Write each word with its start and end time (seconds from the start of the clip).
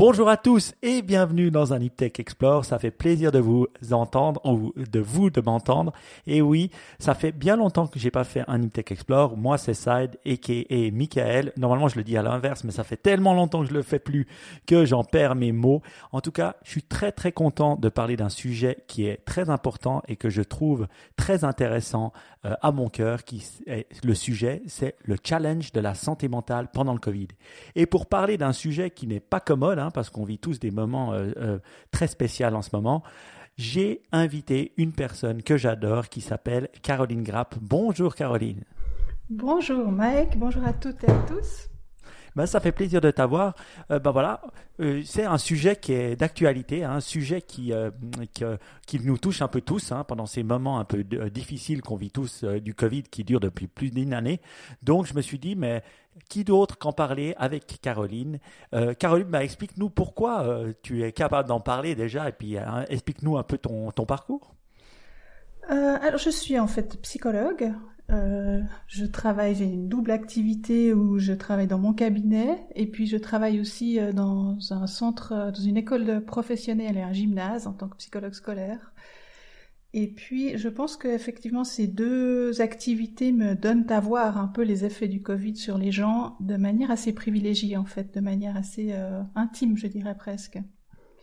Bonjour 0.00 0.30
à 0.30 0.38
tous 0.38 0.72
et 0.80 1.02
bienvenue 1.02 1.50
dans 1.50 1.74
un 1.74 1.78
Iptech 1.78 2.20
Explore. 2.20 2.64
Ça 2.64 2.78
fait 2.78 2.90
plaisir 2.90 3.32
de 3.32 3.38
vous 3.38 3.66
entendre, 3.90 4.40
de 4.74 4.98
vous 4.98 5.28
de 5.28 5.42
m'entendre. 5.42 5.92
Et 6.26 6.40
oui, 6.40 6.70
ça 6.98 7.12
fait 7.12 7.32
bien 7.32 7.54
longtemps 7.54 7.86
que 7.86 7.98
j'ai 7.98 8.10
pas 8.10 8.24
fait 8.24 8.42
un 8.48 8.62
Iptech 8.62 8.92
Explore. 8.92 9.36
Moi, 9.36 9.58
c'est 9.58 9.74
Side 9.74 10.18
et 10.24 10.90
Michael. 10.90 11.52
Normalement, 11.58 11.88
je 11.88 11.96
le 11.96 12.02
dis 12.02 12.16
à 12.16 12.22
l'inverse, 12.22 12.64
mais 12.64 12.70
ça 12.70 12.82
fait 12.82 12.96
tellement 12.96 13.34
longtemps 13.34 13.60
que 13.60 13.68
je 13.68 13.74
le 13.74 13.82
fais 13.82 13.98
plus 13.98 14.26
que 14.66 14.86
j'en 14.86 15.04
perds 15.04 15.34
mes 15.34 15.52
mots. 15.52 15.82
En 16.12 16.22
tout 16.22 16.32
cas, 16.32 16.56
je 16.64 16.70
suis 16.70 16.82
très 16.82 17.12
très 17.12 17.32
content 17.32 17.76
de 17.76 17.90
parler 17.90 18.16
d'un 18.16 18.30
sujet 18.30 18.78
qui 18.86 19.04
est 19.04 19.22
très 19.26 19.50
important 19.50 20.00
et 20.08 20.16
que 20.16 20.30
je 20.30 20.40
trouve 20.40 20.88
très 21.16 21.44
intéressant 21.44 22.14
euh, 22.44 22.54
à 22.60 22.70
mon 22.70 22.88
cœur. 22.88 23.24
Qui 23.24 23.44
est, 23.66 23.86
le 24.04 24.14
sujet, 24.14 24.62
c'est 24.66 24.96
le 25.04 25.16
challenge 25.22 25.72
de 25.72 25.80
la 25.80 25.94
santé 25.94 26.28
mentale 26.28 26.68
pendant 26.72 26.92
le 26.92 27.00
Covid. 27.00 27.28
Et 27.74 27.86
pour 27.86 28.06
parler 28.06 28.36
d'un 28.36 28.52
sujet 28.52 28.90
qui 28.90 29.06
n'est 29.06 29.20
pas 29.20 29.40
commode 29.40 29.70
Hein, 29.78 29.90
parce 29.90 30.10
qu'on 30.10 30.24
vit 30.24 30.38
tous 30.38 30.58
des 30.58 30.70
moments 30.70 31.12
euh, 31.12 31.32
euh, 31.36 31.58
très 31.90 32.06
spéciaux 32.06 32.48
en 32.48 32.62
ce 32.62 32.70
moment, 32.72 33.02
j'ai 33.56 34.02
invité 34.12 34.72
une 34.76 34.92
personne 34.92 35.42
que 35.42 35.56
j'adore 35.56 36.08
qui 36.08 36.20
s'appelle 36.20 36.68
Caroline 36.82 37.22
Grapp. 37.22 37.56
Bonjour 37.60 38.14
Caroline. 38.14 38.64
Bonjour 39.28 39.90
Mike, 39.92 40.38
bonjour 40.38 40.64
à 40.64 40.72
toutes 40.72 41.04
et 41.04 41.10
à 41.10 41.18
tous. 41.28 41.70
Ben, 42.36 42.46
ça 42.46 42.60
fait 42.60 42.72
plaisir 42.72 43.00
de 43.00 43.10
t'avoir. 43.10 43.54
Euh, 43.90 43.98
ben 43.98 44.10
voilà, 44.10 44.40
euh, 44.80 45.02
c'est 45.04 45.24
un 45.24 45.38
sujet 45.38 45.76
qui 45.76 45.92
est 45.92 46.16
d'actualité, 46.16 46.84
hein, 46.84 46.92
un 46.92 47.00
sujet 47.00 47.42
qui, 47.42 47.72
euh, 47.72 47.90
qui, 48.86 49.00
nous 49.00 49.18
touche 49.18 49.42
un 49.42 49.48
peu 49.48 49.60
tous 49.60 49.92
hein, 49.92 50.04
pendant 50.04 50.26
ces 50.26 50.42
moments 50.42 50.78
un 50.78 50.84
peu 50.84 51.02
difficiles 51.04 51.82
qu'on 51.82 51.96
vit 51.96 52.10
tous 52.10 52.44
du 52.44 52.74
Covid 52.74 53.04
qui 53.04 53.24
dure 53.24 53.40
depuis 53.40 53.66
plus 53.66 53.90
d'une 53.90 54.14
année. 54.14 54.40
Donc 54.82 55.06
je 55.06 55.14
me 55.14 55.22
suis 55.22 55.38
dit, 55.38 55.56
mais 55.56 55.82
qui 56.28 56.44
d'autre 56.44 56.78
qu'en 56.78 56.92
parler 56.92 57.34
avec 57.38 57.80
Caroline? 57.80 58.38
Caroline, 58.98 59.28
ben, 59.28 59.40
explique-nous 59.40 59.90
pourquoi 59.90 60.64
tu 60.82 61.02
es 61.02 61.12
capable 61.12 61.48
d'en 61.48 61.60
parler 61.60 61.94
déjà 61.94 62.28
et 62.28 62.32
puis 62.32 62.58
hein, 62.58 62.84
explique-nous 62.88 63.38
un 63.38 63.42
peu 63.42 63.58
ton, 63.58 63.90
ton 63.90 64.06
parcours. 64.06 64.54
alors 65.68 66.18
je 66.18 66.30
suis 66.30 66.58
en 66.58 66.66
fait 66.66 67.00
psychologue. 67.02 67.72
Euh, 68.12 68.60
je 68.88 69.04
travaille, 69.04 69.54
j'ai 69.54 69.64
une 69.64 69.88
double 69.88 70.10
activité 70.10 70.92
où 70.92 71.18
je 71.18 71.32
travaille 71.32 71.66
dans 71.66 71.78
mon 71.78 71.92
cabinet 71.92 72.64
et 72.74 72.86
puis 72.86 73.06
je 73.06 73.16
travaille 73.16 73.60
aussi 73.60 74.00
euh, 74.00 74.12
dans 74.12 74.56
un 74.70 74.86
centre, 74.86 75.32
euh, 75.32 75.50
dans 75.50 75.60
une 75.60 75.76
école 75.76 76.24
professionnelle 76.24 76.96
et 76.96 77.02
un 77.02 77.12
gymnase 77.12 77.66
en 77.66 77.72
tant 77.72 77.88
que 77.88 77.96
psychologue 77.96 78.32
scolaire. 78.32 78.92
Et 79.92 80.06
puis, 80.06 80.56
je 80.56 80.68
pense 80.68 80.96
qu'effectivement, 80.96 81.64
ces 81.64 81.88
deux 81.88 82.60
activités 82.60 83.32
me 83.32 83.54
donnent 83.54 83.90
à 83.90 83.98
voir 83.98 84.38
un 84.38 84.46
peu 84.46 84.62
les 84.62 84.84
effets 84.84 85.08
du 85.08 85.20
Covid 85.20 85.56
sur 85.56 85.78
les 85.78 85.90
gens 85.90 86.36
de 86.38 86.56
manière 86.56 86.92
assez 86.92 87.12
privilégiée, 87.12 87.76
en 87.76 87.84
fait, 87.84 88.14
de 88.14 88.20
manière 88.20 88.56
assez 88.56 88.94
intime, 89.34 89.76
je 89.76 89.88
dirais 89.88 90.16
presque. 90.16 90.60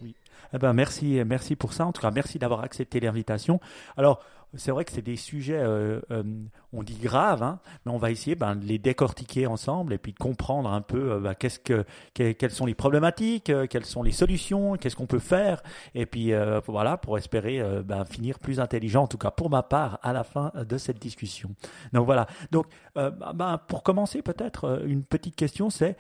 Oui. 0.02 0.16
Eh 0.54 0.58
ben, 0.58 0.74
merci, 0.74 1.22
merci 1.26 1.56
pour 1.56 1.72
ça. 1.72 1.86
En 1.86 1.94
tout 1.94 2.02
cas, 2.02 2.12
merci 2.12 2.40
d'avoir 2.40 2.60
accepté 2.60 3.00
l'invitation. 3.00 3.62
Alors, 3.96 4.22
c'est 4.54 4.72
vrai 4.72 4.86
que 4.86 4.92
c'est 4.92 5.02
des 5.02 5.16
sujets, 5.18 5.60
euh, 5.60 6.00
euh, 6.12 6.24
on 6.72 6.84
dit 6.84 6.98
graves, 6.98 7.44
hein, 7.44 7.60
mais 7.86 7.92
on 7.92 7.98
va 7.98 8.12
essayer 8.12 8.36
ben, 8.36 8.56
de 8.56 8.66
les 8.66 8.80
décortiquer 8.80 9.46
ensemble 9.46 9.94
et 9.94 9.98
puis 9.98 10.14
de 10.14 10.18
comprendre 10.18 10.72
un 10.72 10.82
peu 10.82 11.14
euh, 11.14 11.20
ben, 11.20 11.34
qu'est-ce 11.34 11.60
que, 11.60 11.86
quelles 12.14 12.52
sont 12.52 12.66
les 12.66 12.74
problématiques, 12.74 13.52
quelles 13.70 13.86
sont 13.86 14.04
les 14.04 14.12
solutions, 14.12 14.78
qu'est-ce 14.78 14.96
qu'on 14.96 15.06
peut 15.06 15.20
faire, 15.20 15.62
et 15.96 16.06
puis 16.06 16.32
voilà, 16.68 16.98
pour 16.98 17.18
espérer 17.18 17.62
ben, 17.84 18.06
finir 18.06 18.40
plus 18.40 18.60
intelligent, 18.60 19.04
en 19.04 19.08
tout 19.08 19.18
cas 19.18 19.32
pour 19.32 19.50
ma 19.50 19.64
part, 19.64 20.00
à 20.02 20.14
la 20.14 20.24
fin 20.24 20.52
de 20.56 20.78
cette 20.78 21.00
discussion. 21.00 21.50
Donc 21.94 22.06
voilà. 22.06 22.28
Donc, 22.52 22.68
ben, 22.96 23.60
pour 23.68 23.84
commencer, 23.84 24.22
peut-être 24.22 24.82
une 24.86 25.04
petite 25.04 25.36
question, 25.36 25.70
c'est 25.70 25.98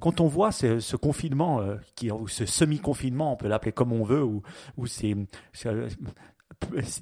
quand 0.00 0.20
on 0.20 0.26
voit 0.26 0.52
ce, 0.52 0.96
confinement, 0.96 1.62
qui, 1.94 2.10
ou 2.10 2.28
ce 2.28 2.46
semi-confinement, 2.46 3.32
on 3.32 3.36
peut 3.36 3.48
l'appeler 3.48 3.72
comme 3.72 3.92
on 3.92 4.04
veut, 4.04 4.22
ou, 4.22 4.42
ou 4.76 4.86
c'est, 4.86 5.16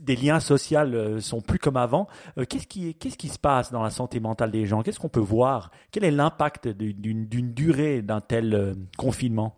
des 0.00 0.16
liens 0.16 0.40
sociaux 0.40 0.78
euh, 0.80 1.20
sont 1.20 1.40
plus 1.40 1.58
comme 1.58 1.76
avant. 1.76 2.08
Euh, 2.38 2.44
qu'est-ce 2.44 2.66
qui, 2.66 3.28
se 3.28 3.38
passe 3.38 3.72
dans 3.72 3.82
la 3.82 3.90
santé 3.90 4.20
mentale 4.20 4.50
des 4.50 4.66
gens? 4.66 4.82
Qu'est-ce 4.82 5.00
qu'on 5.00 5.08
peut 5.08 5.20
voir? 5.20 5.70
Quel 5.90 6.04
est 6.04 6.10
l'impact 6.10 6.68
d'une, 6.68 7.54
durée 7.54 8.02
d'un 8.02 8.20
tel 8.20 8.54
euh, 8.54 8.74
confinement? 8.96 9.56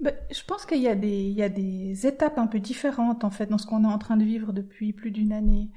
Ben, 0.00 0.14
je 0.30 0.42
pense 0.44 0.66
qu'il 0.66 0.82
y 0.82 0.88
a, 0.88 0.94
des, 0.94 1.22
il 1.22 1.32
y 1.32 1.42
a 1.42 1.48
des 1.48 2.06
étapes 2.06 2.38
un 2.38 2.46
peu 2.46 2.60
différentes 2.60 3.24
en 3.24 3.30
fait 3.30 3.46
dans 3.46 3.56
ce 3.56 3.66
qu'on 3.66 3.84
est 3.84 3.92
en 3.92 3.98
train 3.98 4.18
de 4.18 4.24
vivre 4.24 4.52
depuis 4.52 4.92
plus 4.92 5.10
d'une 5.10 5.32
année 5.32 5.70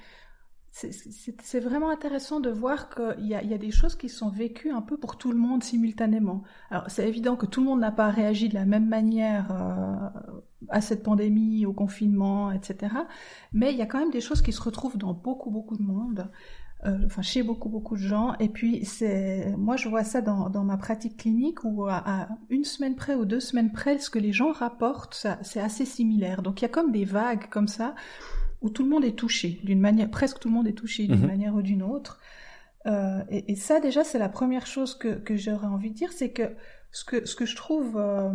c'est 1.42 1.60
vraiment 1.60 1.90
intéressant 1.90 2.40
de 2.40 2.50
voir 2.50 2.90
qu'il 2.90 3.26
y, 3.26 3.30
y, 3.30 3.54
a 3.54 3.58
des 3.58 3.72
choses 3.72 3.96
qui 3.96 4.10
sont 4.10 4.30
vécues 4.30 4.72
un 4.72 4.82
peu 4.82 4.98
pour 4.98 5.18
tout 5.18 5.32
le 5.32 5.38
monde 5.38 5.64
simultanément. 5.64 6.44
Alors 6.70 6.90
c'est 6.90 7.08
évident 7.08 7.36
que 7.36 7.46
tout 7.46 7.62
le 7.62 7.68
monde 7.68 7.80
n'a 7.80 7.92
pas 7.92 8.10
réagi 8.10 8.50
de 8.50 8.54
la 8.54 8.66
même 8.66 8.88
manière 8.88 9.52
euh, 9.52 10.10
à 10.70 10.82
cette 10.82 11.04
pandémie, 11.04 11.66
au 11.66 11.74
confinement, 11.74 12.52
etc. 12.52 12.94
Mais 13.52 13.72
il 13.72 13.78
y 13.78 13.82
a 13.82 13.86
quand 13.86 14.00
même 14.00 14.12
des 14.12 14.22
choses 14.22 14.42
qui 14.42 14.52
se 14.52 14.62
retrouvent 14.62 14.98
dans 14.98 15.14
beaucoup 15.14 15.52
beaucoup 15.52 15.78
de 15.78 15.84
monde. 15.84 16.30
Euh, 16.86 16.98
enfin 17.08 17.22
chez 17.22 17.44
beaucoup 17.44 17.68
beaucoup 17.68 17.98
de 17.98 18.02
gens 18.02 18.36
et 18.40 18.48
puis 18.48 18.86
c'est 18.86 19.54
moi 19.58 19.76
je 19.76 19.90
vois 19.90 20.06
ça 20.06 20.22
dans, 20.22 20.64
ma 20.64 20.78
pratique 20.78 21.18
clinique 21.18 21.66
où 21.66 21.86
à, 21.86 22.30
une 22.50 22.64
semaine 22.64 22.96
près 22.96 23.16
ou 23.16 23.26
deux 23.26 23.42
semaines 23.42 23.74
près 23.74 23.98
ce 23.98 24.10
que 24.10 24.18
les 24.18 24.32
gens 24.32 24.54
rapportent 24.54 25.28
c'est 25.42 25.60
assez 25.60 25.84
similaire 25.84 26.42
donc 26.42 26.62
il 26.62 26.64
y 26.64 26.66
a 26.68 26.70
comme 26.70 26.94
des 26.94 27.04
vagues 27.04 27.50
comme 27.50 27.68
ça 27.68 27.96
où 28.62 28.70
tout 28.70 28.84
le 28.84 28.90
monde 28.90 29.06
est 29.06 29.18
touché, 29.18 29.60
d'une 29.64 29.80
manière, 29.80 30.10
presque 30.10 30.40
tout 30.40 30.50
le 30.50 30.54
monde 30.54 30.68
est 30.68 30.74
touché 30.74 31.08
d'une 31.08 31.22
mhm. 31.22 31.28
manière 31.28 31.56
ou 31.56 31.62
d'une 31.62 31.84
autre. 31.84 32.20
Euh, 32.88 33.24
et, 33.30 33.52
et, 33.52 33.56
ça, 33.56 33.80
déjà, 33.80 34.04
c'est 34.04 34.20
la 34.20 34.30
première 34.30 34.66
chose 34.66 34.96
que, 34.96 35.16
que 35.16 35.36
j'aurais 35.36 35.68
envie 35.68 35.92
de 35.92 35.96
dire, 35.96 36.12
c'est 36.12 36.32
que 36.32 36.56
ce 36.92 37.04
que, 37.04 37.26
ce 37.26 37.36
que 37.36 37.46
je 37.46 37.56
trouve 37.56 37.98
euh, 37.98 38.32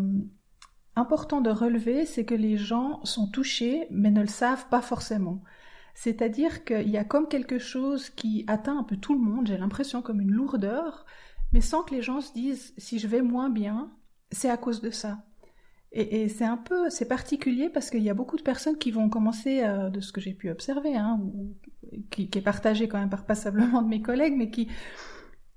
important 0.96 1.40
de 1.40 1.50
relever, 1.50 2.06
c'est 2.06 2.24
que 2.24 2.34
les 2.34 2.56
gens 2.56 3.04
sont 3.04 3.28
touchés, 3.28 3.86
mais 3.90 4.10
ne 4.10 4.20
le 4.20 4.26
savent 4.26 4.68
pas 4.68 4.82
forcément. 4.82 5.42
C'est-à-dire 5.94 6.64
qu'il 6.64 6.90
y 6.90 6.96
a 6.96 7.04
comme 7.04 7.28
quelque 7.28 7.58
chose 7.58 8.10
qui 8.10 8.44
atteint 8.46 8.78
un 8.78 8.82
peu 8.82 8.96
tout 8.96 9.14
le 9.14 9.20
monde, 9.20 9.46
j'ai 9.46 9.56
l'impression 9.56 10.02
comme 10.02 10.20
une 10.20 10.32
lourdeur, 10.32 11.06
mais 11.52 11.60
sans 11.60 11.82
que 11.82 11.94
les 11.94 12.02
gens 12.02 12.20
se 12.20 12.32
disent 12.32 12.74
si 12.76 12.98
je 12.98 13.06
vais 13.06 13.22
moins 13.22 13.48
bien, 13.48 13.92
c'est 14.30 14.50
à 14.50 14.56
cause 14.56 14.80
de 14.80 14.90
ça. 14.90 15.24
Et, 15.96 16.28
c'est 16.28 16.44
un 16.44 16.56
peu, 16.56 16.90
c'est 16.90 17.06
particulier 17.06 17.68
parce 17.68 17.88
qu'il 17.88 18.02
y 18.02 18.10
a 18.10 18.14
beaucoup 18.14 18.36
de 18.36 18.42
personnes 18.42 18.78
qui 18.78 18.90
vont 18.90 19.08
commencer, 19.08 19.62
euh, 19.62 19.90
de 19.90 20.00
ce 20.00 20.10
que 20.10 20.20
j'ai 20.20 20.34
pu 20.34 20.50
observer, 20.50 20.96
hein, 20.96 21.20
qui, 22.10 22.28
est 22.34 22.40
partagé 22.40 22.88
quand 22.88 22.98
même 22.98 23.10
par 23.10 23.24
passablement 23.26 23.80
de 23.80 23.88
mes 23.88 24.02
collègues, 24.02 24.34
mais 24.36 24.50
qui 24.50 24.68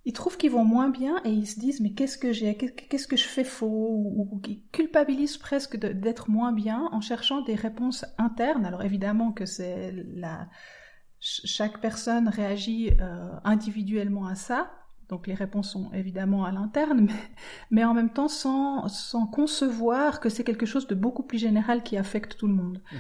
ils 0.06 0.14
trouvent 0.14 0.38
qu'ils 0.38 0.52
vont 0.52 0.64
moins 0.64 0.90
bien 0.90 1.20
et 1.26 1.32
ils 1.32 1.48
se 1.48 1.60
disent 1.60 1.82
mais 1.82 1.92
qu'est-ce 1.92 2.18
que 2.18 2.32
j'ai, 2.32 2.56
qu'est-ce 2.56 3.08
que 3.08 3.18
je 3.18 3.26
fais 3.26 3.44
faux, 3.44 3.90
ou, 3.90 4.30
ou 4.32 4.40
qui 4.40 4.64
culpabilisent 4.72 5.38
presque 5.38 5.76
d'être 5.76 6.30
moins 6.30 6.54
bien 6.54 6.88
en 6.92 7.02
cherchant 7.02 7.42
des 7.42 7.56
réponses 7.56 8.06
internes. 8.18 8.66
Alors 8.66 8.84
évidemment 8.84 9.32
que 9.32 9.46
c'est 9.46 9.94
la 10.14 10.48
chaque 11.20 11.82
personne 11.82 12.28
réagit 12.30 12.92
euh, 13.02 13.32
individuellement 13.44 14.28
à 14.28 14.36
ça, 14.36 14.72
donc 15.10 15.28
les 15.28 15.34
réponses 15.34 15.72
sont 15.72 15.90
évidemment 15.94 16.46
à 16.46 16.52
l'interne, 16.52 17.02
mais, 17.02 17.14
mais, 17.72 17.84
en 17.84 17.94
même 17.94 18.10
temps 18.10 18.28
sans, 18.28 18.88
sans 18.88 19.26
concevoir 19.26 20.20
que 20.20 20.30
c'est 20.30 20.44
quelque 20.44 20.66
chose 20.66 20.88
de 20.88 20.96
beaucoup 20.96 21.24
plus 21.24 21.38
général 21.38 21.84
qui 21.84 21.98
affecte 21.98 22.38
tout 22.38 22.48
le 22.48 22.54
monde. 22.54 22.82
Mhm. 22.92 23.00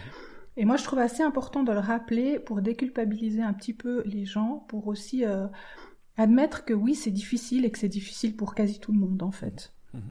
Et 0.60 0.66
moi, 0.66 0.76
je 0.78 0.84
trouve 0.84 1.00
assez 1.00 1.22
important 1.22 1.64
de 1.64 1.72
le 1.72 1.80
rappeler 1.80 2.40
pour 2.40 2.62
déculpabiliser 2.62 3.44
un 3.44 3.54
petit 3.54 3.74
peu 3.74 4.02
les 4.06 4.26
gens, 4.26 4.66
pour 4.68 4.88
aussi 4.88 5.24
euh, 5.24 5.46
admettre 6.18 6.66
que 6.66 6.74
oui, 6.74 6.96
c'est 6.96 7.12
difficile 7.12 7.64
et 7.64 7.72
que 7.72 7.78
c'est 7.78 7.90
difficile 7.90 8.36
pour 8.36 8.56
quasi 8.56 8.80
tout 8.80 8.92
le 8.92 9.00
monde 9.00 9.22
en 9.22 9.32
fait. 9.32 9.74
Mhm. 9.94 10.02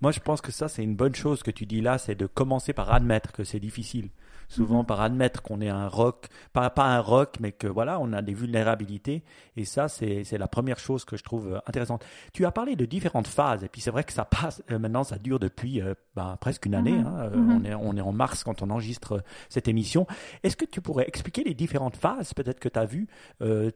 Moi, 0.00 0.12
je 0.12 0.20
pense 0.20 0.40
que 0.40 0.52
ça, 0.52 0.68
c'est 0.68 0.82
une 0.82 0.96
bonne 0.96 1.14
chose 1.14 1.42
que 1.42 1.50
tu 1.50 1.66
dis 1.66 1.80
là, 1.80 1.98
c'est 1.98 2.14
de 2.14 2.26
commencer 2.26 2.72
par 2.72 2.92
admettre 2.92 3.32
que 3.32 3.44
c'est 3.44 3.60
difficile 3.60 4.10
souvent 4.52 4.84
par 4.84 5.00
admettre 5.00 5.42
qu'on 5.42 5.60
est 5.60 5.68
un 5.68 5.88
rock, 5.88 6.26
pas, 6.52 6.68
pas 6.70 6.84
un 6.84 7.00
rock, 7.00 7.36
mais 7.40 7.52
que 7.52 7.66
voilà, 7.66 7.98
on 8.00 8.12
a 8.12 8.22
des 8.22 8.34
vulnérabilités. 8.34 9.24
Et 9.56 9.64
ça, 9.64 9.88
c'est 9.88 10.38
la 10.38 10.48
première 10.48 10.78
chose 10.78 11.04
que 11.04 11.16
je 11.16 11.24
trouve 11.24 11.54
euh, 11.54 11.58
intéressante. 11.66 12.04
Tu 12.32 12.44
as 12.44 12.52
parlé 12.52 12.76
de 12.76 12.84
différentes 12.84 13.26
phases, 13.26 13.64
et 13.64 13.68
puis 13.68 13.80
c'est 13.80 13.90
vrai 13.90 14.04
que 14.04 14.12
ça 14.12 14.24
passe, 14.24 14.62
euh, 14.70 14.78
maintenant 14.78 15.04
ça 15.04 15.16
dure 15.16 15.38
depuis 15.38 15.80
euh, 15.80 15.94
bah, 16.14 16.36
presque 16.40 16.66
une 16.66 16.74
année. 16.74 16.92
Mhm. 16.92 17.06
Hein, 17.06 17.30
mhm. 17.34 17.50
on, 17.50 17.64
est, 17.64 17.74
on 17.74 17.96
est 17.96 18.00
en 18.00 18.12
mars 18.12 18.44
quand 18.44 18.62
on 18.62 18.70
enregistre 18.70 19.22
cette 19.48 19.68
émission. 19.68 20.06
Est-ce 20.42 20.56
que 20.56 20.66
tu 20.66 20.80
pourrais 20.80 21.08
expliquer 21.08 21.44
les 21.44 21.54
différentes 21.54 21.96
phases 21.96 22.34
peut-être 22.34 22.60
que 22.60 22.68
tu 22.68 22.78
as 22.78 22.84
vues, 22.84 23.08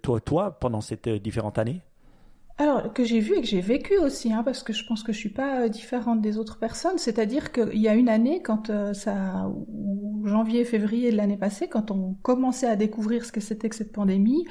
toi, 0.03 0.21
toi, 0.21 0.59
pendant 0.59 0.81
cette 0.81 1.09
différentes 1.09 1.59
années 1.59 1.83
alors, 2.59 2.95
que 2.95 3.05
j'ai 3.05 3.21
vu 3.21 3.35
et 3.37 3.41
que 3.43 3.47
j'ai 3.47 3.61
vécu 3.61 3.99
aussi, 3.99 4.33
hein, 4.33 4.43
parce 4.43 4.63
que 4.63 4.73
je 4.73 4.85
pense 4.87 5.03
que 5.03 5.13
je 5.13 5.19
suis 5.19 5.29
pas 5.29 5.63
euh, 5.65 5.69
différente 5.69 6.23
des 6.23 6.39
autres 6.39 6.59
personnes. 6.59 6.97
C'est-à-dire 6.97 7.53
qu'il 7.53 7.79
y 7.79 7.89
a 7.89 7.95
une 7.95 8.09
année, 8.09 8.43
quand 8.43 8.71
euh, 8.71 8.95
ça, 8.95 9.47
ou 9.69 10.23
janvier, 10.27 10.65
février 10.65 11.13
de 11.13 11.17
l'année 11.19 11.37
passée, 11.37 11.69
quand 11.69 11.91
on 11.91 12.15
commençait 12.23 12.67
à 12.67 12.77
découvrir 12.77 13.27
ce 13.27 13.33
que 13.33 13.41
c'était 13.41 13.69
que 13.69 13.77
cette 13.77 13.93
pandémie, 13.93 14.47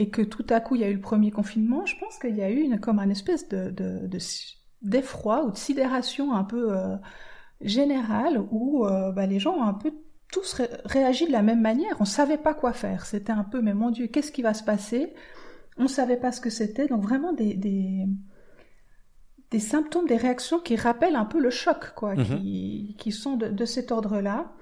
et 0.00 0.10
que 0.10 0.22
tout 0.22 0.46
à 0.50 0.60
coup 0.60 0.76
il 0.76 0.82
y 0.82 0.84
a 0.84 0.88
eu 0.90 0.94
le 0.94 1.00
premier 1.00 1.30
confinement, 1.30 1.86
je 1.86 1.96
pense 1.98 2.18
qu'il 2.18 2.36
y 2.36 2.42
a 2.42 2.50
eu 2.50 2.60
une, 2.60 2.80
comme 2.80 2.98
un 3.00 3.10
espèce 3.10 3.48
de, 3.48 3.74
d'effroi 4.82 5.44
ou 5.44 5.50
de 5.50 5.56
sidération 5.56 6.34
un 6.34 6.44
peu 6.44 6.76
euh, 6.76 6.96
générale 7.60 8.40
où 8.50 8.84
bah, 8.86 9.26
les 9.26 9.40
gens 9.40 9.56
ont 9.56 9.64
un 9.64 9.74
peu 9.74 9.92
tous 10.32 10.62
réagi 10.84 11.26
de 11.26 11.32
la 11.32 11.42
même 11.42 11.60
manière. 11.60 11.96
On 12.00 12.04
savait 12.04 12.38
pas 12.38 12.54
quoi 12.54 12.72
faire. 12.72 13.06
C'était 13.06 13.32
un 13.32 13.44
peu, 13.44 13.60
mais 13.60 13.74
mon 13.74 13.90
Dieu, 13.90 14.06
qu'est-ce 14.08 14.30
qui 14.30 14.42
va 14.42 14.54
se 14.54 14.62
passer? 14.62 15.14
On 15.78 15.84
ne 15.84 15.88
savait 15.88 16.16
pas 16.16 16.32
ce 16.32 16.40
que 16.40 16.50
c'était, 16.50 16.88
donc 16.88 17.02
vraiment 17.02 17.32
des, 17.32 17.54
des 17.54 18.06
symptômes, 19.60 20.06
des 20.06 20.16
réactions 20.16 20.58
qui 20.60 20.76
rappellent 20.76 21.16
un 21.16 21.24
peu 21.24 21.40
le 21.40 21.50
choc, 21.50 21.92
quoi, 21.94 22.14
Mhm. 22.14 22.24
qui, 22.24 22.96
qui 22.98 23.12
sont 23.12 23.36
de, 23.36 23.48
de 23.48 23.64
cet 23.64 23.92
ordre-là, 23.92 24.52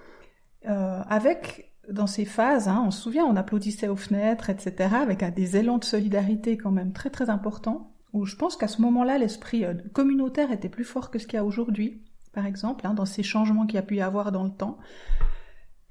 euh, 0.68 1.02
avec 1.08 1.72
dans 1.90 2.06
ces 2.06 2.24
phases, 2.24 2.68
hein, 2.68 2.82
on 2.84 2.90
se 2.90 3.00
souvient, 3.02 3.24
on 3.24 3.36
applaudissait 3.36 3.88
aux 3.88 3.96
fenêtres, 3.96 4.50
etc., 4.50 4.94
avec 5.00 5.22
des 5.34 5.56
élans 5.56 5.78
de 5.78 5.84
solidarité 5.84 6.56
quand 6.56 6.72
même 6.72 6.92
très 6.92 7.10
très 7.10 7.30
importants, 7.30 7.92
où 8.12 8.24
je 8.24 8.36
pense 8.36 8.56
qu'à 8.56 8.68
ce 8.68 8.80
moment-là, 8.82 9.18
l'esprit 9.18 9.64
euh, 9.64 9.74
communautaire 9.92 10.50
était 10.52 10.68
plus 10.68 10.84
fort 10.84 11.10
que 11.10 11.18
ce 11.18 11.26
qu'il 11.26 11.36
y 11.36 11.40
a 11.40 11.44
aujourd'hui, 11.44 12.02
par 12.32 12.46
exemple, 12.46 12.86
hein, 12.86 12.94
dans 12.94 13.04
ces 13.06 13.22
changements 13.22 13.66
qu'il 13.66 13.76
y 13.76 13.78
a 13.78 13.82
pu 13.82 13.96
y 13.96 14.00
avoir 14.00 14.32
dans 14.32 14.44
le 14.44 14.50
temps. 14.50 14.78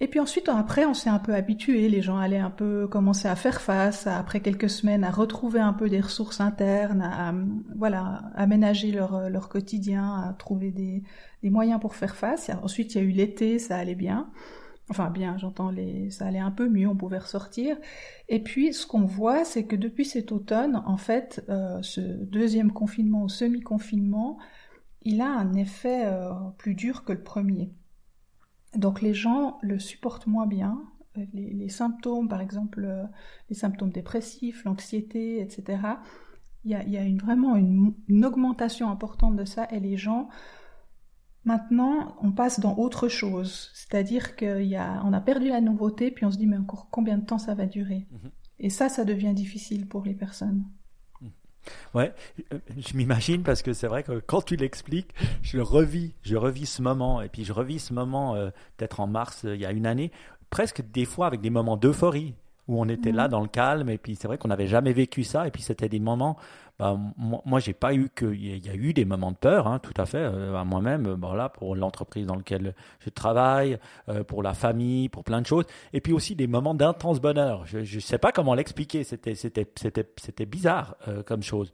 Et 0.01 0.09
puis 0.09 0.19
ensuite, 0.19 0.49
après, 0.49 0.85
on 0.85 0.93
s'est 0.93 1.09
un 1.09 1.19
peu 1.19 1.33
habitué, 1.33 1.87
les 1.87 2.01
gens 2.01 2.17
allaient 2.17 2.37
un 2.37 2.49
peu 2.51 2.85
commencer 2.87 3.29
à 3.29 3.35
faire 3.37 3.61
face, 3.61 4.07
après 4.07 4.41
quelques 4.41 4.69
semaines, 4.69 5.05
à 5.05 5.09
retrouver 5.09 5.61
un 5.61 5.71
peu 5.71 5.89
des 5.89 6.01
ressources 6.01 6.41
internes, 6.41 7.01
à, 7.01 7.33
voilà, 7.77 8.23
aménager 8.35 8.91
leur, 8.91 9.29
leur 9.29 9.47
quotidien, 9.47 10.15
à 10.15 10.33
trouver 10.33 10.71
des, 10.71 11.03
des 11.43 11.49
moyens 11.49 11.79
pour 11.79 11.95
faire 11.95 12.17
face. 12.17 12.51
Ensuite, 12.61 12.93
il 12.93 12.97
y 12.97 13.01
a 13.01 13.03
eu 13.05 13.11
l'été, 13.11 13.57
ça 13.57 13.77
allait 13.77 13.95
bien. 13.95 14.29
Enfin, 14.89 15.09
bien, 15.09 15.37
j'entends 15.37 15.71
les, 15.71 16.11
ça 16.11 16.25
allait 16.27 16.39
un 16.39 16.51
peu 16.51 16.69
mieux, 16.69 16.87
on 16.87 16.95
pouvait 16.95 17.17
ressortir. 17.17 17.77
Et 18.27 18.43
puis, 18.43 18.73
ce 18.73 18.85
qu'on 18.85 19.05
voit, 19.05 19.45
c'est 19.45 19.63
que 19.65 19.77
depuis 19.77 20.05
cet 20.05 20.31
automne, 20.33 20.83
en 20.85 20.97
fait, 20.97 21.43
euh, 21.49 21.81
ce 21.81 22.01
deuxième 22.01 22.71
confinement 22.71 23.23
ou 23.23 23.29
semi-confinement, 23.29 24.37
il 25.03 25.21
a 25.21 25.29
un 25.29 25.53
effet 25.53 26.05
euh, 26.05 26.31
plus 26.57 26.75
dur 26.75 27.03
que 27.05 27.13
le 27.13 27.23
premier. 27.23 27.71
Donc 28.77 29.01
les 29.01 29.13
gens 29.13 29.57
le 29.61 29.79
supportent 29.79 30.27
moins 30.27 30.47
bien. 30.47 30.81
Euh, 31.17 31.25
Les, 31.33 31.53
les 31.53 31.69
symptômes, 31.69 32.27
par 32.27 32.41
exemple, 32.41 32.83
euh, 32.85 33.05
les 33.49 33.55
symptômes 33.55 33.91
dépressifs, 33.91 34.63
l'anxiété, 34.65 35.41
etc. 35.41 35.79
Il 36.63 36.71
y 36.71 36.75
a, 36.75 36.83
y 36.83 36.97
a 36.97 37.03
une, 37.03 37.19
vraiment 37.19 37.55
une, 37.55 37.93
une 38.07 38.25
augmentation 38.25 38.89
importante 38.89 39.35
de 39.35 39.45
ça 39.45 39.67
et 39.71 39.79
les 39.79 39.97
gens, 39.97 40.29
maintenant, 41.43 42.15
on 42.21 42.31
passe 42.31 42.59
dans 42.59 42.75
autre 42.77 43.07
chose. 43.07 43.71
C'est-à-dire 43.73 44.35
qu'on 44.35 45.13
a 45.13 45.21
perdu 45.21 45.47
la 45.49 45.61
nouveauté, 45.61 46.11
puis 46.11 46.25
on 46.25 46.31
se 46.31 46.37
dit, 46.37 46.47
mais 46.47 46.57
encore 46.57 46.89
combien 46.89 47.17
de 47.17 47.25
temps 47.25 47.37
ça 47.37 47.53
va 47.55 47.65
durer? 47.67 48.07
Mhm. 48.11 48.31
Et 48.59 48.69
ça, 48.69 48.89
ça 48.89 49.05
devient 49.05 49.33
difficile 49.33 49.87
pour 49.87 50.03
les 50.03 50.15
personnes. 50.15 50.65
Ouais, 51.93 52.13
je 52.77 52.95
m'imagine 52.95 53.43
parce 53.43 53.61
que 53.61 53.73
c'est 53.73 53.87
vrai 53.87 54.03
que 54.03 54.19
quand 54.19 54.41
tu 54.41 54.55
l'expliques, 54.55 55.13
je 55.41 55.57
le 55.57 55.63
revis, 55.63 56.13
je 56.23 56.35
revis 56.35 56.65
ce 56.65 56.81
moment 56.81 57.21
et 57.21 57.29
puis 57.29 57.45
je 57.45 57.53
revis 57.53 57.79
ce 57.79 57.93
moment 57.93 58.35
euh, 58.35 58.49
peut-être 58.77 58.99
en 58.99 59.07
mars 59.07 59.45
euh, 59.45 59.55
il 59.55 59.61
y 59.61 59.65
a 59.65 59.71
une 59.71 59.85
année, 59.85 60.11
presque 60.49 60.83
des 60.91 61.05
fois 61.05 61.27
avec 61.27 61.41
des 61.41 61.49
moments 61.49 61.77
d'euphorie 61.77 62.35
où 62.67 62.81
on 62.81 62.87
était 62.89 63.11
Mhm. 63.11 63.17
là 63.17 63.27
dans 63.27 63.41
le 63.41 63.47
calme 63.47 63.89
et 63.89 63.97
puis 63.97 64.15
c'est 64.15 64.27
vrai 64.27 64.37
qu'on 64.37 64.47
n'avait 64.47 64.67
jamais 64.67 64.93
vécu 64.93 65.23
ça 65.23 65.47
et 65.47 65.51
puis 65.51 65.61
c'était 65.61 65.89
des 65.89 65.99
moments 65.99 66.35
bah, 66.77 66.97
moi, 67.15 67.41
moi 67.45 67.59
j'ai 67.61 67.73
pas 67.73 67.93
eu 67.93 68.09
que 68.13 68.25
il 68.33 68.65
y 68.65 68.69
a- 68.69 68.73
eu 68.75 68.91
des 68.91 69.05
moments 69.05 69.31
de 69.31 69.37
peur 69.37 69.67
hein, 69.67 69.79
tout 69.79 69.93
à 69.95 70.05
fait 70.05 70.17
euh, 70.17 70.55
à 70.57 70.65
moi-même 70.65 71.05
euh, 71.05 71.35
là 71.35 71.47
pour 71.47 71.75
l'entreprise 71.75 72.25
dans 72.27 72.35
laquelle 72.35 72.75
je 72.99 73.09
travaille 73.09 73.77
euh, 74.09 74.23
pour 74.25 74.43
la 74.43 74.53
famille 74.53 75.07
pour 75.07 75.23
plein 75.23 75.41
de 75.41 75.45
choses 75.47 75.65
et 75.93 76.01
puis 76.01 76.11
aussi 76.11 76.35
des 76.35 76.47
moments 76.47 76.73
d'intense 76.75 77.21
bonheur 77.21 77.65
je 77.65 77.83
je 77.83 77.99
sais 77.99 78.17
pas 78.17 78.31
comment 78.33 78.53
l'expliquer 78.55 79.03
c'était 79.05 79.35
c'était 79.35 79.71
c'était 79.75 80.09
c'était 80.17 80.45
bizarre 80.45 80.95
euh, 81.07 81.23
comme 81.23 81.43
chose 81.43 81.71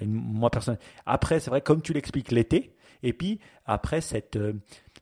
Et 0.00 0.06
moi 0.06 0.50
personne 0.50 0.76
après 1.06 1.40
c'est 1.40 1.50
vrai 1.50 1.60
comme 1.62 1.82
tu 1.82 1.92
l'expliques 1.92 2.30
l'été 2.30 2.76
et 3.02 3.12
puis 3.12 3.40
après 3.66 4.00
cette 4.00 4.38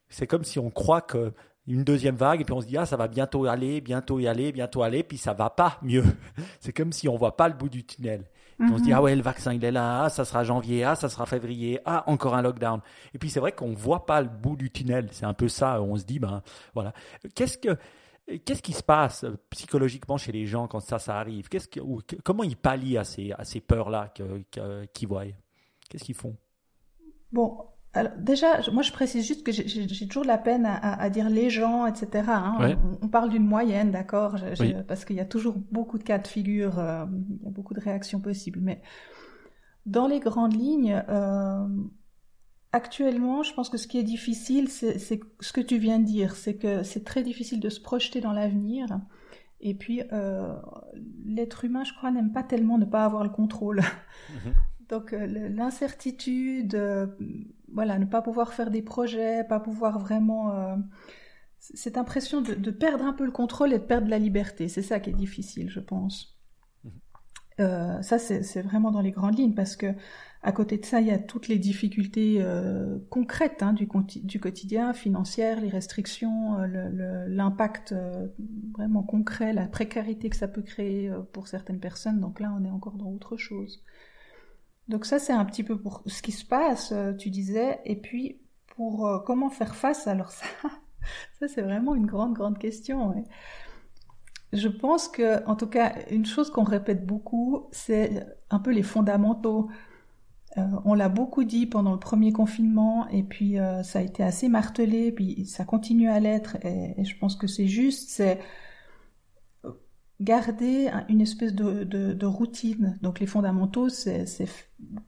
c'est 0.08 0.26
comme 0.26 0.44
si 0.44 0.58
on 0.58 0.70
croit 0.70 1.00
que 1.02 1.32
une 1.66 1.84
deuxième 1.84 2.16
vague 2.16 2.40
et 2.40 2.44
puis 2.44 2.52
on 2.52 2.60
se 2.60 2.66
dit 2.66 2.76
ah 2.76 2.86
ça 2.86 2.96
va 2.96 3.08
bientôt 3.08 3.46
aller 3.46 3.80
bientôt 3.80 4.18
y 4.18 4.26
aller 4.26 4.50
bientôt 4.52 4.82
aller 4.82 5.02
puis 5.02 5.18
ça 5.18 5.32
va 5.32 5.50
pas 5.50 5.78
mieux. 5.82 6.04
C'est 6.60 6.72
comme 6.72 6.92
si 6.92 7.08
on 7.08 7.16
voit 7.16 7.36
pas 7.36 7.48
le 7.48 7.54
bout 7.54 7.68
du 7.68 7.84
tunnel. 7.84 8.24
On 8.60 8.78
se 8.78 8.82
dit 8.82 8.90
Mhm. 8.90 8.96
ah 8.96 9.02
ouais 9.02 9.16
le 9.16 9.22
vaccin 9.22 9.52
il 9.54 9.64
est 9.64 9.70
là 9.72 10.04
ah 10.04 10.08
ça 10.08 10.24
sera 10.24 10.44
janvier 10.44 10.84
ah 10.84 10.94
ça 10.94 11.08
sera 11.08 11.26
février 11.26 11.80
ah 11.84 12.04
encore 12.06 12.34
un 12.34 12.42
lockdown. 12.42 12.80
Et 13.14 13.18
puis 13.18 13.30
c'est 13.30 13.40
vrai 13.40 13.52
qu'on 13.52 13.74
voit 13.74 14.06
pas 14.06 14.20
le 14.22 14.28
bout 14.28 14.56
du 14.56 14.70
tunnel. 14.70 15.08
C'est 15.12 15.26
un 15.26 15.34
peu 15.34 15.48
ça 15.48 15.80
on 15.82 15.96
se 15.96 16.04
dit 16.04 16.18
ben 16.18 16.42
voilà. 16.74 16.92
Qu'est-ce 17.34 17.58
que 17.58 17.76
Qu'est-ce 18.44 18.62
qui 18.62 18.72
se 18.72 18.84
passe 18.84 19.24
euh, 19.24 19.36
psychologiquement 19.50 20.16
chez 20.16 20.30
les 20.30 20.46
gens 20.46 20.68
quand 20.68 20.78
ça, 20.78 21.00
ça 21.00 21.18
arrive? 21.18 21.48
Qu'est-ce 21.48 21.66
que, 21.66 21.80
ou, 21.80 22.00
Comment 22.22 22.44
ils 22.44 22.56
pallient 22.56 22.96
à 22.96 23.02
ces, 23.02 23.32
à 23.32 23.44
ces 23.44 23.60
peurs-là 23.60 24.12
qu'ils 24.92 25.08
voient? 25.08 25.24
Qu'est-ce 25.90 26.04
qu'ils 26.04 26.14
font? 26.14 26.36
Bon, 27.32 27.58
alors 27.94 28.12
déjà, 28.18 28.60
moi 28.72 28.82
je 28.82 28.90
précise 28.92 29.26
juste 29.26 29.44
que 29.44 29.52
j'ai- 29.52 30.06
toujours 30.08 30.22
de 30.22 30.28
la 30.28 30.38
peine 30.38 30.64
à, 30.66 30.74
à- 30.74 31.02
à 31.02 31.10
dire 31.10 31.28
les 31.28 31.50
gens, 31.50 31.86
etc. 31.86 32.24
hein. 32.28 32.56
Ouais. 32.60 32.76
On, 33.02 33.06
on 33.06 33.08
parle 33.08 33.28
d'une 33.30 33.46
moyenne, 33.46 33.90
d'accord, 33.90 34.36
Oui. 34.60 34.74
parce 34.88 35.04
qu'il 35.04 35.16
y 35.16 35.20
a 35.20 35.24
toujours 35.26 35.56
beaucoup 35.70 35.98
de 35.98 36.02
cas 36.04 36.18
de 36.18 36.26
figure, 36.26 36.78
euh, 36.78 37.04
il 37.40 37.44
y 37.44 37.48
a 37.48 37.50
beaucoup 37.50 37.74
de 37.74 37.80
réactions 37.80 38.20
possibles. 38.20 38.60
Mais 38.62 38.80
dans 39.84 40.06
les 40.06 40.20
grandes 40.20 40.54
lignes, 40.54 41.02
euh, 41.08 41.66
actuellement, 42.72 43.42
je 43.42 43.52
pense 43.52 43.68
que 43.68 43.76
ce 43.76 43.86
qui 43.86 43.98
est 43.98 44.02
difficile, 44.04 44.68
c'est 44.68 44.98
ce 44.98 45.52
que 45.52 45.60
tu 45.60 45.76
viens 45.78 45.98
de 45.98 46.04
dire, 46.04 46.34
c'est 46.36 46.54
que 46.56 46.82
c'est 46.82 47.04
très 47.04 47.22
difficile 47.22 47.60
de 47.60 47.68
se 47.68 47.80
projeter 47.80 48.20
dans 48.20 48.32
l'avenir. 48.32 48.86
Et 49.60 49.74
puis, 49.74 50.02
euh, 50.12 50.54
l'être 51.26 51.64
humain, 51.64 51.84
je 51.84 51.92
crois, 51.92 52.10
n'aime 52.10 52.32
pas 52.32 52.42
tellement 52.42 52.78
ne 52.78 52.84
pas 52.84 53.04
avoir 53.04 53.22
le 53.22 53.30
contrôle. 53.30 53.80
Donc 54.88 55.12
euh, 55.12 55.26
le- 55.26 55.48
l'incertitude, 55.48 56.74
voilà, 57.72 57.98
ne 57.98 58.06
pas 58.06 58.22
pouvoir 58.22 58.52
faire 58.52 58.70
des 58.70 58.82
projets, 58.82 59.44
pas 59.44 59.60
pouvoir 59.60 59.98
vraiment... 59.98 60.54
euh, 60.54 60.76
cette 61.64 61.96
impression 61.96 62.40
de, 62.40 62.54
de 62.54 62.70
perdre 62.72 63.04
un 63.04 63.12
peu 63.12 63.24
le 63.24 63.30
contrôle 63.30 63.72
et 63.72 63.78
de 63.78 63.84
perdre 63.84 64.08
la 64.08 64.18
liberté, 64.18 64.68
c'est 64.68 64.82
ça 64.82 64.98
qui 64.98 65.10
est 65.10 65.12
difficile, 65.12 65.70
je 65.70 65.78
pense. 65.78 66.36
Euh, 67.60 68.02
ça, 68.02 68.18
c'est 68.18 68.42
c'est 68.42 68.62
vraiment 68.62 68.90
dans 68.90 69.00
les 69.00 69.12
grandes 69.12 69.38
lignes, 69.38 69.54
parce 69.54 69.76
que 69.76 69.94
à 70.42 70.50
côté 70.50 70.76
de 70.76 70.84
ça, 70.84 71.00
il 71.00 71.06
y 71.06 71.12
a 71.12 71.20
toutes 71.20 71.46
les 71.46 71.58
difficultés 71.60 72.38
euh, 72.40 72.98
concrètes 73.10 73.62
hein, 73.62 73.74
du, 73.74 73.86
du 74.24 74.40
quotidien, 74.40 74.92
financières, 74.92 75.60
les 75.60 75.68
restrictions, 75.68 76.58
euh, 76.58 77.28
l'impact 77.28 77.92
euh, 77.92 78.26
vraiment 78.76 79.04
concret, 79.04 79.52
la 79.52 79.68
précarité 79.68 80.30
que 80.30 80.36
ça 80.36 80.48
peut 80.48 80.62
créer 80.62 81.12
pour 81.32 81.46
certaines 81.46 81.78
personnes. 81.78 82.18
Donc 82.18 82.40
là, 82.40 82.52
on 82.58 82.64
est 82.64 82.70
encore 82.70 82.96
dans 82.96 83.10
autre 83.12 83.36
chose. 83.36 83.84
Donc 84.88 85.06
ça, 85.06 85.18
c'est 85.18 85.32
un 85.32 85.44
petit 85.44 85.62
peu 85.62 85.80
pour 85.80 86.02
ce 86.06 86.22
qui 86.22 86.32
se 86.32 86.44
passe, 86.44 86.92
euh, 86.92 87.12
tu 87.14 87.30
disais, 87.30 87.80
et 87.84 87.96
puis 87.96 88.40
pour 88.74 89.06
euh, 89.06 89.18
comment 89.20 89.50
faire 89.50 89.74
face. 89.74 90.06
Alors 90.06 90.30
ça, 90.32 90.46
ça 91.38 91.48
c'est 91.48 91.62
vraiment 91.62 91.94
une 91.94 92.06
grande, 92.06 92.34
grande 92.34 92.58
question. 92.58 93.14
Je 94.52 94.68
pense 94.68 95.08
que, 95.08 95.44
en 95.46 95.56
tout 95.56 95.68
cas, 95.68 95.94
une 96.10 96.26
chose 96.26 96.50
qu'on 96.50 96.64
répète 96.64 97.06
beaucoup, 97.06 97.68
c'est 97.72 98.26
un 98.50 98.58
peu 98.58 98.70
les 98.70 98.82
fondamentaux. 98.82 99.70
Euh, 100.58 100.62
on 100.84 100.92
l'a 100.94 101.08
beaucoup 101.08 101.44
dit 101.44 101.66
pendant 101.66 101.92
le 101.92 101.98
premier 101.98 102.32
confinement, 102.32 103.08
et 103.08 103.22
puis 103.22 103.56
ça 103.84 104.00
a 104.00 104.02
été 104.02 104.22
assez 104.22 104.48
martelé, 104.48 105.10
puis 105.12 105.46
ça 105.46 105.64
continue 105.64 106.10
à 106.10 106.20
l'être, 106.20 106.56
et, 106.66 107.00
et 107.00 107.04
je 107.04 107.18
pense 107.18 107.36
que 107.36 107.46
c'est 107.46 107.66
juste, 107.66 108.10
c'est 108.10 108.38
garder 110.20 110.88
un- 110.88 111.04
une 111.08 111.20
espèce 111.20 111.54
de, 111.54 111.84
de- 111.84 112.12
routine. 112.26 112.98
Donc 113.02 113.18
les 113.20 113.26
fondamentaux, 113.26 113.88
c'est 113.88 114.26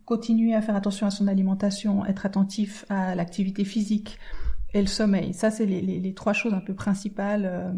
continuer 0.05 0.55
à 0.55 0.63
faire 0.63 0.77
attention 0.77 1.07
à 1.07 1.11
son 1.11 1.29
alimentation, 1.29 2.05
être 2.07 2.27
attentif 2.27 2.85
à 2.89 3.15
l'activité 3.15 3.65
physique 3.65 4.19
et 4.73 4.81
le 4.81 4.89
sommeil. 4.89 5.35
Ça, 5.35 5.51
c'est 5.51 5.67
les, 5.67 5.81
les- 5.81 6.01
trois 6.15 6.33
choses 6.33 6.55
un 6.55 6.61
peu 6.61 6.75
principales. 6.75 7.45
euh, 7.47 7.73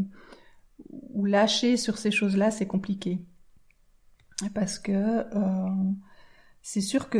où 1.14 1.25
lâcher 1.25 1.76
sur 1.76 1.99
ces 1.99 2.11
choses-là, 2.11 2.50
c'est 2.50 2.66
compliqué. 2.66 3.25
Parce 4.54 4.78
que 4.78 4.92
euh, 4.92 5.92
c'est 6.62 6.83
sûr 6.83 7.09
que 7.09 7.18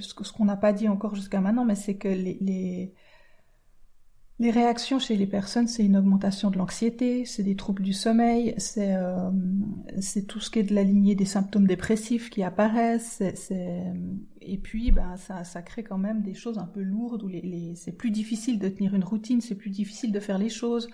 ce 0.00 0.32
qu'on 0.32 0.44
n'a 0.44 0.56
pas 0.56 0.72
dit 0.72 0.88
encore 0.88 1.14
jusqu'à 1.16 1.40
maintenant, 1.40 1.64
mais 1.64 1.74
c'est 1.74 1.96
que 1.96 2.08
les, 2.08 2.94
les 4.42 4.50
réactions 4.50 4.98
chez 4.98 5.16
les 5.16 5.28
personnes, 5.28 5.68
c'est 5.68 5.84
une 5.84 5.96
augmentation 5.96 6.50
de 6.50 6.58
l'anxiété, 6.58 7.24
c'est 7.24 7.44
des 7.44 7.54
troubles 7.54 7.84
du 7.84 7.92
sommeil, 7.92 8.54
c'est 8.58 8.96
euh, 8.96 9.30
tout 10.26 10.40
ce 10.40 10.50
qui 10.50 10.58
est 10.58 10.64
de 10.64 10.74
la 10.74 10.82
lignée 10.82 11.14
des 11.14 11.26
symptômes 11.26 11.68
dépressifs 11.68 12.28
qui 12.28 12.42
apparaissent, 12.42 13.22
et 14.40 14.58
puis 14.58 14.90
ben, 14.90 15.16
ça, 15.16 15.44
ça 15.44 15.62
crée 15.62 15.84
quand 15.84 15.96
même 15.96 16.22
des 16.22 16.34
choses 16.34 16.58
un 16.58 16.66
peu 16.66 16.82
lourdes 16.82 17.22
où 17.22 17.30
c'est 17.76 17.96
plus 17.96 18.10
difficile 18.10 18.58
de 18.58 18.68
tenir 18.68 18.96
une 18.96 19.04
routine, 19.04 19.40
c'est 19.40 19.54
plus 19.54 19.70
difficile 19.70 20.10
de 20.10 20.18
faire 20.18 20.38
les 20.38 20.48
choses, 20.48 20.88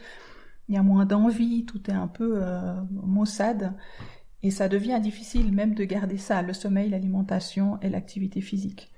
il 0.69 0.75
y 0.75 0.78
a 0.78 0.83
moins 0.83 1.07
d'envie, 1.07 1.64
tout 1.64 1.90
est 1.90 1.95
un 1.95 2.09
peu 2.09 2.43
euh, 2.43 2.75
maussade. 2.90 3.73
Et 4.43 4.50
ça 4.50 4.69
devient 4.69 5.00
difficile 5.02 5.52
même 5.52 5.75
de 5.75 5.85
garder 5.85 6.19
ça, 6.19 6.43
le 6.43 6.52
sommeil, 6.52 6.90
l'alimentation 6.90 7.81
et 7.81 7.88
l'activité 7.88 8.43
physique. 8.43 8.93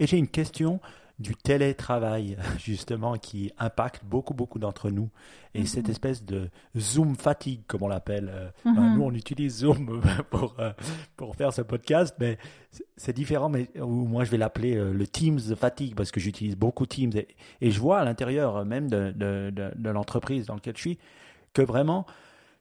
Et 0.00 0.08
j'ai 0.08 0.18
une 0.18 0.28
question 0.28 0.80
du 1.20 1.36
télétravail, 1.36 2.36
justement, 2.58 3.16
qui 3.18 3.52
impacte 3.58 4.04
beaucoup, 4.04 4.34
beaucoup 4.34 4.58
d'entre 4.58 4.90
nous. 4.90 5.10
Et 5.54 5.60
Mhm. 5.60 5.66
cette 5.66 5.88
espèce 5.88 6.24
de 6.24 6.50
Zoom 6.76 7.14
fatigue, 7.14 7.60
comme 7.68 7.82
on 7.84 7.88
l'appelle. 7.88 8.28
euh, 8.32 8.48
Mhm. 8.64 8.94
nous, 8.96 9.02
on 9.04 9.14
utilise 9.14 9.58
Zoom 9.58 10.00
pour, 10.30 10.56
euh, 10.58 10.72
pour 11.16 11.36
faire 11.36 11.52
ce 11.52 11.62
podcast, 11.62 12.16
mais 12.18 12.36
c'est- 12.96 13.12
différent. 13.12 13.48
Mais 13.48 13.68
moi, 13.76 14.24
je 14.24 14.30
vais 14.32 14.38
l'appeler 14.38 14.76
euh, 14.76 14.92
le 14.92 15.06
Teams 15.06 15.38
fatigue, 15.56 15.94
parce 15.94 16.10
que 16.10 16.18
j'utilise 16.18 16.56
beaucoup 16.56 16.84
Teams. 16.86 17.12
Et, 17.14 17.28
et 17.60 17.70
je 17.70 17.78
vois 17.78 18.00
à 18.00 18.04
l'intérieur 18.04 18.64
même 18.64 18.88
de, 18.90 19.12
de, 19.12 19.50
de, 19.54 19.70
de 19.76 19.90
l'entreprise 19.90 20.46
dans 20.46 20.54
laquelle 20.54 20.76
je 20.76 20.80
suis 20.80 20.98
que 21.52 21.62
vraiment, 21.62 22.04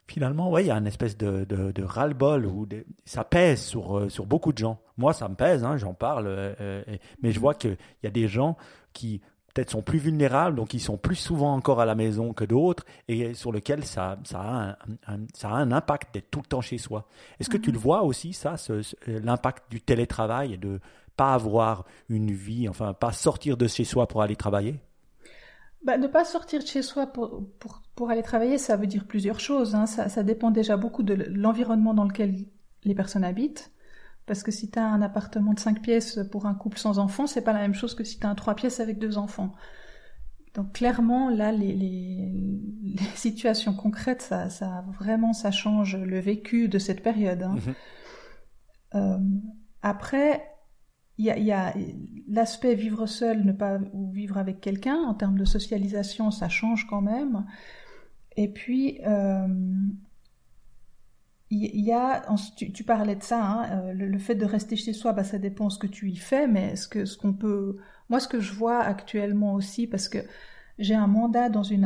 finalement, 0.07 0.51
ouais, 0.51 0.63
il 0.63 0.67
y 0.67 0.71
a 0.71 0.75
une 0.75 0.87
espèce 0.87 1.17
de, 1.17 1.45
de, 1.45 1.71
de 1.71 1.83
ras-le-bol 1.83 2.45
où 2.45 2.67
ça 3.05 3.23
pèse 3.23 3.61
sur, 3.61 3.97
euh, 3.97 4.09
sur 4.09 4.25
beaucoup 4.25 4.51
de 4.51 4.57
gens. 4.57 4.79
Moi, 4.97 5.13
ça 5.13 5.27
me 5.29 5.35
pèse, 5.35 5.63
hein, 5.63 5.77
j'en 5.77 5.93
parle, 5.93 6.27
euh, 6.27 6.53
euh, 6.59 6.83
mais 7.21 7.31
je 7.31 7.39
vois 7.39 7.53
qu'il 7.53 7.77
y 8.03 8.07
a 8.07 8.11
des 8.11 8.27
gens 8.27 8.57
qui 8.93 9.21
peut-être 9.53 9.69
sont 9.69 9.83
plus 9.83 9.99
vulnérables, 9.99 10.55
donc 10.55 10.73
ils 10.73 10.79
sont 10.79 10.97
plus 10.97 11.15
souvent 11.15 11.53
encore 11.53 11.79
à 11.79 11.85
la 11.85 11.93
maison 11.93 12.33
que 12.33 12.43
d'autres, 12.43 12.85
et 13.07 13.35
sur 13.35 13.51
lesquels 13.51 13.85
ça, 13.85 14.17
ça, 14.23 14.39
a 14.39 14.77
un, 15.07 15.19
ça 15.35 15.49
a 15.49 15.53
un 15.53 15.71
impact 15.71 16.11
d'être 16.13 16.31
tout 16.31 16.39
le 16.39 16.47
temps 16.47 16.61
chez 16.61 16.79
soi. 16.79 17.07
Est-ce 17.39 17.49
que 17.49 17.57
tu 17.57 17.71
le 17.71 17.77
vois 17.77 18.01
aussi, 18.01 18.33
ça, 18.33 18.55
l'impact 19.05 19.69
du 19.69 19.79
télétravail 19.79 20.53
et 20.53 20.57
de 20.57 20.79
pas 21.15 21.35
avoir 21.35 21.85
une 22.09 22.31
vie, 22.31 22.67
enfin, 22.67 22.93
pas 22.93 23.11
sortir 23.11 23.55
de 23.55 23.67
chez 23.67 23.83
soi 23.83 24.07
pour 24.07 24.23
aller 24.23 24.35
travailler? 24.35 24.79
Bah, 25.83 25.97
ne 25.97 26.07
pas 26.07 26.25
sortir 26.25 26.59
de 26.59 26.65
chez 26.65 26.81
soi 26.81 27.05
pour, 27.05 27.47
pour, 27.59 27.82
pour, 27.95 28.09
aller 28.09 28.23
travailler, 28.23 28.57
ça 28.57 28.75
veut 28.75 28.87
dire 28.87 29.05
plusieurs 29.05 29.39
choses. 29.39 29.75
Hein. 29.75 29.85
Ça, 29.85 30.09
ça, 30.09 30.23
dépend 30.23 30.51
déjà 30.51 30.77
beaucoup 30.77 31.03
de 31.03 31.13
l'environnement 31.13 31.93
dans 31.93 32.05
lequel 32.05 32.45
les 32.83 32.95
personnes 32.95 33.23
habitent. 33.23 33.71
Parce 34.25 34.41
que 34.41 34.51
si 34.51 34.71
tu 34.71 34.79
as 34.79 34.87
un 34.87 35.01
appartement 35.01 35.53
de 35.53 35.59
5 35.59 35.81
pièces 35.81 36.19
pour 36.31 36.45
un 36.45 36.53
couple 36.53 36.77
sans 36.77 36.97
enfants, 36.97 37.27
c'est 37.27 37.43
pas 37.43 37.53
la 37.53 37.59
même 37.59 37.73
chose 37.73 37.93
que 37.93 38.03
si 38.03 38.19
tu 38.19 38.25
as 38.25 38.29
un 38.29 38.35
3 38.35 38.55
pièces 38.55 38.79
avec 38.79 38.99
deux 38.99 39.17
enfants. 39.17 39.53
Donc 40.53 40.73
clairement, 40.73 41.29
là, 41.29 41.51
les, 41.51 41.73
les, 41.73 42.61
les 42.83 42.97
situations 43.15 43.73
concrètes, 43.73 44.21
ça, 44.21 44.49
ça, 44.49 44.85
vraiment, 44.97 45.33
ça 45.33 45.51
change 45.51 45.97
le 45.97 46.19
vécu 46.19 46.69
de 46.69 46.79
cette 46.79 47.03
période. 47.03 47.43
Hein. 47.43 47.55
Mm-hmm. 47.55 48.95
euh, 48.95 49.17
après, 49.81 50.53
il 51.17 51.25
y 51.25 51.31
a, 51.31 51.37
y 51.37 51.51
a 51.51 51.73
l'aspect 52.27 52.75
vivre 52.75 53.05
seul, 53.05 53.43
ne 53.43 53.51
pas 53.51 53.79
ou 53.93 54.11
vivre 54.11 54.37
avec 54.37 54.61
quelqu'un 54.61 54.95
en 54.95 55.13
termes 55.13 55.37
de 55.37 55.45
socialisation, 55.45 56.31
ça 56.31 56.49
change 56.49 56.87
quand 56.87 57.01
même. 57.01 57.45
Et 58.35 58.47
puis 58.47 58.99
euh, 59.05 59.47
il 61.49 61.81
y, 61.81 61.91
a, 61.91 62.25
tu, 62.55 62.83
parlais 62.83 63.15
de 63.15 63.21
ça, 63.21 63.45
hein, 63.45 63.83
euh, 63.89 63.93
le, 63.93 64.17
fait 64.17 64.33
de 64.33 64.45
rester 64.45 64.75
chez 64.75 64.91
soi, 64.91 65.13
bah, 65.13 65.23
ça 65.23 65.37
dépend 65.37 65.69
ce 65.69 65.77
que 65.77 65.85
tu 65.85 66.09
y 66.09 66.15
fais, 66.15 66.47
mais 66.47 66.75
ce 66.75 66.87
que 66.87 67.05
ce 67.05 67.15
qu'on 67.15 67.33
peut, 67.33 67.77
moi 68.09 68.19
ce 68.19 68.27
que 68.27 68.39
je 68.39 68.53
vois 68.53 68.79
actuellement 68.79 69.53
aussi, 69.53 69.85
parce 69.85 70.09
que 70.09 70.17
j'ai 70.79 70.95
un 70.95 71.05
mandat 71.05 71.49
dans 71.49 71.61
une 71.61 71.85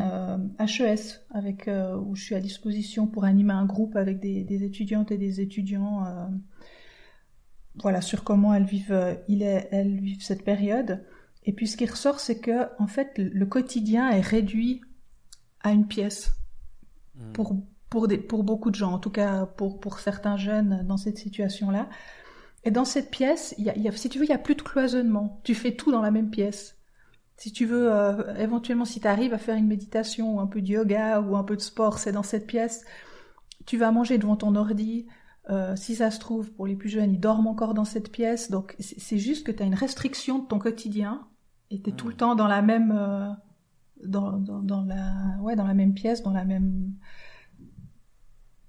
HES 0.59 0.79
euh, 0.79 0.95
avec 1.31 1.67
euh, 1.67 1.97
où 1.97 2.15
je 2.15 2.23
suis 2.23 2.35
à 2.35 2.39
disposition 2.39 3.07
pour 3.07 3.25
animer 3.25 3.51
un 3.51 3.65
groupe 3.65 3.97
avec 3.97 4.21
des, 4.21 4.63
étudiantes 4.63 5.11
et 5.11 5.17
des 5.17 5.41
étudiants 5.41 6.05
voilà, 7.81 8.01
sur 8.01 8.23
comment 8.23 8.53
elles 8.53 8.65
vivent, 8.65 8.91
euh, 8.91 9.15
il 9.27 9.43
elles 9.43 9.99
vivent 9.99 10.23
cette 10.23 10.43
période. 10.43 11.03
Et 11.45 11.53
puis 11.53 11.67
ce 11.67 11.77
qui 11.77 11.85
ressort, 11.85 12.19
c'est 12.19 12.39
que 12.39 12.67
en 12.81 12.87
fait, 12.87 13.13
le 13.17 13.45
quotidien 13.45 14.09
est 14.09 14.21
réduit 14.21 14.81
à 15.67 15.71
une 15.71 15.87
pièce 15.87 16.31
hmm. 17.15 17.31
pour 17.33 17.55
pour 17.89 18.07
des, 18.09 18.17
pour 18.17 18.43
beaucoup 18.43 18.69
de 18.69 18.75
gens, 18.75 18.91
en 18.91 18.99
tout 18.99 19.09
cas 19.09 19.45
pour 19.45 19.79
pour 19.79 19.99
certains 19.99 20.37
jeunes 20.37 20.85
dans 20.87 20.97
cette 20.97 21.17
situation-là. 21.17 21.87
Et 22.63 22.71
dans 22.71 22.83
cette 22.83 23.11
pièce, 23.11 23.55
il 23.57 23.63
y 23.63 23.87
a, 23.87 23.91
si 23.93 24.09
tu 24.09 24.19
veux, 24.19 24.25
il 24.25 24.29
y 24.29 24.33
a 24.33 24.37
plus 24.37 24.55
de 24.55 24.61
cloisonnement. 24.61 25.39
Tu 25.45 25.55
fais 25.55 25.71
tout 25.71 25.89
dans 25.89 26.01
la 26.01 26.11
même 26.11 26.29
pièce. 26.29 26.75
Si 27.37 27.53
tu 27.53 27.65
veux, 27.65 27.93
euh, 27.93 28.35
éventuellement, 28.35 28.83
si 28.83 28.99
tu 28.99 29.07
arrives 29.07 29.33
à 29.33 29.37
faire 29.37 29.55
une 29.55 29.67
méditation 29.67 30.35
ou 30.35 30.39
un 30.41 30.47
peu 30.47 30.61
de 30.61 30.67
yoga 30.67 31.21
ou 31.21 31.37
un 31.37 31.43
peu 31.43 31.55
de 31.55 31.61
sport, 31.61 31.99
c'est 31.99 32.11
dans 32.11 32.23
cette 32.23 32.45
pièce. 32.47 32.83
Tu 33.65 33.77
vas 33.77 33.91
manger 33.91 34.17
devant 34.17 34.35
ton 34.35 34.55
ordi. 34.55 35.07
Euh, 35.49 35.77
si 35.77 35.95
ça 35.95 36.11
se 36.11 36.19
trouve, 36.19 36.51
pour 36.51 36.67
les 36.67 36.75
plus 36.75 36.89
jeunes, 36.89 37.13
ils 37.13 37.19
dorment 37.19 37.47
encore 37.47 37.73
dans 37.73 37.85
cette 37.85 38.11
pièce. 38.11 38.51
Donc 38.51 38.75
c'est 38.79 39.17
juste 39.17 39.45
que 39.45 39.51
tu 39.53 39.63
as 39.63 39.65
une 39.65 39.75
restriction 39.75 40.39
de 40.39 40.47
ton 40.47 40.59
quotidien 40.59 41.25
et 41.69 41.81
tu 41.81 41.91
es 41.91 41.93
tout 41.93 42.09
le 42.09 42.15
temps 42.15 42.35
dans 42.35 42.47
la 42.47 42.61
même 42.61 42.91
euh, 42.91 43.29
dans, 44.03 44.33
dans, 44.37 44.85
la 44.85 45.37
ouais 45.41 45.55
dans 45.55 45.67
la 45.67 45.73
même 45.73 45.93
pièce, 45.93 46.23
dans 46.23 46.31
la 46.31 46.45
même 46.45 46.93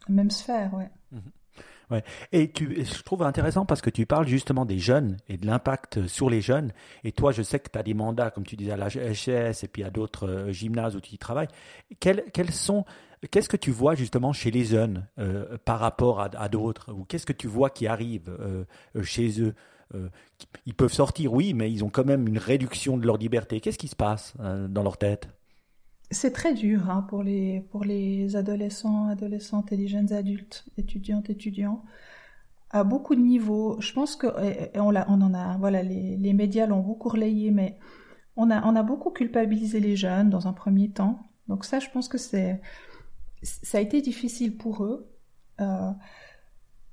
même 0.08 0.30
sphère, 0.30 0.73
ouais. 0.75 0.90
Mhm. 1.12 1.23
Ouais. 1.90 2.04
Et 2.32 2.52
tu, 2.52 2.85
je 2.85 3.02
trouve 3.02 3.23
intéressant 3.23 3.64
parce 3.64 3.80
que 3.80 3.88
tu 3.88 4.04
parles 4.04 4.26
justement 4.26 4.66
des 4.66 4.78
jeunes 4.78 5.16
et 5.28 5.38
de 5.38 5.47
l'impact 5.47 6.06
sur 6.06 6.28
les 6.28 6.42
jeunes. 6.42 6.73
Et 7.02 7.12
toi, 7.12 7.32
je 7.32 7.42
sais 7.42 7.58
que 7.58 7.70
tu 7.70 7.78
as 7.78 7.82
des 7.82 7.94
mandats, 7.94 8.30
comme 8.30 8.44
tu 8.44 8.56
disais, 8.56 8.73
à 8.73 8.76
la 8.76 8.88
HS 8.88 9.64
et 9.64 9.68
puis 9.73 9.85
à 9.85 9.90
d'autres 9.90 10.28
euh, 10.28 10.52
gymnases 10.52 10.97
où 10.97 11.00
tu 11.00 11.14
y 11.14 11.18
travailles. 11.18 11.49
Quels, 11.99 12.25
quels 12.32 12.52
sont 12.52 12.85
Qu'est-ce 13.30 13.49
que 13.49 13.56
tu 13.56 13.73
vois 13.73 13.97
justement 13.97 14.32
chez 14.32 14.52
les 14.52 14.64
jeunes 14.64 15.08
euh, 15.18 15.58
par 15.64 15.80
rapport 15.80 16.20
à, 16.20 16.49
d'autres? 16.49 16.92
Ou 16.92 17.04
qu'est-ce 17.04 17.26
que 17.26 17.32
tu 17.32 17.49
vois 17.49 17.68
qui 17.68 17.88
arrive 17.88 18.28
euh, 18.28 18.64
chez 19.02 19.40
eux? 19.42 19.54
Euh, 19.95 20.09
Ils 20.66 20.75
peuvent 20.75 20.92
sortir, 20.92 21.33
oui, 21.33 21.54
mais 21.54 21.71
ils 21.71 21.85
ont 21.85 21.90
quand 21.90 22.04
même 22.04 22.28
une 22.28 22.38
réduction 22.38 22.97
de 22.97 23.07
leur 23.07 23.16
liberté. 23.16 23.61
Qu'est-ce 23.61 23.78
qui 23.78 23.88
se 23.88 23.97
passe 23.97 24.35
dans 24.38 24.83
leur 24.83 24.97
tête? 24.99 25.28
C'est 26.11 26.33
très 26.33 26.54
dur 26.54 26.88
hein, 26.88 27.02
pour, 27.02 27.23
les, 27.23 27.61
pour 27.71 27.85
les 27.85 28.35
adolescents, 28.35 29.09
adolescentes 29.09 29.73
et 29.73 29.76
les 29.76 29.88
jeunes 29.88 30.12
adultes, 30.12 30.64
étudiantes, 30.78 31.28
étudiants, 31.28 31.85
à 32.71 32.83
beaucoup 32.83 33.14
de 33.14 33.21
niveaux. 33.21 33.78
Je 33.80 33.92
pense 33.92 34.16
que 34.16 34.26
on, 34.78 34.95
on 34.95 35.21
en 35.23 35.35
a, 35.35 35.59
voilà, 35.59 35.83
les, 35.83 36.16
les 36.16 36.33
médias 36.33 36.66
l'ont 36.66 36.80
beaucoup 36.80 37.11
relayé, 37.11 37.50
mais 37.50 37.78
on 38.37 38.50
a, 38.50 38.66
on 38.66 38.75
a 38.76 38.83
beaucoup 38.83 39.11
culpabilisé 39.11 39.80
les 39.80 39.97
jeunes 39.97 40.30
dans 40.30 40.47
un 40.47 40.54
premier 40.54 40.90
temps. 40.90 41.18
Donc 41.49 41.64
ça, 41.64 41.78
je 41.78 41.90
pense 41.90 42.09
que 42.09 42.18
c'est 42.18 42.61
ça 43.42 43.78
a 43.78 43.80
été 43.80 44.00
difficile 44.00 44.57
pour 44.57 44.85
eux. 44.85 45.11
Euh, 45.61 45.90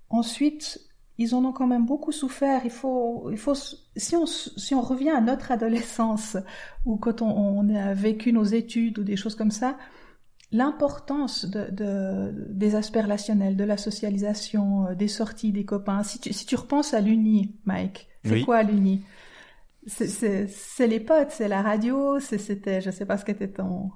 ensuite, 0.10 0.80
ils 1.18 1.34
en 1.34 1.46
ont 1.46 1.54
quand 1.54 1.68
même 1.68 1.86
beaucoup 1.86 2.12
souffert. 2.12 2.62
Il 2.66 2.72
faut, 2.72 3.30
il 3.32 3.38
faut, 3.38 3.56
si 3.56 4.16
on, 4.16 4.26
si 4.26 4.76
on 4.76 4.82
revient 4.82 5.12
à 5.12 5.22
notre 5.22 5.52
adolescence 5.52 6.38
ou 6.86 6.98
quand 6.98 7.22
on, 7.22 7.28
on 7.28 7.74
a 7.74 7.94
vécu 7.94 8.34
nos 8.34 8.44
études 8.44 9.00
ou 9.00 9.04
des 9.04 9.16
choses 9.16 9.36
comme 9.36 9.52
ça, 9.52 9.78
l'importance 10.52 11.46
de, 11.46 11.70
de, 11.72 12.48
des 12.50 12.76
aspects 12.76 13.02
relationnels, 13.02 13.56
de 13.56 13.64
la 13.64 13.78
socialisation, 13.78 14.88
euh, 14.88 14.96
des 14.96 15.08
sorties, 15.08 15.52
des 15.52 15.66
copains. 15.66 16.04
Si 16.04 16.20
tu, 16.20 16.34
si 16.34 16.46
tu 16.46 16.56
repenses 16.56 16.94
à 16.94 17.02
l'uni, 17.02 17.56
Mike, 17.66 18.08
c'est 18.24 18.42
quoi 18.42 18.64
l'uni? 18.64 19.04
C'est 19.88 20.88
les 20.88 21.00
potes, 21.00 21.32
c'est 21.32 21.48
la 21.48 21.62
radio, 21.62 22.20
c'était, 22.20 22.82
je 22.82 22.90
sais 22.90 23.06
pas 23.06 23.18
ce 23.18 23.26
qu'était 23.26 23.50
ton 23.50 23.92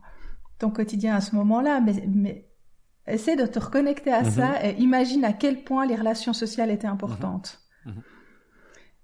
ton 0.60 0.72
quotidien 0.72 1.16
à 1.16 1.22
ce 1.22 1.36
moment-là, 1.38 1.80
mais, 1.80 2.04
mais 2.08 2.49
essaie 3.12 3.36
de 3.36 3.46
te 3.46 3.60
reconnecter 3.60 4.12
à 4.12 4.24
ça 4.24 4.50
mhm. 4.50 4.66
et 4.66 4.76
imagine 4.80 5.26
à 5.26 5.34
quel 5.34 5.64
point 5.64 5.86
les 5.86 5.96
relations 5.96 6.34
sociales 6.34 6.72
étaient 6.72 6.88
importantes. 6.88 7.62
Mhm. 7.86 7.94
Mhm. 7.94 8.04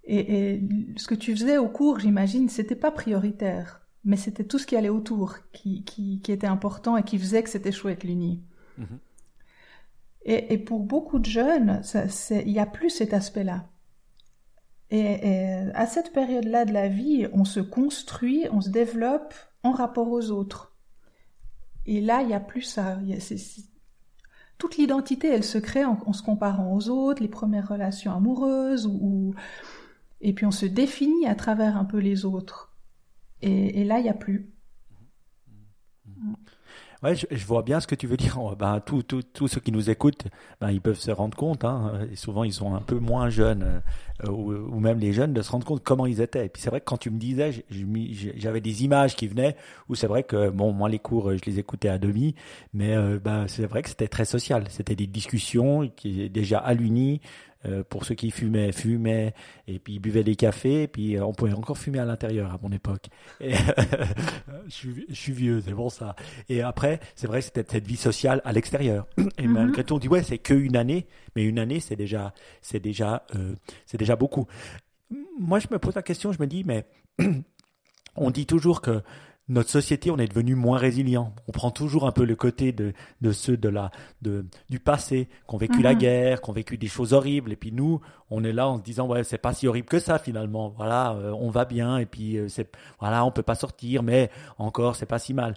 Et, 0.07 0.53
et, 0.53 0.61
ce 0.97 1.07
que 1.07 1.15
tu 1.15 1.35
faisais 1.35 1.57
au 1.57 1.67
cours, 1.67 1.99
j'imagine, 1.99 2.47
c'était 2.47 2.75
pas 2.75 2.91
prioritaire, 2.91 3.81
mais 4.03 4.17
c'était 4.17 4.43
tout 4.43 4.59
ce 4.59 4.67
qui 4.67 4.75
allait 4.75 4.89
autour 4.89 5.37
qui, 5.51 5.83
qui, 5.83 6.21
qui, 6.21 6.31
était 6.31 6.45
important 6.47 6.95
et 6.95 7.03
qui 7.03 7.17
faisait 7.17 7.41
que 7.41 7.49
c'était 7.49 7.71
chouette 7.71 8.03
l'uni. 8.03 8.43
Et, 10.25 10.53
et, 10.53 10.57
pour 10.57 10.81
beaucoup 10.81 11.19
de 11.19 11.25
jeunes, 11.25 11.81
il 12.29 12.51
n'y 12.51 12.59
a 12.59 12.65
plus 12.65 12.89
cet 12.89 13.13
aspect-là. 13.13 13.67
Et, 14.91 14.99
et, 14.99 15.71
à 15.73 15.87
cette 15.87 16.13
période-là 16.13 16.65
de 16.65 16.73
la 16.73 16.87
vie, 16.87 17.27
on 17.33 17.45
se 17.45 17.59
construit, 17.59 18.45
on 18.51 18.61
se 18.61 18.69
développe 18.69 19.33
en 19.63 19.71
rapport 19.71 20.09
aux 20.09 20.29
autres. 20.29 20.75
Et 21.85 22.01
là, 22.01 22.21
il 22.21 22.27
n'y 22.27 22.33
a 22.33 22.39
plus 22.39 22.61
ça. 22.61 22.99
Toute 24.57 24.77
l'identité, 24.77 25.27
elle 25.27 25.43
se 25.43 25.57
crée 25.57 25.83
en, 25.83 26.13
se 26.13 26.23
comparant 26.23 26.73
aux 26.73 26.89
autres, 26.89 27.21
les 27.21 27.27
premières 27.27 27.67
relations 27.67 28.15
amoureuses, 28.15 28.87
ou, 28.87 29.33
et 30.21 30.33
puis 30.33 30.45
on 30.45 30.51
se 30.51 30.65
définit 30.65 31.27
à 31.27 31.35
travers 31.35 31.77
un 31.77 31.85
peu 31.85 31.97
les 31.97 32.25
autres. 32.25 32.71
Et, 33.41 33.83
là, 33.83 33.99
il 33.99 34.03
n'y 34.03 34.09
a 34.09 34.13
plus. 34.13 34.49
Mmh. 36.07 36.33
Ouais, 37.03 37.15
je, 37.15 37.45
vois 37.45 37.61
bien 37.61 37.79
ce 37.79 37.85
que 37.85 37.93
tu 37.93 38.07
veux 38.07 38.17
dire. 38.17 38.39
Ben, 38.57 38.79
tous 38.79 39.47
ceux 39.47 39.59
qui 39.59 39.71
nous 39.71 39.89
écoutent, 39.89 40.25
ben, 40.59 40.71
ils 40.71 40.81
peuvent 40.81 40.99
se 40.99 41.11
rendre 41.11 41.37
compte. 41.37 41.63
Hein, 41.63 42.07
et 42.11 42.15
souvent, 42.15 42.43
ils 42.43 42.53
sont 42.53 42.73
un 42.73 42.81
peu 42.81 42.97
moins 42.97 43.29
jeunes, 43.29 43.81
euh, 44.23 44.29
ou, 44.29 44.79
même 44.79 44.99
les 44.99 45.11
jeunes, 45.11 45.33
de 45.33 45.41
se 45.41 45.51
rendre 45.51 45.65
compte 45.65 45.83
comment 45.83 46.05
ils 46.05 46.21
étaient. 46.21 46.45
Et 46.45 46.49
puis 46.49 46.61
c'est 46.61 46.69
vrai 46.69 46.79
que 46.79 46.85
quand 46.85 46.97
tu 46.97 47.09
me 47.09 47.19
disais, 47.19 47.65
j'avais 48.37 48.61
des 48.61 48.83
images 48.83 49.15
qui 49.15 49.27
venaient, 49.27 49.55
où 49.89 49.95
c'est 49.95 50.07
vrai 50.07 50.23
que, 50.23 50.49
bon, 50.49 50.71
moi, 50.71 50.87
les 50.87 50.99
cours, 50.99 51.35
je 51.35 51.43
les 51.45 51.59
écoutais 51.59 51.89
à 51.89 51.97
demi, 51.97 52.35
mais 52.73 52.95
euh, 52.95 53.19
ben, 53.21 53.47
c'est 53.47 53.65
vrai 53.65 53.81
que 53.81 53.89
c'était 53.89 54.07
très 54.07 54.25
social. 54.25 54.65
C'était 54.69 54.95
des 54.95 55.07
discussions 55.07 55.91
qui 55.95 56.29
déjà 56.29 56.59
à 56.59 56.73
l'uni, 56.73 57.19
euh, 57.65 57.83
pour 57.89 58.05
ceux 58.05 58.13
qui 58.13 58.29
fumaient, 58.29 58.71
fumaient, 58.71 59.33
et 59.67 59.79
puis 59.79 59.97
buvaient 59.97 60.23
des 60.23 60.35
cafés, 60.35 60.83
et 60.83 60.87
puis 60.87 61.17
euh, 61.17 61.25
on 61.25 61.33
pouvait 61.33 61.53
encore 61.53 61.77
fumer 61.77 61.97
à 61.97 62.05
l'intérieur 62.05 62.51
à 62.51 62.59
mon 62.61 62.71
époque. 62.71 63.07
Et, 63.39 63.53
je, 64.67 64.69
suis, 64.69 65.05
je, 65.09 65.15
suis, 65.15 65.31
vieux, 65.31 65.61
c'est 65.65 65.73
bon 65.73 65.89
ça. 65.89 66.15
Et 66.47 66.61
après, 66.61 66.99
c'est 67.15 67.25
vrai, 67.25 67.41
c'était 67.41 67.65
cette 67.67 67.87
vie 67.87 67.95
sociale 67.95 68.41
à 68.45 68.51
l'extérieur. 68.51 69.07
Et 69.39 69.47
mhm. 69.47 69.53
malgré 69.53 69.83
tout, 69.83 69.95
on 69.95 69.99
dit 69.99 70.07
ouais, 70.07 70.21
c'est 70.21 70.37
qu'une 70.37 70.75
année, 70.75 71.07
mais 71.35 71.43
une 71.43 71.57
année, 71.57 71.79
c'est 71.79 71.95
déjà, 71.95 72.33
c'est 72.61 72.79
déjà, 72.79 73.23
euh, 73.35 73.55
c'est 73.87 73.97
déjà 73.97 74.04
beaucoup. 74.15 74.45
Moi, 75.39 75.59
je 75.59 75.67
me 75.71 75.79
pose 75.79 75.95
la 75.95 76.03
question, 76.03 76.31
je 76.31 76.39
me 76.39 76.47
dis, 76.47 76.63
mais 76.63 76.85
on 78.15 78.29
dit 78.29 78.45
toujours 78.45 78.81
que 78.81 79.01
notre 79.47 79.69
société, 79.69 80.09
on 80.09 80.17
est 80.17 80.27
devenu 80.27 80.55
moins 80.55 80.79
résilient. 80.79 81.33
On 81.47 81.51
prend 81.51 81.69
toujours 81.69 82.07
un 82.07 82.11
peu 82.11 82.25
le 82.25 82.35
côté 82.35 82.71
de, 82.71 82.93
de 83.21 83.31
ceux 83.31 83.57
de 83.57 83.69
la, 83.69 83.91
de, 84.23 84.45
du 84.69 84.79
passé, 84.79 85.29
qui 85.47 85.55
ont 85.55 85.57
vécu 85.57 85.83
la 85.83 85.93
mhm. 85.93 85.99
guerre, 85.99 86.41
qui 86.41 86.49
ont 86.49 86.53
vécu 86.53 86.77
des 86.77 86.87
choses 86.87 87.13
horribles. 87.13 87.51
Et 87.51 87.55
puis 87.55 87.71
nous, 87.71 88.01
on 88.31 88.43
est 88.43 88.53
là 88.53 88.67
en 88.67 88.77
se 88.77 88.83
disant, 88.83 89.07
ouais, 89.07 89.23
c'est 89.23 89.37
pas 89.37 89.53
si 89.53 89.67
horrible 89.67 89.87
que 89.87 89.99
ça 89.99 90.17
finalement. 90.17 90.73
Voilà, 90.75 91.13
euh, 91.13 91.31
on 91.39 91.51
va 91.51 91.65
bien. 91.65 91.99
Et 91.99 92.07
puis, 92.07 92.37
euh, 92.37 92.47
c'est, 92.49 92.71
voilà, 92.99 93.23
on 93.23 93.31
peut 93.31 93.43
pas 93.43 93.55
sortir, 93.55 94.01
mais 94.01 94.31
encore, 94.57 94.95
c'est 94.95 95.05
pas 95.05 95.19
si 95.19 95.33
mal. 95.33 95.53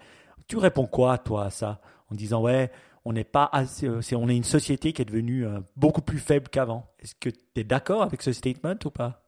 Tu 0.48 0.58
réponds 0.58 0.86
quoi, 0.86 1.16
toi, 1.16 1.46
à 1.46 1.50
ça? 1.50 1.80
En 2.10 2.14
disant 2.14 2.42
ouais, 2.42 2.70
on 3.04 3.12
n'est 3.12 3.24
pas 3.24 3.48
assez, 3.52 3.88
c'est, 4.00 4.16
on 4.16 4.28
est 4.28 4.36
une 4.36 4.44
société 4.44 4.92
qui 4.92 5.02
est 5.02 5.06
devenue 5.06 5.46
beaucoup 5.76 6.02
plus 6.02 6.18
faible 6.18 6.48
qu'avant. 6.48 6.86
Est-ce 6.98 7.14
que 7.14 7.30
tu 7.30 7.38
es 7.56 7.64
d'accord 7.64 8.02
avec 8.02 8.22
ce 8.22 8.32
statement 8.32 8.76
ou 8.84 8.90
pas? 8.90 9.24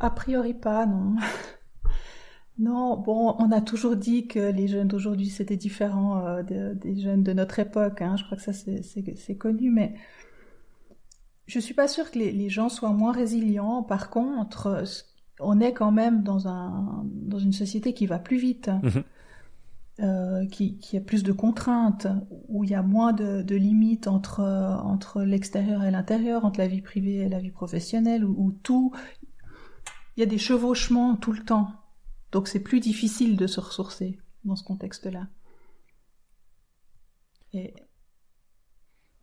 A 0.00 0.10
priori 0.10 0.54
pas, 0.54 0.86
non. 0.86 1.16
Non, 2.56 2.96
bon, 2.96 3.34
on 3.40 3.50
a 3.50 3.60
toujours 3.60 3.96
dit 3.96 4.28
que 4.28 4.38
les 4.38 4.68
jeunes 4.68 4.86
d'aujourd'hui 4.86 5.28
c'était 5.28 5.56
différent 5.56 6.24
euh, 6.24 6.42
des 6.44 7.00
jeunes 7.00 7.24
de 7.24 7.32
notre 7.32 7.58
époque. 7.58 8.00
Hein. 8.00 8.16
Je 8.16 8.24
crois 8.24 8.36
que 8.36 8.44
ça 8.44 8.52
c'est 8.52 9.36
connu, 9.36 9.70
mais 9.70 9.94
je 11.46 11.58
suis 11.58 11.74
pas 11.74 11.88
sûre 11.88 12.12
que 12.12 12.18
les, 12.18 12.48
gens 12.48 12.68
soient 12.68 12.92
moins 12.92 13.10
résilients. 13.10 13.82
Par 13.82 14.08
contre, 14.08 14.84
on 15.40 15.58
est 15.60 15.72
quand 15.72 15.90
même 15.90 16.22
dans 16.22 16.46
un 16.46 17.04
dans 17.04 17.40
une 17.40 17.52
société 17.52 17.92
qui 17.92 18.06
va 18.06 18.20
plus 18.20 18.38
vite, 18.38 18.68
mhm. 18.68 19.02
Qui, 20.48 20.78
qui 20.78 20.96
a 20.96 21.00
plus 21.00 21.22
de 21.22 21.32
contraintes, 21.32 22.06
où 22.48 22.64
il 22.64 22.70
y 22.70 22.74
a 22.74 22.82
moins 22.82 23.12
de, 23.12 23.54
limites 23.54 24.06
entre 24.06 24.40
entre 24.84 25.22
l'extérieur 25.22 25.84
et 25.84 25.90
l'intérieur, 25.90 26.44
entre 26.44 26.60
la 26.60 26.66
vie 26.66 26.82
privée 26.82 27.16
et 27.16 27.28
la 27.28 27.38
vie 27.38 27.50
professionnelle, 27.50 28.24
où 28.24 28.52
tout 28.62 28.92
il 30.16 30.20
y 30.20 30.22
a 30.22 30.26
des 30.26 30.38
chevauchements 30.38 31.16
tout 31.16 31.32
le 31.32 31.44
temps. 31.44 31.72
Donc 32.32 32.48
c'est 32.48 32.60
plus 32.60 32.80
difficile 32.80 33.36
de 33.36 33.46
se 33.46 33.60
ressourcer 33.60 34.18
dans 34.44 34.56
ce 34.56 34.64
contexte-là. 34.64 35.26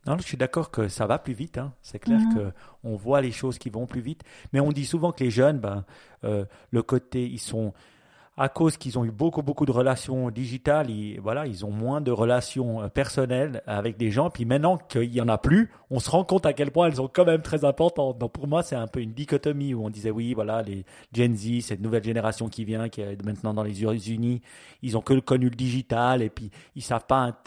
Non, 0.07 0.17
je 0.17 0.23
suis 0.23 0.37
d'accord 0.37 0.71
que 0.71 0.87
ça 0.87 1.05
va 1.05 1.19
plus 1.19 1.33
vite. 1.33 1.57
Hein. 1.57 1.73
C'est 1.81 1.99
clair 1.99 2.19
qu'on 2.19 2.45
mhm. 2.45 2.51
que 2.51 2.57
on 2.83 2.95
voit 2.95 3.21
les 3.21 3.31
choses 3.31 3.57
qui 3.57 3.69
vont 3.69 3.85
plus 3.85 4.01
vite. 4.01 4.23
Mais 4.51 4.59
on 4.59 4.71
dit 4.71 4.85
souvent 4.85 5.11
que 5.11 5.23
les 5.23 5.29
jeunes, 5.29 5.59
ben, 5.59 5.85
euh, 6.23 6.45
le 6.71 6.81
côté, 6.81 7.27
ils 7.27 7.39
sont 7.39 7.73
à 8.37 8.47
cause 8.49 8.77
qu'ils 8.77 8.97
ont 8.97 9.03
eu 9.03 9.11
beaucoup 9.11 9.41
beaucoup 9.41 9.65
de 9.65 9.71
relations 9.71 10.29
digitales, 10.31 10.89
ils, 10.89 11.19
voilà, 11.19 11.45
ils 11.47 11.65
ont 11.65 11.71
moins 11.71 11.99
de 11.99 12.11
relations 12.11 12.81
euh, 12.81 12.87
personnelles 12.87 13.61
avec 13.67 13.97
des 13.97 14.09
gens. 14.09 14.29
Puis 14.29 14.45
maintenant 14.45 14.77
qu'il 14.77 15.13
y 15.13 15.21
en 15.21 15.27
a 15.27 15.37
plus, 15.37 15.69
on 15.89 15.99
se 15.99 16.09
rend 16.09 16.23
compte 16.23 16.45
à 16.45 16.53
quel 16.53 16.71
point 16.71 16.87
elles 16.87 16.95
sont 16.95 17.09
quand 17.11 17.25
même 17.25 17.41
très 17.41 17.65
importantes. 17.65 18.17
Donc 18.17 18.31
pour 18.31 18.47
moi, 18.47 18.63
c'est 18.63 18.75
un 18.75 18.87
peu 18.87 19.01
une 19.01 19.13
dichotomie 19.13 19.73
où 19.73 19.85
on 19.85 19.89
disait 19.89 20.11
oui, 20.11 20.33
voilà, 20.33 20.61
les 20.63 20.85
Gen 21.13 21.35
Z, 21.35 21.61
cette 21.61 21.81
nouvelle 21.81 22.03
génération 22.03 22.47
qui 22.47 22.63
vient, 22.63 22.89
qui 22.89 23.01
est 23.01 23.23
maintenant 23.25 23.53
dans 23.53 23.63
les 23.63 23.83
États-Unis, 23.83 24.41
ils 24.81 24.97
ont 24.97 25.01
que 25.01 25.19
connu 25.19 25.49
le 25.49 25.55
digital 25.55 26.21
et 26.21 26.29
puis 26.29 26.51
ils 26.75 26.81
savent 26.81 27.05
pas 27.05 27.37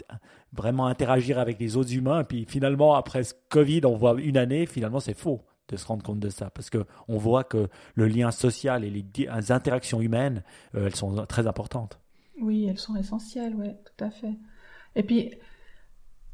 vraiment 0.53 0.85
interagir 0.85 1.39
avec 1.39 1.59
les 1.59 1.77
autres 1.77 1.93
humains. 1.93 2.21
Et 2.21 2.25
puis 2.25 2.45
finalement, 2.47 2.93
après 2.95 3.23
ce 3.23 3.33
Covid, 3.49 3.81
on 3.85 3.95
voit 3.95 4.15
une 4.19 4.37
année, 4.37 4.65
finalement, 4.65 4.99
c'est 4.99 5.17
faux 5.17 5.41
de 5.69 5.77
se 5.77 5.85
rendre 5.85 6.03
compte 6.03 6.19
de 6.19 6.29
ça 6.29 6.49
parce 6.49 6.69
que 6.69 6.85
on 7.07 7.17
voit 7.17 7.43
que 7.43 7.67
le 7.95 8.07
lien 8.07 8.31
social 8.31 8.83
et 8.83 8.89
les, 8.89 9.51
interactions 9.51 10.01
humaines, 10.01 10.43
euh, 10.75 10.85
elles 10.87 10.95
sont 10.95 11.25
très 11.25 11.47
importantes. 11.47 11.99
Oui, 12.39 12.65
elles 12.65 12.79
sont 12.79 12.95
essentielles, 12.95 13.55
oui, 13.55 13.69
tout 13.85 14.03
à 14.03 14.09
fait. 14.09 14.33
Et 14.95 15.03
puis, 15.03 15.31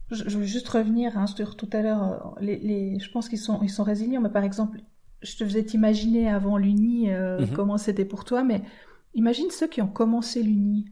je, 0.09 0.37
veux 0.37 0.45
juste 0.45 0.67
revenir 0.67 1.17
hein, 1.17 1.27
sur 1.27 1.55
tout 1.55 1.69
à 1.73 1.81
l'heure, 1.81 2.35
euh, 2.37 2.41
les, 2.41 2.99
je 2.99 3.11
pense 3.11 3.29
qu'ils 3.29 3.39
sont, 3.39 3.61
ils 3.61 3.69
sont 3.69 3.83
résilients, 3.83 4.21
mais 4.21 4.29
par 4.29 4.43
exemple, 4.43 4.81
je 5.21 5.37
te 5.37 5.43
faisais 5.43 5.61
imaginer 5.61 6.29
avant 6.29 6.57
l'Uni 6.57 7.11
euh, 7.11 7.39
mhm. 7.41 7.51
comment 7.51 7.77
c'était 7.77 8.05
pour 8.05 8.25
toi, 8.25 8.43
mais 8.43 8.61
imagine 9.13 9.49
ceux 9.51 9.67
qui 9.67 9.81
ont 9.81 9.87
commencé 9.87 10.43
l'Uni 10.43 10.85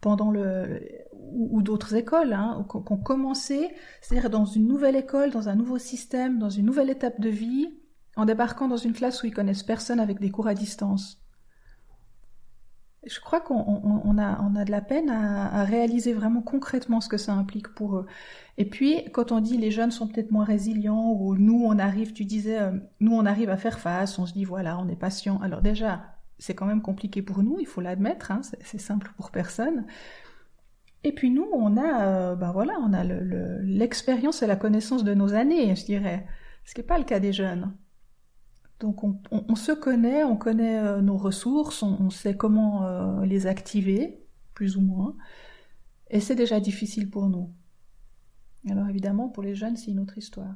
pendant 0.00 0.30
le 0.30 0.80
ou, 1.32 1.62
d'autres 1.62 1.94
écoles 1.94 2.32
hein, 2.32 2.66
qui 2.70 2.76
ont 2.76 2.96
commencé, 2.96 3.68
c'est-à-dire 4.00 4.30
dans 4.30 4.44
une 4.44 4.66
nouvelle 4.66 4.96
école, 4.96 5.30
dans 5.30 5.48
un 5.48 5.54
nouveau 5.54 5.78
système, 5.78 6.38
dans 6.38 6.50
une 6.50 6.66
nouvelle 6.66 6.90
étape 6.90 7.20
de 7.20 7.28
vie, 7.28 7.68
en 8.16 8.24
débarquant 8.24 8.68
dans 8.68 8.76
une 8.76 8.92
classe 8.92 9.22
où 9.22 9.26
ils 9.26 9.34
connaissent 9.34 9.62
personne 9.62 10.00
avec 10.00 10.20
des 10.20 10.30
cours 10.30 10.48
à 10.48 10.54
distance. 10.54 11.20
Je 13.06 13.18
crois 13.18 13.40
qu'on 13.40 14.18
a, 14.18 14.42
on 14.42 14.56
a 14.56 14.64
de 14.64 14.70
la 14.70 14.82
peine 14.82 15.08
à, 15.08 15.64
réaliser 15.64 16.12
vraiment 16.12 16.42
concrètement 16.42 17.00
ce 17.00 17.08
que 17.08 17.16
ça 17.16 17.32
implique 17.32 17.68
pour 17.68 17.96
eux. 17.96 18.06
Et 18.58 18.68
puis, 18.68 19.10
quand 19.12 19.32
on 19.32 19.40
dit 19.40 19.56
les 19.56 19.70
jeunes 19.70 19.90
sont 19.90 20.06
peut-être 20.06 20.30
moins 20.30 20.44
résilients, 20.44 21.12
ou 21.12 21.34
nous 21.34 21.64
on 21.64 21.78
arrive, 21.78 22.12
tu 22.12 22.26
disais, 22.26 22.60
euh, 22.60 22.72
nous 23.00 23.12
on 23.12 23.24
arrive 23.24 23.48
à 23.48 23.56
faire 23.56 23.80
face, 23.80 24.18
on 24.18 24.26
se 24.26 24.34
dit 24.34 24.44
voilà, 24.44 24.78
on 24.78 24.88
est 24.88 24.96
patient. 24.96 25.40
Alors 25.40 25.62
déjà, 25.62 26.18
c'est 26.38 26.54
quand 26.54 26.66
même 26.66 26.82
compliqué 26.82 27.22
pour 27.22 27.42
nous, 27.42 27.56
il 27.58 27.66
faut 27.66 27.80
l'admettre, 27.80 28.32
hein, 28.32 28.42
c'est 28.42 28.78
simple 28.78 29.12
pour 29.16 29.30
personne. 29.30 29.86
Et 31.02 31.12
puis 31.12 31.30
nous, 31.30 31.48
on 31.52 31.76
a, 31.76 32.34
ben 32.36 32.52
voilà, 32.52 32.74
on 32.80 32.92
a 32.92 33.04
l'expérience 33.04 34.42
et 34.42 34.46
la 34.46 34.56
connaissance 34.56 35.04
de 35.04 35.14
nos 35.14 35.32
années, 35.32 35.74
je 35.74 35.84
dirais, 35.84 36.26
ce 36.64 36.74
qui 36.74 36.80
n'est 36.80 36.86
pas 36.86 36.98
le 36.98 37.04
cas 37.04 37.20
des 37.20 37.32
jeunes. 37.32 37.74
Donc 38.80 39.04
on, 39.04 39.54
se 39.56 39.72
connaît, 39.72 40.24
on 40.24 40.36
connaît 40.36 40.78
euh, 40.78 41.02
nos 41.02 41.18
ressources, 41.18 41.82
on, 41.82 42.08
sait 42.08 42.34
comment 42.34 42.86
euh, 42.86 43.26
les 43.26 43.46
activer, 43.46 44.24
plus 44.54 44.76
ou 44.78 44.80
moins, 44.80 45.16
et 46.08 46.20
c'est 46.20 46.34
déjà 46.34 46.60
difficile 46.60 47.10
pour 47.10 47.28
nous. 47.28 47.52
Alors 48.70 48.88
évidemment, 48.88 49.28
pour 49.28 49.42
les 49.42 49.54
jeunes, 49.54 49.76
c'est 49.76 49.90
une 49.90 50.00
autre 50.00 50.16
histoire. 50.16 50.54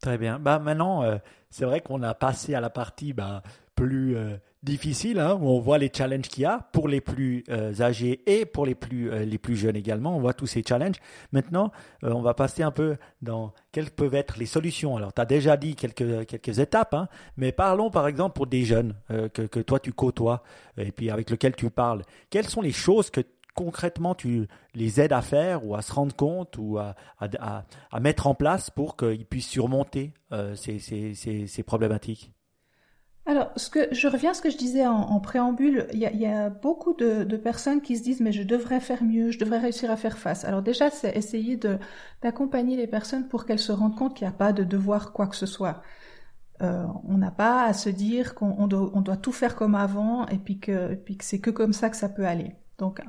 Très 0.00 0.18
bien. 0.18 0.38
Bah 0.38 0.60
maintenant, 0.60 1.02
c'est 1.50 1.64
vrai 1.64 1.80
qu'on 1.80 2.02
a 2.02 2.14
passé 2.14 2.54
à 2.54 2.60
la 2.60 2.70
partie 2.70 3.12
bah, 3.12 3.42
plus 3.76 4.16
euh, 4.16 4.36
difficile, 4.62 5.20
hein, 5.20 5.38
où 5.40 5.48
on 5.48 5.60
voit 5.60 5.78
les 5.78 5.90
challenges 5.94 6.28
qu'il 6.28 6.42
y 6.42 6.46
a 6.46 6.66
pour 6.72 6.88
les 6.88 7.00
plus 7.00 7.44
euh, 7.50 7.72
âgés 7.80 8.22
et 8.26 8.44
pour 8.46 8.66
les 8.66 8.74
plus, 8.74 9.12
euh, 9.12 9.24
les 9.24 9.38
plus 9.38 9.54
jeunes 9.54 9.76
également. 9.76 10.16
On 10.16 10.20
voit 10.20 10.32
tous 10.32 10.48
ces 10.48 10.64
challenges. 10.66 10.96
Maintenant, 11.30 11.70
on 12.02 12.22
va 12.22 12.34
passer 12.34 12.64
un 12.64 12.72
peu 12.72 12.96
dans 13.22 13.52
quelles 13.70 13.90
peuvent 13.90 14.14
être 14.14 14.38
les 14.38 14.46
solutions. 14.46 14.96
Alors, 14.96 15.12
tu 15.12 15.20
as 15.20 15.26
déjà 15.26 15.56
dit 15.56 15.76
quelques, 15.76 16.26
quelques 16.26 16.58
étapes, 16.58 16.94
hein, 16.94 17.08
mais 17.36 17.52
parlons 17.52 17.90
par 17.90 18.08
exemple 18.08 18.34
pour 18.34 18.46
des 18.46 18.64
jeunes 18.64 18.94
que, 19.08 19.42
que, 19.42 19.60
toi 19.60 19.78
tu 19.78 19.92
côtoies 19.92 20.42
et 20.78 20.90
puis 20.90 21.10
avec 21.10 21.30
lesquels 21.30 21.54
tu 21.54 21.70
parles. 21.70 22.02
Quelles 22.30 22.48
sont 22.48 22.62
les 22.62 22.72
choses 22.72 23.10
que 23.10 23.20
concrètement 23.54 24.14
tu 24.14 24.48
les 24.74 25.00
aides 25.00 25.12
à 25.12 25.22
faire 25.22 25.66
ou 25.66 25.74
à 25.74 25.82
se 25.82 25.92
rendre 25.92 26.14
compte 26.14 26.56
ou 26.58 26.78
à, 26.78 26.94
à, 27.20 27.64
à 27.90 28.00
mettre 28.00 28.26
en 28.26 28.34
place 28.34 28.70
pour 28.70 28.96
qu'ils 28.96 29.26
puissent 29.26 29.48
surmonter 29.48 30.14
ces, 30.54 30.78
ces, 30.78 31.46
ces 31.46 31.62
problématiques? 31.62 32.35
Alors, 33.28 33.50
ce 33.56 33.70
que, 33.70 33.92
je 33.92 34.06
reviens 34.06 34.30
à 34.30 34.34
ce 34.34 34.40
que 34.40 34.50
je 34.50 34.56
disais 34.56 34.86
en, 34.86 35.18
préambule. 35.18 35.88
Il 35.92 35.98
y, 35.98 36.26
a, 36.26 36.48
beaucoup 36.48 36.94
de, 36.94 37.36
personnes 37.36 37.80
qui 37.80 37.96
se 37.96 38.02
disent 38.04 38.20
mais 38.20 38.30
je 38.30 38.44
devrais 38.44 38.78
faire 38.78 39.02
mieux, 39.02 39.32
je 39.32 39.38
devrais 39.40 39.58
réussir 39.58 39.90
à 39.90 39.96
faire 39.96 40.16
face. 40.16 40.44
Alors 40.44 40.62
déjà, 40.62 40.90
c'est 40.90 41.16
essayer 41.16 41.58
d'accompagner 42.22 42.76
les 42.76 42.86
personnes 42.86 43.26
pour 43.26 43.44
qu'elles 43.44 43.58
se 43.58 43.72
rendent 43.72 43.96
compte 43.96 44.14
qu'il 44.14 44.28
n'y 44.28 44.32
a 44.32 44.36
pas 44.36 44.52
de 44.52 44.62
devoir 44.62 45.12
quoi 45.12 45.26
que 45.26 45.34
ce 45.34 45.46
soit. 45.46 45.82
Euh, 46.62 46.86
on 47.04 47.18
n'a 47.18 47.32
pas 47.32 47.64
à 47.64 47.72
se 47.72 47.90
dire 47.90 48.34
qu'on 48.36 48.68
doit, 48.68 48.90
on 48.94 49.00
doit, 49.00 49.16
tout 49.16 49.32
faire 49.32 49.56
comme 49.56 49.74
avant 49.74 50.26
et 50.28 50.38
puis 50.38 50.58
que, 50.60 50.94
puis 50.94 51.18
que 51.18 51.24
c'est 51.24 51.40
que 51.40 51.50
comme 51.50 51.72
ça 51.72 51.90
que 51.90 51.96
ça 51.96 52.08
peut 52.08 52.26
aller. 52.26 52.54
Donc, 52.78 53.02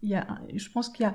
il 0.00 0.10
y 0.10 0.14
a, 0.14 0.26
je 0.54 0.70
pense 0.70 0.88
qu'il 0.88 1.04
y 1.04 1.08
a 1.08 1.14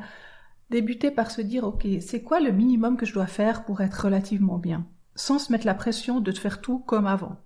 débuter 0.69 1.09
par 1.09 1.31
se 1.31 1.41
dire 1.41 1.63
ok, 1.63 1.87
c'est 2.01 2.21
quoi 2.21 2.41
le 2.41 2.51
minimum 2.51 2.97
que 2.97 3.05
je 3.05 3.13
dois 3.13 3.27
faire 3.27 3.63
pour 3.63 3.81
être 3.81 4.05
relativement 4.05 4.57
bien, 4.57 4.85
sans 5.15 5.39
se 5.39 5.51
mettre 5.53 5.65
la 5.65 5.73
pression 5.73 6.19
de 6.19 6.31
faire 6.33 6.59
tout 6.61 6.79
comme 6.79 7.07
avant. 7.07 7.37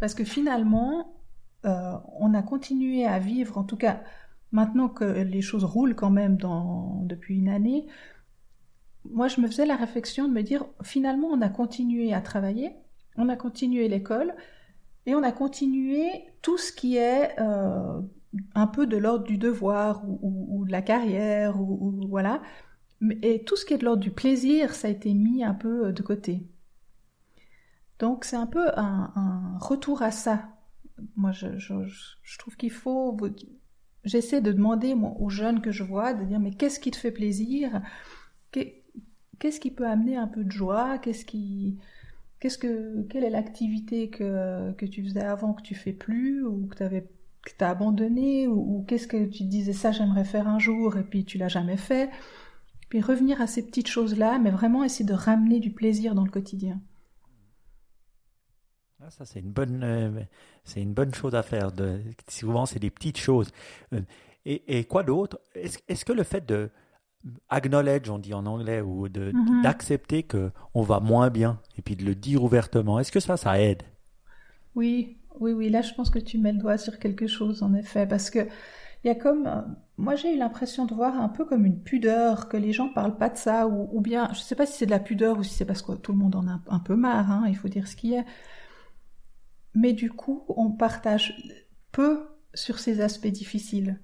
Parce 0.00 0.14
que 0.14 0.24
finalement, 0.24 1.14
euh, 1.64 1.94
on 2.18 2.34
a 2.34 2.42
continué 2.42 3.04
à 3.04 3.18
vivre, 3.18 3.58
en 3.58 3.64
tout 3.64 3.76
cas 3.76 4.02
maintenant 4.52 4.88
que 4.88 5.04
les 5.04 5.42
choses 5.42 5.64
roulent 5.64 5.94
quand 5.94 6.10
même 6.10 6.36
dans, 6.36 7.02
depuis 7.04 7.36
une 7.36 7.48
année, 7.48 7.86
moi 9.10 9.28
je 9.28 9.40
me 9.40 9.46
faisais 9.46 9.66
la 9.66 9.76
réflexion 9.76 10.28
de 10.28 10.32
me 10.32 10.42
dire, 10.42 10.64
finalement 10.82 11.28
on 11.28 11.40
a 11.42 11.48
continué 11.48 12.14
à 12.14 12.20
travailler, 12.20 12.72
on 13.16 13.28
a 13.28 13.36
continué 13.36 13.88
l'école, 13.88 14.34
et 15.06 15.14
on 15.14 15.22
a 15.22 15.32
continué 15.32 16.06
tout 16.42 16.58
ce 16.58 16.70
qui 16.72 16.96
est 16.96 17.38
euh, 17.40 18.00
un 18.54 18.66
peu 18.66 18.86
de 18.86 18.96
l'ordre 18.96 19.24
du 19.24 19.38
devoir 19.38 20.02
ou, 20.06 20.64
de 20.66 20.72
la 20.72 20.82
carrière, 20.82 21.60
ou, 21.60 22.06
voilà. 22.08 22.42
Et 23.22 23.42
tout 23.44 23.56
ce 23.56 23.64
qui 23.64 23.74
est 23.74 23.78
de 23.78 23.84
l'ordre 23.84 24.02
du 24.02 24.10
plaisir, 24.10 24.74
ça 24.74 24.88
a 24.88 24.90
été 24.90 25.14
mis 25.14 25.44
un 25.44 25.54
peu 25.54 25.92
de 25.92 26.02
côté. 26.02 26.42
Donc 27.98 28.24
c'est 28.24 28.36
un 28.36 28.46
peu 28.46 28.68
un, 28.76 29.58
retour 29.60 30.02
à 30.02 30.10
ça. 30.10 30.48
Moi, 31.16 31.32
je, 31.32 32.38
trouve 32.38 32.56
qu'il 32.56 32.70
faut... 32.70 33.16
J'essaie 34.04 34.40
de 34.40 34.52
demander 34.52 34.94
aux 34.94 35.28
jeunes 35.28 35.60
que 35.60 35.72
je 35.72 35.84
vois, 35.84 36.14
de 36.14 36.24
dire, 36.24 36.40
mais 36.40 36.52
qu'est-ce 36.52 36.80
qui 36.80 36.90
te 36.90 36.96
fait 36.96 37.10
plaisir? 37.10 37.82
Qu'est-ce 38.52 39.60
qui 39.60 39.70
peut 39.70 39.86
amener 39.86 40.16
un 40.16 40.28
peu 40.28 40.44
de 40.44 40.52
joie? 40.52 40.98
Qu'est-ce 40.98 41.24
qui... 41.24 41.78
Qu'est-ce 42.40 42.58
que, 42.58 43.02
quelle 43.08 43.24
est 43.24 43.30
l'activité 43.30 44.10
que, 44.10 44.70
que 44.72 44.86
tu 44.86 45.02
faisais 45.02 45.24
avant 45.24 45.54
que 45.54 45.62
tu 45.62 45.74
fais 45.74 45.92
plus 45.92 46.44
ou 46.46 46.68
que 46.68 46.76
tu 46.76 46.82
avais 46.84 47.08
que 47.42 47.64
as 47.64 47.70
abandonné 47.70 48.46
ou, 48.46 48.84
qu'est-ce 48.86 49.06
que 49.06 49.26
tu 49.26 49.44
disais 49.44 49.72
ça 49.72 49.90
j'aimerais 49.90 50.24
faire 50.24 50.48
un 50.48 50.58
jour 50.58 50.96
et 50.96 51.02
puis 51.02 51.24
tu 51.24 51.38
l'as 51.38 51.48
jamais 51.48 51.76
fait? 51.76 52.10
Puis 52.88 53.00
revenir 53.00 53.40
à 53.40 53.46
ces 53.46 53.66
petites 53.66 53.88
choses 53.88 54.16
là 54.16 54.38
mais 54.38 54.50
vraiment 54.50 54.84
essayer 54.84 55.04
de 55.04 55.14
ramener 55.14 55.58
du 55.58 55.70
plaisir 55.70 56.14
dans 56.14 56.24
le 56.24 56.30
quotidien 56.30 56.80
ah, 59.08 59.10
ça, 59.10 59.24
c'est 59.24 59.40
une 59.40 59.50
bonne, 59.50 59.80
euh, 59.82 60.20
c'est 60.64 60.82
une 60.82 60.92
bonne 60.92 61.14
chose 61.14 61.34
à 61.34 61.42
faire. 61.42 61.72
De, 61.72 62.00
souvent, 62.28 62.66
c'est 62.66 62.78
des 62.78 62.90
petites 62.90 63.16
choses. 63.16 63.50
Euh, 63.94 64.02
et, 64.44 64.78
et 64.78 64.84
quoi 64.84 65.02
d'autre? 65.02 65.40
Est-ce, 65.54 65.78
est-ce 65.88 66.04
que 66.04 66.12
le 66.12 66.24
fait 66.24 66.44
de 66.44 66.70
acknowledge, 67.48 68.10
on 68.10 68.18
dit 68.18 68.34
en 68.34 68.44
anglais, 68.44 68.82
ou 68.82 69.08
de, 69.08 69.32
mm-hmm. 69.32 69.62
d'accepter 69.62 70.24
que 70.24 70.50
on 70.74 70.82
va 70.82 71.00
moins 71.00 71.30
bien, 71.30 71.58
et 71.78 71.82
puis 71.82 71.96
de 71.96 72.04
le 72.04 72.14
dire 72.14 72.44
ouvertement, 72.44 72.98
est-ce 72.98 73.10
que 73.10 73.20
ça, 73.20 73.38
ça 73.38 73.58
aide? 73.58 73.82
Oui, 74.74 75.16
oui, 75.40 75.52
oui. 75.52 75.70
Là, 75.70 75.80
je 75.80 75.94
pense 75.94 76.10
que 76.10 76.18
tu 76.18 76.36
mets 76.36 76.52
le 76.52 76.58
doigt 76.58 76.76
sur 76.76 76.98
quelque 76.98 77.26
chose, 77.26 77.62
en 77.62 77.72
effet, 77.72 78.06
parce 78.06 78.28
que 78.28 78.46
il 79.04 79.06
y 79.06 79.10
a 79.10 79.14
comme, 79.14 79.48
moi 79.96 80.16
j'ai 80.16 80.34
eu 80.34 80.38
l'impression 80.38 80.84
de 80.84 80.92
voir 80.92 81.20
un 81.20 81.28
peu 81.28 81.44
comme 81.44 81.64
une 81.64 81.80
pudeur, 81.80 82.48
que 82.48 82.56
les 82.56 82.72
gens 82.72 82.88
parlent 82.88 83.16
pas 83.16 83.28
de 83.28 83.36
ça, 83.36 83.66
ou, 83.68 84.00
bien, 84.00 84.28
je 84.32 84.40
sais 84.40 84.56
pas 84.56 84.66
si 84.66 84.76
c'est 84.76 84.86
de 84.86 84.90
la 84.90 84.98
pudeur 84.98 85.38
ou 85.38 85.44
si 85.44 85.54
c'est 85.54 85.64
parce 85.64 85.82
que 85.82 85.92
tout 85.92 86.12
le 86.12 86.18
monde 86.18 86.34
en 86.34 86.46
a 86.48 86.60
un, 86.68 86.78
peu 86.80 86.96
marre, 86.96 87.30
hein, 87.30 87.44
il 87.48 87.56
faut 87.56 87.68
dire 87.68 87.86
ce 87.86 87.96
qu'il 87.96 88.10
y 88.10 88.18
a. 88.18 88.24
Mais 89.74 89.92
du 89.92 90.10
coup, 90.10 90.44
on 90.48 90.70
partage 90.70 91.36
peu 91.92 92.28
sur 92.54 92.78
ces 92.78 93.00
aspects 93.00 93.28
difficiles. 93.28 94.00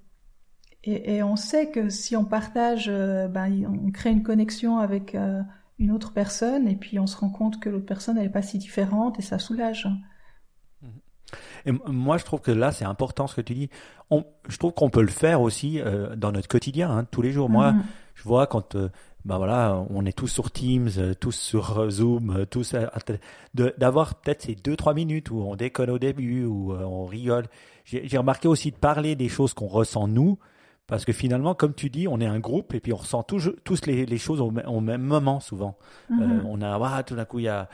Et, 0.83 1.23
on 1.23 1.35
sait 1.35 1.71
que 1.71 1.89
si 1.89 2.15
on 2.15 2.25
partage, 2.25 2.85
euh, 2.89 3.27
ben, 3.27 3.65
on 3.65 3.89
crée 3.89 4.11
une 4.11 4.21
connexion 4.21 4.77
avec 4.77 5.15
euh, 5.15 5.41
une 5.79 5.91
autre 5.91 6.13
personne, 6.13 6.67
et 6.67 6.75
puis 6.75 6.99
on 6.99 7.07
se 7.07 7.17
rend 7.17 7.31
compte 7.31 7.59
que 7.59 7.69
l'autre 7.69 7.87
personne, 7.87 8.17
elle 8.17 8.25
n'est 8.25 8.29
pas 8.29 8.43
si 8.43 8.59
différente, 8.59 9.17
et 9.17 9.23
ça 9.23 9.39
soulage. 9.39 9.89
Et 11.65 11.71
moi, 11.87 12.17
je 12.19 12.23
trouve 12.23 12.39
que 12.39 12.51
là, 12.51 12.71
c'est 12.71 12.85
important 12.85 13.25
ce 13.25 13.35
que 13.35 13.41
tu 13.41 13.55
dis. 13.55 13.69
On, 14.11 14.23
je 14.47 14.57
trouve 14.57 14.73
qu'on 14.73 14.91
peut 14.91 15.01
le 15.01 15.07
faire 15.07 15.41
aussi 15.41 15.81
euh, 15.81 16.15
dans 16.15 16.31
notre 16.31 16.47
quotidien, 16.47 16.91
hein, 16.91 17.03
tous 17.05 17.23
les 17.23 17.31
jours. 17.31 17.49
Moi, 17.49 17.71
mhm. 17.71 17.83
Je 18.15 18.23
vois 18.23 18.47
quand, 18.47 18.75
euh, 18.75 18.89
bah 19.23 19.37
voilà, 19.37 19.85
on 19.89 20.05
est 20.05 20.17
tous 20.17 20.27
sur 20.27 20.51
Teams, 20.51 20.89
euh, 20.97 21.13
tous 21.13 21.35
sur 21.35 21.89
Zoom, 21.91 22.45
tous 22.49 22.75
d'avoir 23.53 24.15
peut-être 24.15 24.41
ces 24.43 24.55
deux 24.55 24.75
trois 24.75 24.93
minutes 24.93 25.29
où 25.29 25.41
on 25.41 25.55
déconne 25.55 25.89
au 25.89 25.99
début, 25.99 26.45
où 26.45 26.73
on 26.73 27.05
rigole. 27.05 27.45
J'ai 27.83 28.17
remarqué 28.17 28.47
aussi 28.47 28.71
de 28.71 28.77
parler 28.77 29.15
des 29.15 29.29
choses 29.29 29.53
qu'on 29.53 29.67
ressent 29.67 30.07
nous, 30.07 30.39
parce 30.87 31.03
que 31.03 31.13
finalement, 31.13 31.55
comme 31.55 31.73
tu 31.73 31.89
dis, 31.89 32.07
on 32.07 32.19
est 32.19 32.27
un 32.27 32.39
groupe 32.39 32.73
et 32.75 32.79
puis 32.79 32.93
on 32.93 32.97
ressent 32.97 33.23
tous, 33.23 33.51
tous 33.63 33.85
les, 33.87 34.05
les 34.05 34.17
choses 34.17 34.39
au, 34.39 34.51
même 34.51 35.01
moment 35.01 35.39
souvent. 35.39 35.77
Euh, 36.11 36.13
mhm. 36.13 36.45
on 36.45 36.61
a, 36.61 36.79
ah, 36.79 37.03
tout 37.03 37.15
d'un 37.15 37.25
coup, 37.25 37.39
il 37.39 37.45
y 37.45 37.47
a, 37.47 37.67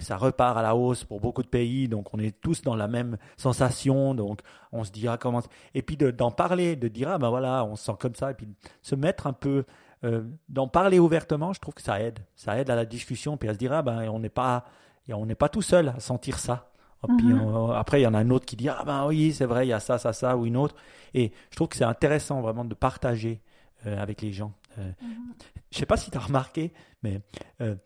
ça 0.00 0.18
repart 0.18 0.56
à 0.58 0.62
la 0.62 0.76
hausse 0.76 1.04
pour 1.04 1.20
beaucoup 1.20 1.42
de 1.42 1.48
pays, 1.48 1.88
donc 1.88 2.12
on 2.12 2.18
est 2.18 2.38
tous 2.38 2.60
dans 2.60 2.76
la 2.76 2.86
même 2.86 3.16
sensation, 3.38 4.14
donc 4.14 4.40
on 4.72 4.84
se 4.84 4.92
dira 4.92 5.16
comment. 5.16 5.42
Et 5.74 5.80
puis 5.80 5.96
d'en 5.96 6.30
parler, 6.30 6.76
de 6.76 6.88
dire, 6.88 7.08
ah 7.08 7.18
ben 7.18 7.30
voilà, 7.30 7.64
on 7.64 7.74
se 7.74 7.86
sent 7.86 7.96
comme 7.98 8.14
ça, 8.14 8.32
et 8.32 8.34
puis 8.34 8.46
se 8.82 8.94
mettre 8.94 9.26
un 9.26 9.32
peu, 9.32 9.64
euh, 10.04 10.22
d'en 10.48 10.68
parler 10.68 10.98
ouvertement, 10.98 11.52
je 11.52 11.60
trouve 11.60 11.74
que 11.74 11.82
ça 11.82 12.00
aide. 12.00 12.20
Ça 12.36 12.58
aide 12.58 12.70
à 12.70 12.76
la 12.76 12.84
discussion, 12.84 13.36
puis 13.36 13.48
à 13.48 13.54
se 13.54 13.58
dire, 13.58 13.72
ah 13.72 13.82
ben 13.82 14.08
on 14.08 14.18
n'est 14.18 14.28
pas, 14.28 14.64
on 15.12 15.26
n'est 15.26 15.34
pas 15.34 15.48
tout 15.48 15.62
seul 15.62 15.88
à 15.88 16.00
sentir 16.00 16.38
ça. 16.38 16.70
Mhm. 17.06 17.70
après, 17.76 18.00
il 18.00 18.04
y 18.04 18.06
en 18.06 18.14
a 18.14 18.18
un 18.18 18.30
autre 18.30 18.44
qui 18.44 18.56
dit 18.56 18.68
Ah 18.68 18.82
ben 18.84 19.06
oui, 19.06 19.32
c'est 19.32 19.44
vrai, 19.44 19.66
il 19.66 19.70
y 19.70 19.72
a 19.72 19.80
ça, 19.80 19.98
ça, 19.98 20.12
ça, 20.12 20.36
ou 20.36 20.46
une 20.46 20.56
autre. 20.56 20.74
Et 21.14 21.32
je 21.50 21.56
trouve 21.56 21.68
que 21.68 21.76
c'est 21.76 21.84
intéressant 21.84 22.40
vraiment 22.40 22.64
de 22.64 22.74
partager 22.74 23.40
euh, 23.86 24.00
avec 24.00 24.20
les 24.20 24.32
gens. 24.32 24.52
Euh, 24.78 24.90
mhm. 25.00 25.34
Je 25.70 25.76
ne 25.76 25.80
sais 25.80 25.86
pas 25.86 25.96
si 25.96 26.10
tu 26.10 26.16
as 26.16 26.20
remarqué, 26.20 26.72
mais 27.02 27.20
euh, 27.60 27.76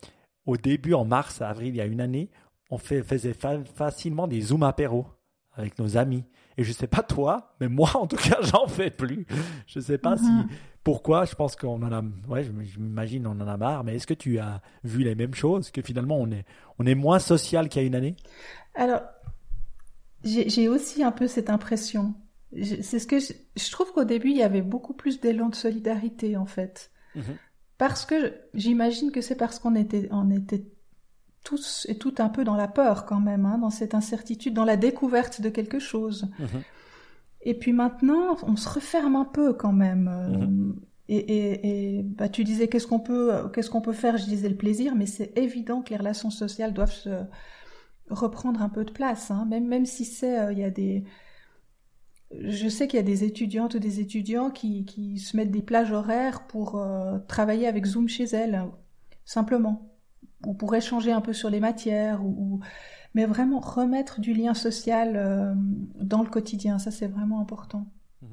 au 0.47 0.57
début, 0.57 0.95
en 0.95 1.05
mars, 1.05 1.43
avril, 1.43 1.69
il 1.69 1.77
y 1.77 1.81
a 1.81 1.85
une 1.85 2.01
année, 2.01 2.31
on 2.71 2.79
fait, 2.79 3.03
faisait 3.03 3.35
facilement 3.35 4.27
des 4.27 4.41
Zoom 4.41 4.63
apéros 4.63 5.07
avec 5.55 5.79
nos 5.79 5.99
amis. 5.99 6.25
Et 6.57 6.65
je 6.65 6.71
ne 6.71 6.75
sais 6.75 6.87
pas 6.87 7.03
toi, 7.03 7.55
mais 7.61 7.69
moi, 7.69 7.91
en 7.95 8.07
tout 8.07 8.17
cas, 8.17 8.39
j'en 8.43 8.67
fais 8.67 8.91
plus. 8.91 9.27
Je 9.67 9.79
ne 9.79 9.85
sais 9.85 9.99
pas 9.99 10.17
si. 10.17 10.31
Pourquoi? 10.85 11.25
Je 11.25 11.35
pense 11.35 11.55
qu'on 11.57 11.83
en 11.83 11.93
a. 11.93 12.03
Ouais, 12.29 12.45
je 12.45 12.51
m'imagine, 12.51 13.27
on 13.27 13.41
en 13.41 13.47
a 13.47 13.57
marre. 13.57 13.85
Mais 13.85 13.97
est-ce 13.97 14.07
que 14.07 14.15
tu 14.15 14.39
as 14.39 14.61
vu 14.83 15.05
les 15.05 15.15
mêmes 15.15 15.35
choses? 15.35 15.71
Que 15.71 15.83
finalement, 15.83 16.19
on 16.19 16.31
est, 16.31 16.45
on 16.79 16.87
est 16.87 16.95
moins 16.95 17.19
social 17.19 17.69
qu'il 17.69 17.83
y 17.83 17.85
a 17.85 17.87
une 17.87 17.95
année? 17.95 18.17
Alors, 18.75 19.03
j'ai 20.25 20.69
aussi 20.69 21.03
un 21.03 21.13
peu 21.13 21.27
cette 21.27 21.51
impression. 21.51 22.15
C'est 22.83 22.99
ce 22.99 23.07
que 23.07 23.19
je, 23.19 23.71
trouve 23.71 23.93
qu'au 23.93 24.05
début 24.05 24.31
il 24.31 24.37
y 24.37 24.43
avait 24.43 24.61
beaucoup 24.61 24.93
plus 24.93 25.21
d'élan 25.21 25.49
de 25.49 25.55
solidarité 25.55 26.37
en 26.37 26.45
fait, 26.45 26.91
mhm. 27.15 27.39
parce 27.79 28.05
que 28.05 28.35
j'imagine 28.53 29.11
que 29.11 29.23
c'est 29.23 29.37
parce 29.37 29.59
qu'on 29.59 29.75
était 29.75 30.07
on 30.11 30.31
était 30.31 30.67
tous 31.45 31.87
et 31.89 31.97
toutes 31.97 32.21
un 32.21 32.29
peu 32.29 32.45
dans 32.45 32.55
la 32.55 32.69
peur 32.69 33.07
quand 33.07 33.21
même, 33.21 33.47
hein, 33.47 33.57
dans 33.57 33.71
cette 33.71 33.95
incertitude, 33.95 34.53
dans 34.53 34.67
la 34.67 34.77
découverte 34.77 35.41
de 35.41 35.49
quelque 35.49 35.79
chose. 35.79 36.29
Mhm. 36.39 36.63
Et 37.43 37.55
puis 37.55 37.73
maintenant, 37.73 38.37
on 38.45 38.57
se 38.57 38.69
referme 38.69 39.17
un 39.17 39.25
peu 39.25 39.53
quand 39.53 39.73
même. 39.73 40.09
Euh, 40.09 40.47
mhm. 40.47 40.81
Et, 41.09 41.17
et, 41.17 41.99
et 41.99 42.03
bah, 42.03 42.29
tu 42.29 42.45
disais 42.45 42.69
qu'est-ce 42.69 42.87
qu'on 42.87 43.01
peut, 43.01 43.51
qu'est-ce 43.53 43.69
qu'on 43.69 43.81
peut 43.81 43.93
faire? 43.93 44.17
Je 44.17 44.25
disais 44.25 44.49
le 44.49 44.57
plaisir, 44.57 44.95
mais 44.95 45.07
c'est 45.07 45.37
évident 45.37 45.83
que 45.83 45.91
les 45.91 45.97
relations 45.97 46.31
sociales 46.31 46.73
doivent 46.73 46.93
se, 46.93 47.11
reprendre 48.11 48.63
un 48.63 48.69
peu 48.69 48.85
de 48.85 48.91
place, 48.91 49.31
hein. 49.31 49.47
même, 49.49 49.67
même 49.67 49.87
si 49.87 50.05
c'est, 50.05 50.39
euh, 50.39 50.53
il 50.53 50.59
y 50.59 50.65
a 50.65 50.71
des, 50.71 51.05
je 52.41 52.69
sais 52.69 52.89
qu'il 52.89 52.99
y 52.99 53.01
a 53.01 53.05
des 53.05 53.25
étudiantes 53.25 53.75
ou 53.75 53.79
des 53.79 54.01
étudiants 54.01 54.51
qui, 54.51 54.85
qui 54.85 55.19
se 55.19 55.37
mettent 55.37 55.51
des 55.51 55.63
plages 55.63 55.93
horaires 55.93 56.47
pour 56.47 56.79
euh, 56.79 57.19
travailler 57.29 57.67
avec 57.67 57.87
Zoom 57.87 58.09
chez 58.09 58.25
elles, 58.25 58.65
simplement, 59.25 59.91
ou 60.47 60.55
pour 60.55 60.75
échanger 60.75 61.13
un 61.13 61.21
peu 61.21 61.33
sur 61.33 61.51
les 61.51 61.61
matières, 61.61 62.25
ou, 62.25 62.61
mais 63.15 63.27
vraiment 63.27 63.61
remettre 63.61 64.21
du 64.21 64.33
lien 64.33 64.55
social 64.55 65.15
euh, 65.17 65.55
dans 66.01 66.23
le 66.23 66.29
quotidien, 66.29 66.79
ça 66.79 66.91
c'est 66.91 67.09
vraiment 67.09 67.41
important. 67.41 67.87
Mmh 68.23 68.27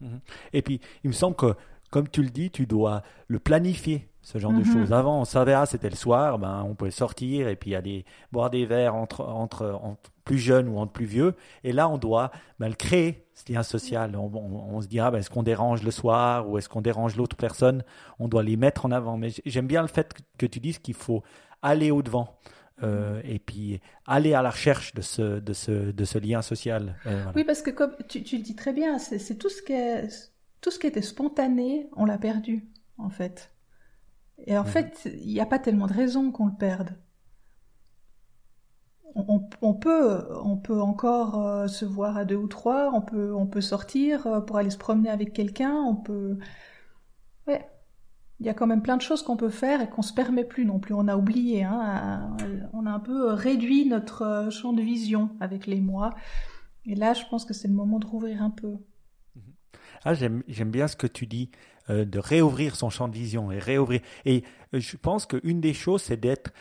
mmh 0.00 0.18
Et 0.52 0.62
puis, 0.62 0.80
il 1.04 1.08
me 1.08 1.14
semble 1.14 1.36
que, 1.36 1.54
comme 1.90 2.08
tu 2.08 2.22
le 2.22 2.30
dis, 2.30 2.50
tu 2.50 2.66
dois 2.66 3.02
le 3.28 3.38
planifier 3.38 4.10
ce 4.26 4.38
genre 4.38 4.52
de 4.52 4.58
mhm. 4.58 4.64
choses. 4.64 4.92
Avant, 4.92 5.20
on 5.20 5.24
savait, 5.24 5.52
ah, 5.52 5.66
c'était 5.66 5.88
le 5.88 5.94
soir, 5.94 6.40
ben, 6.40 6.64
on 6.68 6.74
pouvait 6.74 6.90
sortir 6.90 7.46
et 7.46 7.54
puis 7.54 7.76
aller 7.76 8.04
boire 8.32 8.50
des 8.50 8.66
verres 8.66 8.96
entre, 8.96 9.20
entre, 9.24 9.78
entre 9.80 10.10
plus 10.24 10.38
jeunes 10.38 10.66
ou 10.66 10.78
entre 10.78 10.90
plus 10.90 11.04
vieux. 11.04 11.36
Et 11.62 11.72
là, 11.72 11.88
on 11.88 11.96
doit 11.96 12.32
ben, 12.58 12.66
le 12.66 12.74
créer, 12.74 13.28
ce 13.34 13.52
lien 13.52 13.62
social. 13.62 14.16
On, 14.16 14.28
on, 14.34 14.80
se 14.80 14.88
dira, 14.88 15.12
ben, 15.12 15.18
est-ce 15.18 15.30
qu'on 15.30 15.44
dérange 15.44 15.84
le 15.84 15.92
soir 15.92 16.50
ou 16.50 16.58
est-ce 16.58 16.68
qu'on 16.68 16.80
dérange 16.80 17.14
l'autre 17.14 17.36
personne? 17.36 17.84
On 18.18 18.26
doit 18.26 18.42
les 18.42 18.56
mettre 18.56 18.84
en 18.84 18.90
avant. 18.90 19.16
Mais 19.16 19.28
j'aime 19.44 19.68
bien 19.68 19.80
le 19.80 19.86
fait 19.86 20.12
que 20.38 20.46
tu 20.46 20.58
dises 20.58 20.80
qu'il 20.80 20.94
faut 20.94 21.22
aller 21.62 21.92
au-devant. 21.92 22.36
Euh, 22.82 23.22
et 23.24 23.38
puis 23.38 23.80
aller 24.04 24.34
à 24.34 24.42
la 24.42 24.50
recherche 24.50 24.92
de 24.92 25.00
ce, 25.00 25.40
de 25.40 25.52
ce, 25.54 25.92
de 25.92 26.04
ce 26.04 26.18
lien 26.18 26.42
social. 26.42 26.96
Euh, 27.06 27.24
oui, 27.34 27.42
parce 27.42 27.62
que 27.62 27.70
comme 27.70 27.96
tu, 28.06 28.22
tu 28.22 28.36
le 28.36 28.42
dis 28.42 28.54
très 28.54 28.74
bien, 28.74 28.98
c'est 28.98 29.36
tout 29.36 29.48
ce 29.48 29.62
qui 29.62 29.72
est, 29.72 30.30
tout 30.60 30.70
ce 30.70 30.78
qui 30.78 30.86
était 30.86 31.00
spontané, 31.00 31.88
on 31.96 32.04
l'a 32.04 32.18
perdu 32.18 32.68
en 32.98 33.08
fait. 33.08 33.50
Et 34.46 34.58
en 34.58 34.64
mhm. 34.64 34.68
fait, 34.68 35.08
il 35.22 35.32
n'y 35.32 35.40
a 35.40 35.46
pas 35.46 35.58
tellement 35.58 35.86
de 35.86 35.94
raisons 35.94 36.30
qu'on 36.30 36.46
le 36.46 36.56
perde. 36.58 36.90
On, 39.14 39.72
peut, 39.72 40.28
on 40.44 40.58
peut 40.58 40.78
encore 40.78 41.46
euh, 41.46 41.68
se 41.68 41.86
voir 41.86 42.18
à 42.18 42.26
deux 42.26 42.36
ou 42.36 42.48
trois, 42.48 42.90
on 42.92 43.00
peut, 43.00 43.32
on 43.32 43.46
peut 43.46 43.62
sortir 43.62 44.44
pour 44.44 44.58
aller 44.58 44.68
se 44.68 44.76
promener 44.76 45.08
avec 45.08 45.32
quelqu'un, 45.32 45.72
on 45.72 45.96
peut. 45.96 46.36
Ouais. 47.46 47.66
Il 48.40 48.46
y 48.46 48.48
a 48.48 48.54
quand 48.54 48.66
même 48.66 48.82
plein 48.82 48.96
de 48.96 49.02
choses 49.02 49.22
qu'on 49.22 49.36
peut 49.36 49.50
faire 49.50 49.80
et 49.80 49.88
qu'on 49.88 50.02
se 50.02 50.12
permet 50.12 50.44
plus 50.44 50.66
non 50.66 50.78
plus. 50.78 50.94
On 50.94 51.08
a 51.08 51.16
oublié, 51.16 51.64
hein, 51.64 52.36
on 52.74 52.84
a 52.86 52.90
un 52.90 53.00
peu 53.00 53.32
réduit 53.32 53.86
notre 53.86 54.22
euh, 54.22 54.50
champ 54.50 54.74
de 54.74 54.82
vision 54.82 55.30
avec 55.40 55.66
les 55.66 55.80
mois. 55.80 56.14
Et 56.84 56.94
là, 56.94 57.14
je 57.14 57.24
pense 57.30 57.44
que 57.44 57.54
c'est 57.54 57.68
le 57.68 57.74
moment 57.74 57.98
de 57.98 58.06
rouvrir 58.06 58.42
un 58.42 58.50
peu. 58.50 58.74
Ah, 60.04 60.14
j'aime 60.14 60.42
bien 60.70 60.86
ce 60.86 60.96
que 60.96 61.06
tu 61.06 61.26
dis. 61.26 61.50
Euh, 61.88 62.04
de 62.04 62.18
réouvrir 62.18 62.74
son 62.74 62.90
champ 62.90 63.06
de 63.06 63.14
vision 63.14 63.52
et 63.52 63.60
réouvrir. 63.60 64.00
Et 64.24 64.42
euh, 64.74 64.80
je 64.80 64.96
pense 64.96 65.24
qu'une 65.24 65.60
des 65.60 65.72
choses, 65.72 66.02
c'est 66.02 66.16
d'être 66.16 66.52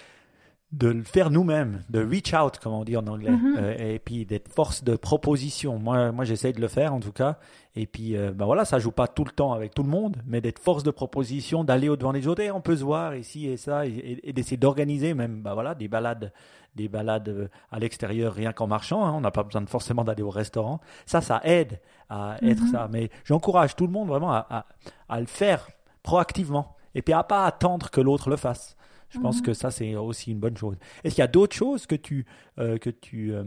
de 0.77 0.89
le 0.89 1.03
faire 1.03 1.29
nous-mêmes, 1.29 1.83
de 1.89 2.03
reach 2.03 2.33
out, 2.33 2.59
comme 2.59 2.73
on 2.73 2.83
dit 2.83 2.97
en 2.97 3.07
anglais, 3.07 3.31
mm-hmm. 3.31 3.57
euh, 3.57 3.93
et 3.93 3.99
puis 3.99 4.25
d'être 4.25 4.51
force 4.51 4.83
de 4.83 4.95
proposition. 4.95 5.79
Moi, 5.79 6.11
moi 6.11 6.25
j'essaye 6.25 6.53
de 6.53 6.61
le 6.61 6.67
faire 6.67 6.93
en 6.93 6.99
tout 6.99 7.11
cas. 7.11 7.37
Et 7.77 7.87
puis, 7.87 8.15
ben 8.15 8.45
voilà, 8.45 8.63
ça 8.63 8.79
joue 8.79 8.91
pas 8.91 9.09
tout 9.09 9.25
le 9.25 9.31
temps 9.31 9.51
avec 9.51 9.73
tout 9.73 9.83
le 9.83 9.89
monde, 9.89 10.15
mais 10.25 10.39
d'être 10.39 10.59
force 10.59 10.81
de 10.83 10.91
proposition, 10.91 11.65
d'aller 11.65 11.89
au 11.89 11.97
devant 11.97 12.13
des 12.13 12.25
autres, 12.25 12.41
et 12.41 12.49
on 12.49 12.61
peut 12.61 12.77
se 12.77 12.85
voir 12.85 13.15
ici 13.15 13.47
et 13.47 13.57
ça, 13.57 13.85
et, 13.85 14.31
d'essayer 14.31 14.55
d'organiser 14.55 15.13
même, 15.13 15.41
ben 15.41 15.53
voilà, 15.53 15.75
des 15.75 15.89
balades, 15.89 16.31
des 16.75 16.87
balades 16.87 17.49
à 17.73 17.79
l'extérieur 17.79 18.33
rien 18.33 18.53
qu'en 18.53 18.67
marchant. 18.67 19.03
Hein. 19.05 19.11
on 19.13 19.19
n'a 19.19 19.31
pas 19.31 19.43
besoin 19.43 19.61
de 19.61 19.69
forcément 19.69 20.05
d'aller 20.05 20.23
au 20.23 20.29
restaurant. 20.29 20.79
Ça, 21.05 21.19
ça 21.19 21.41
aide 21.43 21.81
à 22.09 22.37
être 22.41 22.63
mm-hmm. 22.63 22.71
ça. 22.71 22.87
Mais 22.89 23.09
j'encourage 23.25 23.75
tout 23.75 23.87
le 23.87 23.91
monde 23.91 24.07
vraiment 24.07 24.31
à, 24.31 24.65
à 25.09 25.19
le 25.19 25.25
faire 25.25 25.67
proactivement 26.01 26.75
et 26.93 27.01
puis 27.01 27.13
à 27.13 27.23
pas 27.23 27.45
attendre 27.45 27.89
que 27.89 27.99
l'autre 27.99 28.29
le 28.29 28.37
fasse. 28.37 28.77
Je 29.15 29.19
pense 29.21 29.37
mhm. 29.37 29.43
que 29.43 29.53
ça, 29.53 29.71
c'est 29.71 29.95
aussi 29.95 30.31
une 30.31 30.39
bonne 30.39 30.57
chose. 30.57 30.75
Est-ce 31.03 31.15
qu'il 31.15 31.21
y 31.21 31.25
a 31.25 31.27
d'autres 31.27 31.55
choses 31.55 31.85
que 31.85 31.95
tu, 31.95 32.25
euh, 32.59 32.77
que 32.77 32.89
tu, 32.89 33.33
euh, 33.33 33.43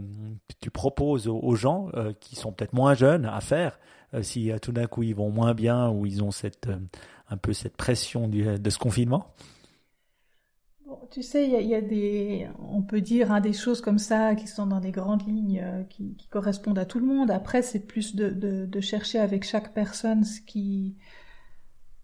tu 0.61 0.70
proposes 0.70 1.28
aux, 1.28 1.54
gens 1.54 1.90
euh, 1.94 2.12
qui 2.18 2.37
sont 2.37 2.52
peut-être 2.52 2.72
moins 2.72 2.94
jeunes 2.94 3.26
à 3.26 3.40
faire 3.40 3.78
si 4.22 4.50
tout 4.62 4.72
d'un 4.72 4.87
coup 4.87 5.02
ils 5.02 5.14
vont 5.14 5.28
moins 5.31 5.52
bien 5.52 5.90
ou 5.90 6.07
ils 6.07 6.22
ont 6.22 6.31
cette, 6.31 6.70
un 7.28 7.37
peu 7.37 7.52
cette 7.52 7.76
pression 7.76 8.26
de 8.26 8.70
ce 8.70 8.78
confinement? 8.78 9.35
Tu 11.11 11.22
sais, 11.22 11.46
il 11.46 11.68
y, 11.68 11.74
a 11.74 11.83
des, 11.83 12.48
on 12.59 12.81
peut 12.81 13.02
dire 13.02 13.31
hein, 13.31 13.40
des 13.40 13.52
choses 13.52 13.83
comme 13.83 13.98
ça 13.98 14.35
qui 14.35 14.46
sont 14.46 14.66
dans 14.66 14.81
des 14.81 14.90
grandes 14.90 15.26
lignes 15.26 15.85
qui, 15.90 16.14
qui, 16.16 16.28
correspondent 16.28 16.78
à 16.78 16.87
tout 16.87 16.98
le 16.98 17.04
monde. 17.04 17.31
Après, 17.31 17.61
c'est 17.61 17.81
plus 17.81 18.14
de, 18.14 18.31
de, 18.31 18.64
de, 18.64 18.81
chercher 18.81 19.18
avec 19.18 19.44
chaque 19.44 19.74
personne 19.74 20.24
ce 20.24 20.40
qui, 20.40 20.96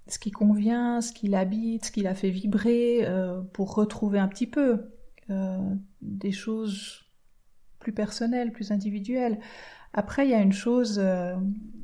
ce 0.06 0.18
qui 0.18 0.30
convient, 0.30 1.00
ce 1.00 1.12
qui 1.12 1.28
l'habite, 1.28 1.86
ce 1.86 1.90
qui 1.90 2.02
l'a 2.02 2.14
fait 2.14 2.30
vibrer, 2.30 3.00
euh, 3.04 3.40
pour 3.52 3.74
retrouver 3.74 4.18
un 4.18 4.28
petit 4.28 4.46
peu 4.46 4.90
euh, 5.30 5.58
des 6.02 6.32
choses 6.32 7.04
plus 7.78 7.92
personnelles, 7.92 8.52
plus 8.52 8.70
individuelles. 8.70 9.38
Après, 9.92 10.26
il 10.26 10.30
y 10.30 10.34
a 10.34 10.40
une 10.40 10.52
chose, 10.52 10.98
euh, 11.02 11.34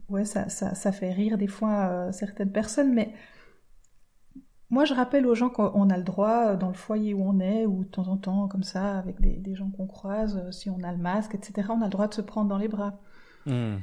ouais, 0.09 0.25
ça, 0.25 0.49
ça, 0.49 0.75
ça, 0.75 0.93
fait 0.93 1.13
rire 1.13 1.39
des 1.39 1.47
fois 1.47 2.13
certaines 2.13 2.53
personnes, 2.53 2.93
mais 2.93 3.15
moi, 4.69 4.85
je 4.85 4.95
rappelle 4.95 5.27
aux 5.27 5.35
gens 5.35 5.49
qu'on 5.49 5.91
a 5.91 5.97
le 5.97 6.05
droit, 6.05 6.55
dans 6.57 6.69
le 6.69 6.75
foyer 6.75 7.15
où 7.15 7.23
on 7.23 7.41
est, 7.41 7.67
ou 7.67 7.85
de 7.85 7.89
temps 7.89 8.07
en 8.09 8.17
temps, 8.17 8.49
comme 8.49 8.63
ça, 8.63 8.99
avec 8.99 9.21
des, 9.21 9.55
gens 9.55 9.71
qu'on 9.71 9.87
croise, 9.87 10.49
si 10.51 10.71
on 10.71 10.83
a 10.85 10.93
le 10.93 10.99
masque, 10.99 11.35
etc., 11.35 11.69
on 11.71 11.81
a 11.81 11.87
le 11.87 11.91
droit 11.91 12.07
de 12.07 12.15
se 12.15 12.21
prendre 12.21 12.49
dans 12.49 12.59
les 12.59 12.69
bras. 12.69 13.01
Mmh. 13.47 13.77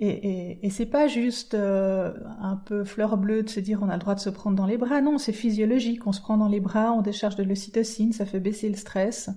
Et, 0.00 0.64
et, 0.64 0.70
c'est 0.70 0.86
pas 0.86 1.08
juste 1.08 1.54
euh, 1.54 2.14
un 2.40 2.54
peu 2.54 2.84
fleur 2.84 3.16
bleue 3.16 3.42
de 3.42 3.48
se 3.48 3.58
dire 3.58 3.80
on 3.82 3.88
a 3.88 3.94
le 3.94 3.98
droit 3.98 4.14
de 4.14 4.20
se 4.20 4.30
prendre 4.30 4.56
dans 4.56 4.66
les 4.66 4.76
bras. 4.76 5.00
Non, 5.00 5.18
c'est 5.18 5.32
physiologique. 5.32 6.06
On 6.06 6.12
se 6.12 6.20
prend 6.20 6.36
dans 6.36 6.46
les 6.46 6.60
bras, 6.60 6.92
on 6.92 7.02
décharge 7.02 7.34
de 7.34 7.42
l'ocytocine, 7.42 8.12
ça 8.12 8.24
fait 8.24 8.38
baisser 8.38 8.68
le 8.68 8.76
stress. 8.76 9.28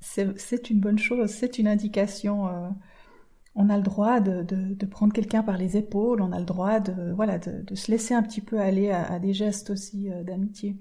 C'est 0.00 0.70
une 0.70 0.80
bonne 0.80 0.98
chose, 0.98 1.28
c'est 1.28 1.58
une 1.58 1.68
indication. 1.68 2.48
Euh, 2.48 2.68
on 3.54 3.68
a 3.68 3.76
le 3.76 3.82
droit 3.82 4.20
de, 4.20 4.42
de, 4.42 4.72
de 4.72 4.86
prendre 4.86 5.12
quelqu'un 5.12 5.42
par 5.42 5.58
les 5.58 5.76
épaules, 5.76 6.22
on 6.22 6.32
a 6.32 6.38
le 6.38 6.46
droit 6.46 6.80
de, 6.80 7.12
voilà, 7.12 7.38
de, 7.38 7.60
de 7.60 7.74
se 7.74 7.90
laisser 7.90 8.14
un 8.14 8.22
petit 8.22 8.40
peu 8.40 8.58
aller 8.58 8.90
à, 8.90 9.18
des 9.18 9.34
gestes 9.34 9.68
aussi 9.68 10.10
euh, 10.10 10.22
d'amitié. 10.22 10.78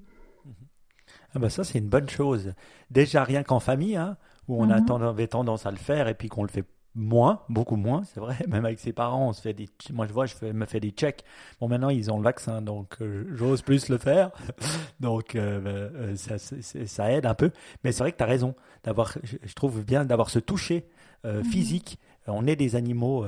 Ah 1.34 1.40
bah 1.40 1.50
ça, 1.50 1.66
c'est 1.66 1.80
une 1.80 1.90
bonne 1.90 2.08
chose. 2.08 2.54
Déjà, 2.90 3.26
rien 3.26 3.44
qu'en 3.44 3.60
famille, 3.60 3.98
hein, 3.98 4.16
où 4.48 4.62
on 4.62 4.70
a 4.70 4.80
mhm. 4.80 5.04
avait 5.04 5.28
tendance 5.28 5.66
à 5.66 5.72
le 5.72 5.78
faire 5.78 6.08
et 6.08 6.14
puis 6.14 6.30
qu'on 6.30 6.44
le 6.44 6.50
fait 6.50 6.64
moins, 6.96 7.42
beaucoup 7.50 7.76
moins, 7.76 8.04
c'est 8.04 8.20
vrai. 8.20 8.38
Même 8.48 8.66
avec 8.66 8.80
ses 8.80 8.94
parents, 8.94 9.30
on 9.30 9.34
se 9.34 9.42
fait 9.42 9.54
des. 9.54 9.70
Moi, 9.92 10.08
je 10.08 10.14
vois, 10.14 10.26
je 10.26 10.46
me 10.46 10.66
fais 10.66 10.80
des 10.80 10.92
checks. 10.92 11.24
Bon, 11.60 11.68
maintenant, 11.68 11.90
ils 11.90 12.12
ont 12.12 12.18
le 12.18 12.24
vaccin, 12.24 12.62
donc 12.62 12.98
euh, 13.02 13.26
j'ose 13.36 13.62
plus 13.62 13.90
le 13.90 13.98
faire. 13.98 14.32
donc, 15.00 15.36
euh, 15.36 15.90
euh, 15.96 16.16
ça, 16.16 16.38
ça, 16.38 17.12
aide 17.12 17.26
un 17.26 17.36
peu. 17.36 17.52
Mais 17.84 17.92
c'est 17.92 18.04
vrai 18.04 18.12
que 18.12 18.18
tu 18.18 18.24
as 18.24 18.28
raison. 18.28 18.56
D'avoir, 18.84 19.14
je, 19.24 19.54
trouve 19.56 19.84
bien 19.84 20.06
d'avoir 20.06 20.30
ce 20.30 20.40
toucher 20.40 20.88
mhm. 21.26 21.44
physique. 21.44 22.00
On 22.28 22.48
est 22.48 22.56
des 22.56 22.76
animaux 22.76 23.26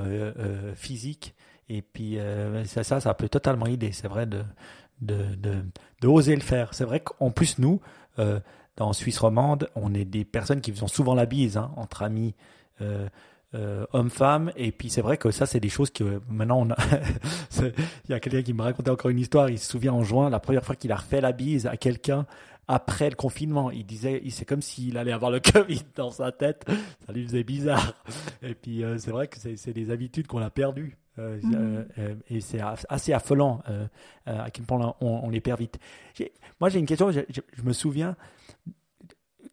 physiques. 0.74 1.34
Et 1.68 1.82
puis, 1.82 2.18
ça, 2.64 2.84
ça, 2.84 3.00
ça 3.00 3.14
peut 3.14 3.28
totalement 3.28 3.66
aider. 3.66 3.92
C'est 3.92 4.08
vrai 4.08 4.24
de, 4.24 4.42
de, 5.02 5.34
de, 5.34 5.62
de, 6.00 6.08
oser 6.08 6.34
le 6.34 6.40
faire. 6.40 6.72
C'est 6.72 6.84
vrai 6.84 7.00
qu'en 7.00 7.30
plus, 7.30 7.58
nous, 7.58 7.80
dans 8.76 8.92
Suisse 8.94 9.18
romande, 9.18 9.68
on 9.74 9.92
est 9.92 10.06
des 10.06 10.24
personnes 10.24 10.62
qui 10.62 10.72
faisons 10.72 10.88
souvent 10.88 11.14
la 11.14 11.26
bise 11.26 11.58
hein, 11.58 11.72
entre 11.76 12.02
amis. 12.02 12.34
Euh, 13.54 13.62
euh, 13.62 13.86
homme-femme. 13.92 14.52
Et 14.56 14.72
puis 14.72 14.90
c'est 14.90 15.02
vrai 15.02 15.16
que 15.16 15.30
ça, 15.30 15.46
c'est 15.46 15.60
des 15.60 15.68
choses 15.68 15.90
que 15.90 16.20
maintenant 16.28 16.60
on 16.60 16.70
a. 16.70 16.76
il 17.60 18.10
y 18.10 18.14
a 18.14 18.20
quelqu'un 18.20 18.42
qui 18.42 18.52
me 18.54 18.62
racontait 18.62 18.90
encore 18.90 19.10
une 19.10 19.18
histoire. 19.18 19.50
Il 19.50 19.58
se 19.58 19.70
souvient 19.70 19.92
en 19.92 20.02
juin, 20.02 20.30
la 20.30 20.40
première 20.40 20.64
fois 20.64 20.74
qu'il 20.74 20.92
a 20.92 20.96
refait 20.96 21.20
la 21.20 21.32
bise 21.32 21.66
à 21.66 21.76
quelqu'un 21.76 22.26
après 22.68 23.10
le 23.10 23.16
confinement. 23.16 23.70
Il 23.70 23.84
disait, 23.84 24.22
c'est 24.30 24.44
comme 24.44 24.62
s'il 24.62 24.96
allait 24.96 25.12
avoir 25.12 25.30
le 25.30 25.40
Covid 25.52 25.82
dans 25.94 26.10
sa 26.10 26.32
tête. 26.32 26.64
Ça 27.06 27.12
lui 27.12 27.24
faisait 27.24 27.44
bizarre. 27.44 27.94
Et 28.42 28.54
puis 28.54 28.82
euh, 28.82 28.98
c'est 28.98 29.10
vrai 29.10 29.28
que 29.28 29.36
c'est 29.38 29.72
des 29.72 29.90
habitudes 29.90 30.26
qu'on 30.26 30.42
a 30.42 30.50
perdues. 30.50 30.96
Euh, 31.18 31.38
mm-hmm. 31.42 32.16
et 32.30 32.40
c'est 32.40 32.60
assez 32.88 33.12
affolant 33.12 33.62
à 34.24 34.50
quel 34.50 34.64
point 34.64 34.94
on, 35.00 35.28
les 35.28 35.42
perd 35.42 35.60
vite. 35.60 35.78
Moi, 36.58 36.70
j'ai 36.70 36.78
une 36.78 36.86
question. 36.86 37.10
Je, 37.10 37.20
je, 37.28 37.62
me 37.62 37.74
souviens 37.74 38.16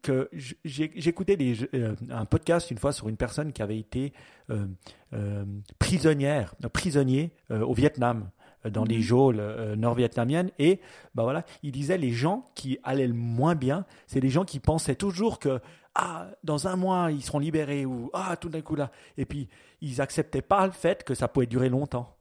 que 0.02 0.30
j'écoutais 0.64 1.38
euh, 1.74 1.96
un 2.10 2.26
podcast 2.26 2.72
une 2.72 2.78
fois 2.78 2.92
sur 2.92 3.10
une 3.10 3.18
personne 3.18 3.52
qui 3.52 3.62
avait 3.62 3.78
été 3.78 4.14
euh, 4.50 4.66
euh, 5.14 5.46
prisonnière, 5.78 6.56
prisonnier 6.74 7.32
au 7.50 7.74
Vietnam 7.74 8.30
dans 8.70 8.84
les 8.84 8.98
mhm. 8.98 9.02
geôles 9.02 9.76
nord-vietnamiennes 9.78 10.52
et 10.60 10.82
bah 11.16 11.24
voilà, 11.24 11.46
il 11.64 11.72
disait 11.72 11.98
les 11.98 12.12
gens 12.12 12.46
qui 12.56 12.78
allaient 12.84 13.08
le 13.08 13.14
moins 13.14 13.56
bien, 13.56 13.86
c'est 14.06 14.20
les 14.20 14.30
gens 14.30 14.44
qui 14.44 14.60
pensaient 14.60 14.96
toujours 14.96 15.40
que 15.40 15.60
ah 15.96 16.28
dans 16.44 16.68
un 16.68 16.76
mois 16.76 17.10
ils 17.12 17.24
seront 17.24 17.40
libérés 17.40 17.86
ou 17.86 18.10
ah 18.14 18.36
tout 18.36 18.50
d'un 18.50 18.62
coup 18.62 18.76
là 18.76 18.92
et 19.18 19.26
puis 19.26 19.48
ils 19.82 20.02
acceptaient 20.02 20.42
pas 20.42 20.66
le 20.66 20.74
fait 20.74 21.04
que 21.04 21.16
ça 21.16 21.28
pouvait 21.28 21.46
durer 21.46 21.70
longtemps. 21.70 22.16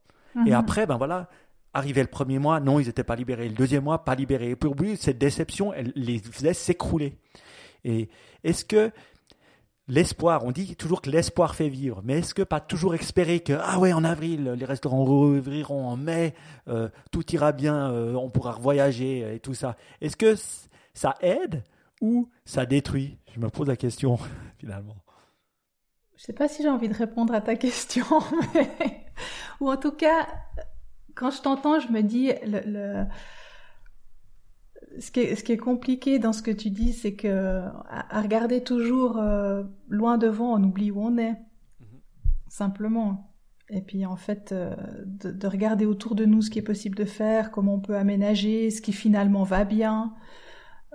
Et 0.45 0.51
mhm. 0.51 0.53
après 0.53 0.85
ben 0.85 0.97
voilà, 0.97 1.27
arrivait 1.73 2.01
le 2.01 2.07
premier 2.07 2.39
mois, 2.39 2.59
non, 2.59 2.79
ils 2.79 2.87
n'étaient 2.87 3.03
pas 3.03 3.15
libérés. 3.15 3.49
Le 3.49 3.55
deuxième 3.55 3.83
mois, 3.83 4.03
pas 4.03 4.15
libérés. 4.15 4.51
Et 4.51 4.55
pour 4.55 4.75
lui, 4.75 4.97
cette 4.97 5.17
déception, 5.17 5.73
elle 5.73 5.91
les 5.95 6.19
faisait 6.19 6.53
s'écrouler. 6.53 7.15
Et 7.83 8.09
est-ce 8.43 8.65
que 8.65 8.91
l'espoir, 9.89 10.45
on 10.45 10.51
dit 10.51 10.75
toujours 10.75 11.01
que 11.01 11.09
l'espoir 11.09 11.55
fait 11.55 11.67
vivre, 11.67 12.01
mais 12.03 12.19
est-ce 12.19 12.33
que 12.33 12.43
pas 12.43 12.59
toujours 12.59 12.95
espérer 12.95 13.41
que, 13.41 13.53
ah 13.59 13.79
ouais, 13.79 13.91
en 13.91 14.03
avril, 14.03 14.55
les 14.57 14.65
restaurants 14.65 15.03
rouvriront, 15.03 15.87
en 15.87 15.97
mai, 15.97 16.33
euh, 16.67 16.89
tout 17.11 17.29
ira 17.33 17.51
bien, 17.51 17.91
euh, 17.91 18.13
on 18.13 18.29
pourra 18.29 18.53
voyager 18.53 19.35
et 19.35 19.39
tout 19.39 19.55
ça. 19.55 19.75
Est-ce 19.99 20.15
que 20.15 20.35
ça 20.93 21.15
aide 21.21 21.63
ou 22.01 22.29
ça 22.45 22.65
détruit? 22.65 23.17
Je 23.33 23.39
me 23.39 23.49
pose 23.49 23.67
la 23.67 23.75
question, 23.75 24.19
finalement. 24.57 24.95
Je 26.15 26.23
sais 26.23 26.33
pas 26.33 26.47
si 26.47 26.63
j'ai 26.63 26.69
envie 26.69 26.89
de 26.89 26.93
répondre 26.93 27.33
à 27.33 27.41
ta 27.41 27.55
question, 27.55 28.05
ou 29.59 29.69
en 29.69 29.77
tout 29.77 29.93
cas, 29.93 30.27
quand 31.15 31.31
je 31.31 31.41
t'entends, 31.41 31.79
je 31.79 31.87
me 31.89 32.01
dis, 32.01 32.31
ce 34.99 35.11
qui, 35.11 35.21
est, 35.21 35.35
ce 35.35 35.43
qui 35.43 35.53
est 35.53 35.57
compliqué 35.57 36.19
dans 36.19 36.33
ce 36.33 36.41
que 36.41 36.51
tu 36.51 36.69
dis, 36.69 36.93
c'est 36.93 37.13
que 37.13 37.63
à, 37.89 38.21
regarder 38.21 38.61
toujours 38.61 39.17
euh, 39.17 39.63
loin 39.87 40.17
devant, 40.17 40.53
on 40.53 40.63
oublie 40.63 40.91
où 40.91 41.01
on 41.01 41.17
est, 41.17 41.31
mm-hmm. 41.31 41.99
simplement. 42.49 43.33
Et 43.69 43.81
puis 43.81 44.05
en 44.05 44.15
fait, 44.15 44.51
euh, 44.51 44.75
de, 45.05 45.47
regarder 45.47 45.85
autour 45.85 46.15
de 46.15 46.25
nous 46.25 46.41
ce 46.41 46.49
qui 46.49 46.59
est 46.59 46.63
possible 46.63 46.97
de 46.97 47.05
faire, 47.05 47.51
comment 47.51 47.75
on 47.75 47.79
peut 47.79 47.95
aménager, 47.95 48.71
ce 48.71 48.81
qui 48.81 48.93
finalement 48.93 49.43
va 49.43 49.63
bien, 49.63 50.13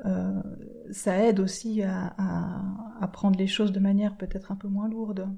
euh, 0.04 0.42
ça 0.90 1.16
aide 1.16 1.40
aussi 1.40 1.82
à, 1.82 2.14
à, 3.00 3.08
prendre 3.08 3.38
les 3.38 3.46
choses 3.46 3.70
de 3.70 3.78
manière 3.78 4.16
peut-être 4.16 4.50
un 4.50 4.56
peu 4.56 4.66
moins 4.66 4.88
lourde. 4.88 5.28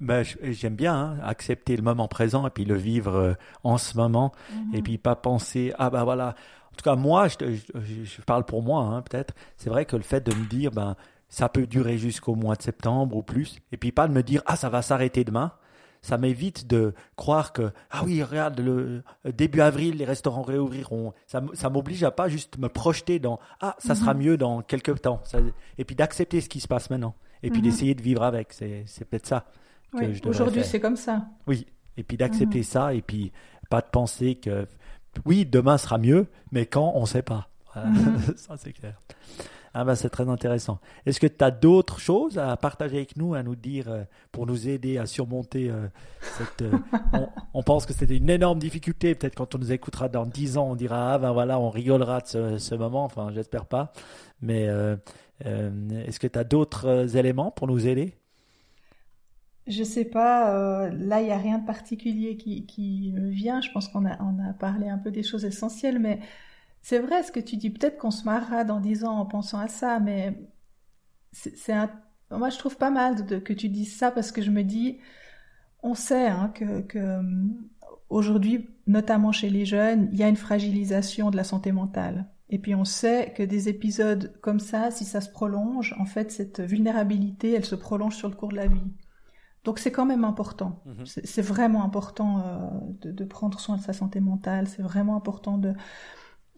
Ben, 0.00 0.22
J'aime 0.42 0.74
bien 0.74 0.94
hein, 0.94 1.18
accepter 1.22 1.76
le 1.76 1.82
moment 1.82 2.08
présent 2.08 2.46
et 2.46 2.50
puis 2.50 2.64
le 2.64 2.76
vivre 2.76 3.36
en 3.62 3.78
ce 3.78 3.96
moment 3.96 4.32
mm-hmm. 4.52 4.76
et 4.76 4.82
puis 4.82 4.98
pas 4.98 5.16
penser 5.16 5.72
ah 5.78 5.88
ben 5.88 6.04
voilà 6.04 6.34
tout 6.80 6.90
cas, 6.90 6.96
moi, 6.96 7.28
je, 7.28 7.34
je, 7.44 8.22
parle 8.22 8.44
pour 8.44 8.62
moi, 8.62 8.82
hein, 8.82 9.02
peut-être. 9.02 9.34
C'est 9.56 9.68
vrai 9.68 9.84
que 9.84 9.96
le 9.96 10.02
fait 10.02 10.20
de 10.20 10.34
me 10.34 10.46
dire, 10.46 10.70
ben, 10.70 10.96
ça 11.28 11.48
peut 11.48 11.66
durer 11.66 11.98
jusqu'au 11.98 12.34
mois 12.34 12.56
de 12.56 12.62
septembre 12.62 13.16
ou 13.16 13.22
plus, 13.22 13.58
et 13.70 13.76
puis 13.76 13.92
pas 13.92 14.08
de 14.08 14.12
me 14.12 14.22
dire, 14.22 14.42
ah, 14.46 14.56
ça 14.56 14.68
va 14.68 14.82
s'arrêter 14.82 15.24
demain. 15.24 15.52
Ça 16.02 16.16
m'évite 16.16 16.66
de 16.66 16.94
croire 17.16 17.52
que, 17.52 17.70
ah 17.90 18.02
oui, 18.06 18.22
regarde, 18.22 18.58
le 18.58 19.02
début 19.26 19.60
avril, 19.60 19.98
les 19.98 20.06
restaurants 20.06 20.40
réouvriront. 20.40 21.12
Ça, 21.26 21.42
ça 21.52 21.68
m'oblige 21.68 22.02
à 22.04 22.10
pas 22.10 22.28
juste 22.28 22.56
me 22.56 22.70
projeter 22.70 23.18
dans, 23.18 23.38
ah, 23.60 23.76
ça 23.78 23.94
sera 23.94 24.14
mhm. 24.14 24.22
mieux 24.22 24.36
dans 24.38 24.62
quelques 24.62 25.02
temps. 25.02 25.22
et 25.76 25.84
puis 25.84 25.94
d'accepter 25.94 26.40
ce 26.40 26.48
qui 26.48 26.60
se 26.60 26.68
passe 26.68 26.88
maintenant. 26.88 27.14
Et 27.42 27.50
puis 27.50 27.60
mhm. 27.60 27.66
d'essayer 27.66 27.94
de 27.94 28.00
vivre 28.00 28.22
avec. 28.22 28.54
C'est, 28.54 29.04
peut-être 29.10 29.26
ça 29.26 29.44
que 29.92 30.14
je 30.14 30.26
Aujourd'hui, 30.26 30.64
c'est 30.64 30.80
comme 30.80 30.96
ça. 30.96 31.26
Oui. 31.46 31.66
Et 31.98 32.02
puis 32.02 32.16
d'accepter 32.16 32.58
mhm. 32.58 32.64
ça, 32.64 32.94
et 32.94 33.02
puis 33.02 33.30
pas 33.68 33.82
de 33.82 33.88
penser 33.92 34.36
que 34.36 34.66
oui, 35.24 35.46
demain 35.46 35.78
sera 35.78 35.98
mieux, 35.98 36.26
mais 36.52 36.66
quand, 36.66 36.92
on 36.94 37.02
ne 37.02 37.06
sait 37.06 37.22
pas. 37.22 37.48
Mhm. 37.76 38.20
Ça, 38.36 38.56
c'est 38.56 38.72
clair. 38.72 39.00
Ah 39.72 39.84
ben, 39.84 39.94
c'est 39.94 40.10
très 40.10 40.28
intéressant. 40.28 40.80
Est-ce 41.06 41.20
que 41.20 41.28
tu 41.28 41.44
as 41.44 41.52
d'autres 41.52 42.00
choses 42.00 42.38
à 42.38 42.56
partager 42.56 42.96
avec 42.96 43.16
nous, 43.16 43.34
à 43.34 43.44
nous 43.44 43.54
dire 43.54 43.88
euh, 43.88 44.02
pour 44.32 44.46
nous 44.46 44.68
aider 44.68 44.98
à 44.98 45.06
surmonter 45.06 45.70
euh, 45.70 45.86
cette. 46.20 46.62
Euh, 46.62 46.76
on, 47.54 47.62
pense 47.62 47.86
que 47.86 47.92
c'était 47.92 48.16
une 48.16 48.30
énorme 48.30 48.58
difficulté. 48.58 49.14
Peut-être 49.14 49.36
quand 49.36 49.54
on 49.54 49.58
nous 49.58 49.70
écoutera 49.70 50.08
dans 50.08 50.26
dix 50.26 50.58
ans, 50.58 50.70
on 50.70 50.74
dira 50.74 51.14
ah 51.14 51.18
ben 51.18 51.30
voilà, 51.32 51.60
on 51.60 51.70
rigolera 51.70 52.20
de 52.20 52.26
ce, 52.26 52.58
ce 52.58 52.74
moment. 52.74 53.04
Enfin, 53.04 53.30
j'espère 53.32 53.66
pas. 53.66 53.92
Mais 54.42 54.64
est-ce 55.44 56.18
que 56.18 56.26
tu 56.26 56.38
as 56.38 56.44
d'autres 56.44 57.16
éléments 57.16 57.52
pour 57.52 57.68
nous 57.68 57.86
aider? 57.86 58.14
Je 59.70 59.84
sais 59.84 60.04
pas, 60.04 60.54
euh, 60.54 60.90
là 60.90 61.20
il 61.20 61.26
n'y 61.26 61.32
a 61.32 61.38
rien 61.38 61.58
de 61.58 61.66
particulier 61.66 62.36
qui, 62.36 63.12
me 63.14 63.30
vient. 63.30 63.60
Je 63.60 63.70
pense 63.70 63.88
qu'on 63.88 64.04
a, 64.06 64.12
a 64.12 64.52
parlé 64.58 64.88
un 64.88 64.98
peu 64.98 65.10
des 65.10 65.22
choses 65.22 65.44
essentielles, 65.44 65.98
mais 65.98 66.20
c'est 66.82 66.98
vrai 66.98 67.22
ce 67.22 67.32
que 67.32 67.40
tu 67.40 67.56
dis. 67.56 67.70
Peut-être 67.70 67.98
qu'on 67.98 68.10
se 68.10 68.24
marrera 68.24 68.64
dans 68.64 68.80
dix 68.80 69.04
ans 69.04 69.18
en 69.18 69.26
pensant 69.26 69.58
à 69.58 69.68
ça, 69.68 70.00
mais 70.00 70.38
c'est 71.32 71.72
un... 71.72 71.90
moi 72.30 72.50
je 72.50 72.58
trouve 72.58 72.76
pas 72.76 72.90
mal 72.90 73.26
de, 73.26 73.38
que 73.38 73.52
tu 73.52 73.68
dises 73.68 73.96
ça 73.96 74.10
parce 74.10 74.32
que 74.32 74.42
je 74.42 74.50
me 74.50 74.62
dis, 74.62 74.98
on 75.82 75.94
sait 75.94 76.28
hein, 76.28 76.52
que, 76.54 76.80
que 76.82 77.20
aujourd'hui, 78.08 78.68
notamment 78.86 79.32
chez 79.32 79.50
les 79.50 79.64
jeunes, 79.64 80.08
il 80.12 80.18
y 80.18 80.22
a 80.22 80.28
une 80.28 80.36
fragilisation 80.36 81.30
de 81.30 81.36
la 81.36 81.44
santé 81.44 81.72
mentale. 81.72 82.26
Et 82.50 82.58
puis 82.58 82.74
on 82.74 82.84
sait 82.84 83.32
que 83.36 83.44
des 83.44 83.68
épisodes 83.68 84.32
comme 84.40 84.58
ça, 84.58 84.90
si 84.90 85.04
ça 85.04 85.20
se 85.20 85.30
prolonge, 85.30 85.94
en 85.98 86.04
fait 86.04 86.32
cette 86.32 86.60
vulnérabilité, 86.60 87.52
elle 87.52 87.64
se 87.64 87.76
prolonge 87.76 88.16
sur 88.16 88.28
le 88.28 88.34
cours 88.34 88.48
de 88.48 88.56
la 88.56 88.66
vie. 88.66 88.82
Donc 89.64 89.78
c'est 89.78 89.92
quand 89.92 90.06
même 90.06 90.24
important. 90.24 90.82
Mhm. 90.86 91.04
C'est 91.06 91.42
vraiment 91.42 91.84
important 91.84 92.42
euh, 93.04 93.12
de, 93.12 93.24
prendre 93.24 93.60
soin 93.60 93.76
de 93.76 93.82
sa 93.82 93.92
santé 93.92 94.20
mentale. 94.20 94.66
C'est 94.68 94.82
vraiment 94.82 95.16
important 95.16 95.58
de 95.58 95.74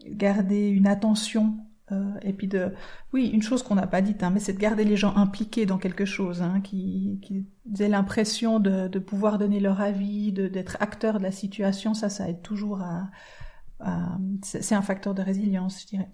garder 0.07 0.69
une 0.69 0.87
attention 0.87 1.57
euh, 1.91 2.15
et 2.23 2.33
puis 2.33 2.47
de, 2.47 2.73
oui, 3.13 3.27
une 3.27 3.43
chose 3.43 3.63
qu'on 3.63 3.75
n'a 3.75 3.87
pas 3.87 4.03
dite, 4.03 4.23
hein, 4.23 4.31
mais 4.31 4.41
c'est 4.41 4.53
de 4.53 4.59
garder 4.59 4.85
les 4.85 4.97
gens 4.97 5.15
impliqués 5.17 5.67
dans 5.67 5.79
quelque 5.79 6.05
chose, 6.05 6.41
hein, 6.43 6.61
qui, 6.61 7.19
qui 7.23 7.45
aient 7.81 7.89
l'impression 7.89 8.61
de, 8.61 8.89
de, 8.89 8.99
pouvoir 8.99 9.39
donner 9.39 9.59
leur 9.59 9.81
avis, 9.81 10.33
d'être 10.33 10.77
acteurs 10.81 11.19
de 11.19 11.25
la 11.25 11.33
situation. 11.33 11.95
Ça, 11.95 12.09
ça 12.09 12.29
aide 12.29 12.43
toujours 12.43 12.81
à 12.83 13.11
c'est 14.43 14.75
un 14.75 14.83
facteur 14.83 15.15
de 15.15 15.23
résilience, 15.23 15.83
je 15.83 15.87
dirais. 15.87 16.11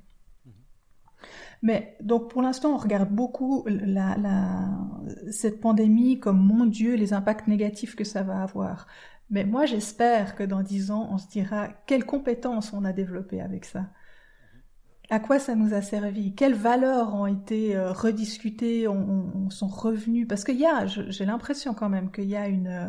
Mais 1.63 1.97
donc 2.01 2.31
pour 2.31 2.43
l'instant, 2.43 2.75
on 2.75 2.77
regarde 2.77 3.11
beaucoup 3.11 3.65
la, 3.67 4.17
la, 4.17 4.69
cette 5.31 5.61
pandémie 5.61 6.21
comme 6.21 6.39
mon 6.41 6.67
Dieu, 6.67 6.95
les 6.95 7.13
impacts 7.13 7.49
négatifs 7.49 7.97
que 7.97 8.05
ça 8.05 8.23
va 8.23 8.43
avoir. 8.43 8.87
Mais 9.31 9.45
moi, 9.45 9.67
j'espère 9.67 10.35
que 10.37 10.45
dans 10.45 10.63
dix 10.63 10.91
ans, 10.91 11.09
on 11.13 11.19
se 11.19 11.29
dira 11.29 11.69
quelles 11.87 12.07
compétences 12.07 12.73
on 12.73 12.85
a 12.85 12.93
développées 12.93 13.41
avec 13.43 13.65
ça. 13.65 13.87
à 15.11 15.21
quoi 15.21 15.39
ça 15.39 15.55
nous 15.55 15.75
a 15.75 15.83
servi? 15.83 16.35
Quelles 16.35 16.55
valeurs 16.55 17.15
ont 17.15 17.27
été 17.27 17.77
euh, 17.77 17.93
rediscutées, 17.93 18.89
on, 18.89 19.49
sont 19.51 19.69
revenues? 19.69 20.27
Parce 20.27 20.45
qu'il 20.45 20.59
y 20.59 20.67
a, 20.67 20.87
j'ai 20.87 21.25
l'impression 21.25 21.75
quand 21.75 21.89
même 21.89 22.11
qu'il 22.11 22.27
y 22.27 22.37
a 22.37 22.49
une, 22.49 22.67
euh, 22.69 22.89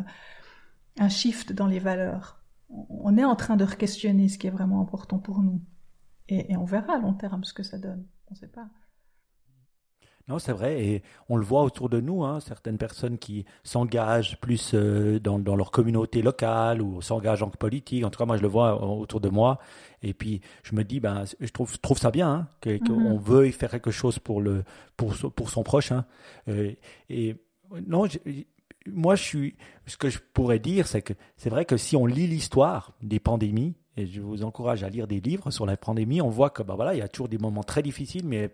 un 0.98 1.08
shift 1.08 1.52
dans 1.52 1.66
les 1.66 1.78
valeurs. 1.78 2.42
On 2.70 3.16
est 3.16 3.24
en 3.24 3.36
train 3.36 3.56
de 3.56 3.64
questionner 3.66 4.28
ce 4.28 4.38
qui 4.38 4.46
est 4.46 4.50
vraiment 4.50 4.80
important 4.80 5.18
pour 5.18 5.42
nous. 5.42 5.60
Et, 6.28 6.52
et 6.52 6.56
on 6.56 6.64
verra 6.64 6.94
à 6.96 6.98
long 6.98 7.14
terme 7.14 7.44
ce 7.44 7.54
que 7.54 7.62
ça 7.62 7.78
donne. 7.78 8.06
On 8.30 8.34
ne 8.34 8.38
sait 8.38 8.48
pas. 8.48 8.68
Non, 10.28 10.38
c'est 10.38 10.52
vrai, 10.52 10.84
et 10.84 11.02
on 11.28 11.36
le 11.36 11.42
voit 11.42 11.64
autour 11.64 11.88
de 11.88 12.00
nous, 12.00 12.22
hein, 12.22 12.38
certaines 12.38 12.78
personnes 12.78 13.18
qui 13.18 13.44
s'engagent 13.64 14.38
plus 14.40 14.74
euh, 14.74 15.18
dans, 15.18 15.56
leur 15.56 15.72
communauté 15.72 16.22
locale 16.22 16.82
ou 16.82 17.02
s'engagent 17.02 17.42
en 17.42 17.50
politique. 17.50 18.04
En 18.04 18.10
tout 18.10 18.18
cas, 18.18 18.26
moi, 18.26 18.36
je 18.36 18.42
le 18.42 18.48
vois 18.48 18.80
autour 18.80 19.20
de 19.20 19.28
moi. 19.28 19.58
Et 20.02 20.14
puis, 20.14 20.40
je 20.62 20.76
me 20.76 20.84
dis, 20.84 21.00
ben, 21.00 21.24
je 21.40 21.50
trouve, 21.50 21.76
trouve 21.80 21.98
ça 21.98 22.12
bien 22.12 22.30
hein, 22.30 22.48
qu'on 22.62 23.16
mm-hmm. 23.16 23.18
veuille 23.18 23.50
faire 23.50 23.70
quelque 23.70 23.90
chose 23.90 24.20
pour, 24.20 24.40
le, 24.40 24.62
pour, 24.96 25.16
pour 25.34 25.50
son 25.50 25.64
proche. 25.64 25.90
Hein. 25.90 26.04
Euh, 26.46 26.74
et 27.08 27.34
non, 27.88 28.06
moi, 28.86 29.16
je 29.16 29.22
suis, 29.24 29.56
ce 29.86 29.96
que 29.96 30.10
je 30.10 30.20
pourrais 30.32 30.60
dire, 30.60 30.86
c'est 30.86 31.02
que 31.02 31.14
c'est 31.38 31.50
vrai 31.50 31.64
que 31.64 31.76
si 31.76 31.96
on 31.96 32.06
lit 32.06 32.28
l'histoire 32.28 32.92
des 33.02 33.18
pandémies, 33.18 33.74
et 33.96 34.06
je 34.06 34.20
vous 34.20 34.44
encourage 34.44 34.84
à 34.84 34.88
lire 34.88 35.06
des 35.06 35.20
livres 35.20 35.50
sur 35.50 35.66
la 35.66 35.76
pandémie. 35.76 36.20
On 36.20 36.28
voit 36.28 36.50
que 36.50 36.62
bah 36.62 36.74
voilà, 36.74 36.94
il 36.94 36.98
y 36.98 37.02
a 37.02 37.08
toujours 37.08 37.28
des 37.28 37.38
moments 37.38 37.64
très 37.64 37.82
difficiles, 37.82 38.24
mais 38.24 38.50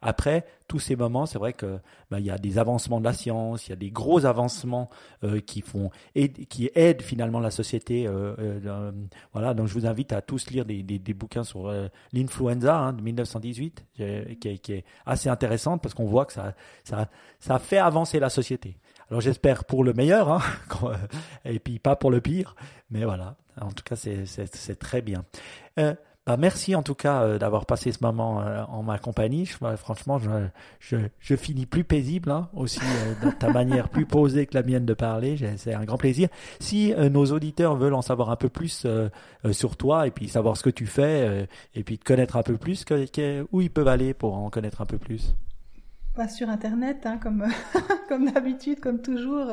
après 0.00 0.46
tous 0.66 0.78
ces 0.78 0.96
moments, 0.96 1.26
c'est 1.26 1.38
vrai 1.38 1.52
que 1.52 1.78
bah, 2.10 2.20
il 2.20 2.26
y 2.26 2.30
a 2.30 2.38
des 2.38 2.58
avancements 2.58 3.00
de 3.00 3.04
la 3.04 3.12
science, 3.12 3.66
il 3.66 3.70
y 3.70 3.72
a 3.72 3.76
des 3.76 3.90
gros 3.90 4.24
avancements 4.24 4.88
euh, 5.24 5.40
qui 5.40 5.60
font 5.60 5.90
qui 6.48 6.70
aident 6.74 7.02
finalement 7.02 7.40
la 7.40 7.50
société. 7.50 8.06
Euh, 8.06 8.34
euh, 8.38 8.92
voilà, 9.32 9.54
donc 9.54 9.66
je 9.66 9.74
vous 9.74 9.86
invite 9.86 10.12
à 10.12 10.22
tous 10.22 10.50
lire 10.50 10.64
des, 10.64 10.82
des, 10.82 11.14
bouquins 11.14 11.44
sur 11.44 11.72
l'influenza 12.12 12.78
hein, 12.78 12.92
de 12.92 13.02
1918, 13.02 13.86
qui 13.94 14.02
est, 14.02 14.58
qui 14.58 14.72
est 14.72 14.84
assez 15.04 15.28
intéressante 15.28 15.82
parce 15.82 15.94
qu'on 15.94 16.06
voit 16.06 16.24
que 16.24 16.32
ça 16.32 16.54
ça 16.84 17.08
ça 17.40 17.58
fait 17.58 17.78
avancer 17.78 18.20
la 18.20 18.30
société. 18.30 18.76
Alors 19.10 19.20
j'espère 19.20 19.64
pour 19.64 19.84
le 19.84 19.94
meilleur, 19.94 20.30
hein, 20.30 20.40
et 21.44 21.58
puis 21.58 21.78
pas 21.78 21.96
pour 21.96 22.10
le 22.10 22.20
pire, 22.20 22.54
mais 22.90 23.04
voilà. 23.04 23.36
En 23.60 23.72
tout 23.72 23.82
cas, 23.82 23.96
c'est 23.96 24.78
très 24.78 25.02
bien. 25.02 25.24
Euh, 25.78 25.94
bah 26.26 26.36
merci 26.36 26.74
en 26.74 26.82
tout 26.82 26.94
cas 26.94 27.22
euh, 27.22 27.38
d'avoir 27.38 27.64
passé 27.64 27.90
ce 27.90 28.00
moment 28.02 28.42
euh, 28.42 28.62
en 28.64 28.82
ma 28.82 28.98
compagnie. 28.98 29.46
franchement, 29.46 30.18
je, 30.18 30.28
je, 30.78 30.96
je, 31.20 31.36
finis 31.36 31.64
plus 31.64 31.84
paisible 31.84 32.30
hein, 32.30 32.50
aussi 32.52 32.80
de 33.24 33.30
ta 33.30 33.50
manière 33.50 33.88
plus 33.88 34.04
posée 34.04 34.44
que 34.44 34.54
la 34.54 34.62
mienne 34.62 34.84
de 34.84 34.92
parler. 34.92 35.36
C'est 35.56 35.72
un 35.72 35.84
grand 35.84 35.96
plaisir. 35.96 36.28
Si 36.60 36.92
nos 36.94 37.24
auditeurs 37.32 37.76
veulent 37.76 37.94
en 37.94 38.02
savoir 38.02 38.28
un 38.28 38.36
peu 38.36 38.50
plus 38.50 38.86
sur 39.52 39.76
toi 39.78 40.06
et 40.06 40.10
puis 40.10 40.28
savoir 40.28 40.58
ce 40.58 40.62
que 40.62 40.70
tu 40.70 40.84
fais 40.84 41.48
et 41.74 41.82
puis 41.82 41.98
te 41.98 42.04
connaître 42.04 42.36
un 42.36 42.42
peu 42.42 42.58
plus, 42.58 42.84
où 43.52 43.62
ils 43.62 43.70
peuvent 43.70 43.88
aller 43.88 44.12
pour 44.12 44.34
en 44.34 44.50
connaître 44.50 44.82
un 44.82 44.86
peu 44.86 44.98
plus? 44.98 45.34
Pas 46.18 46.26
sur 46.26 46.48
Internet, 46.48 47.06
hein, 47.06 47.16
comme, 47.22 47.46
comme 48.08 48.28
d'habitude, 48.28 48.80
comme 48.80 49.00
toujours. 49.00 49.52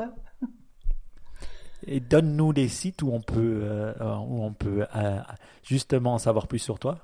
Et 1.86 2.00
donne-nous 2.00 2.52
des 2.52 2.66
sites 2.66 3.04
où 3.04 3.12
on 3.12 3.20
peut, 3.20 3.60
euh, 3.62 3.94
où 4.00 4.42
on 4.42 4.52
peut 4.52 4.84
euh, 4.96 5.20
justement 5.62 6.14
en 6.14 6.18
savoir 6.18 6.48
plus 6.48 6.58
sur 6.58 6.80
toi. 6.80 6.98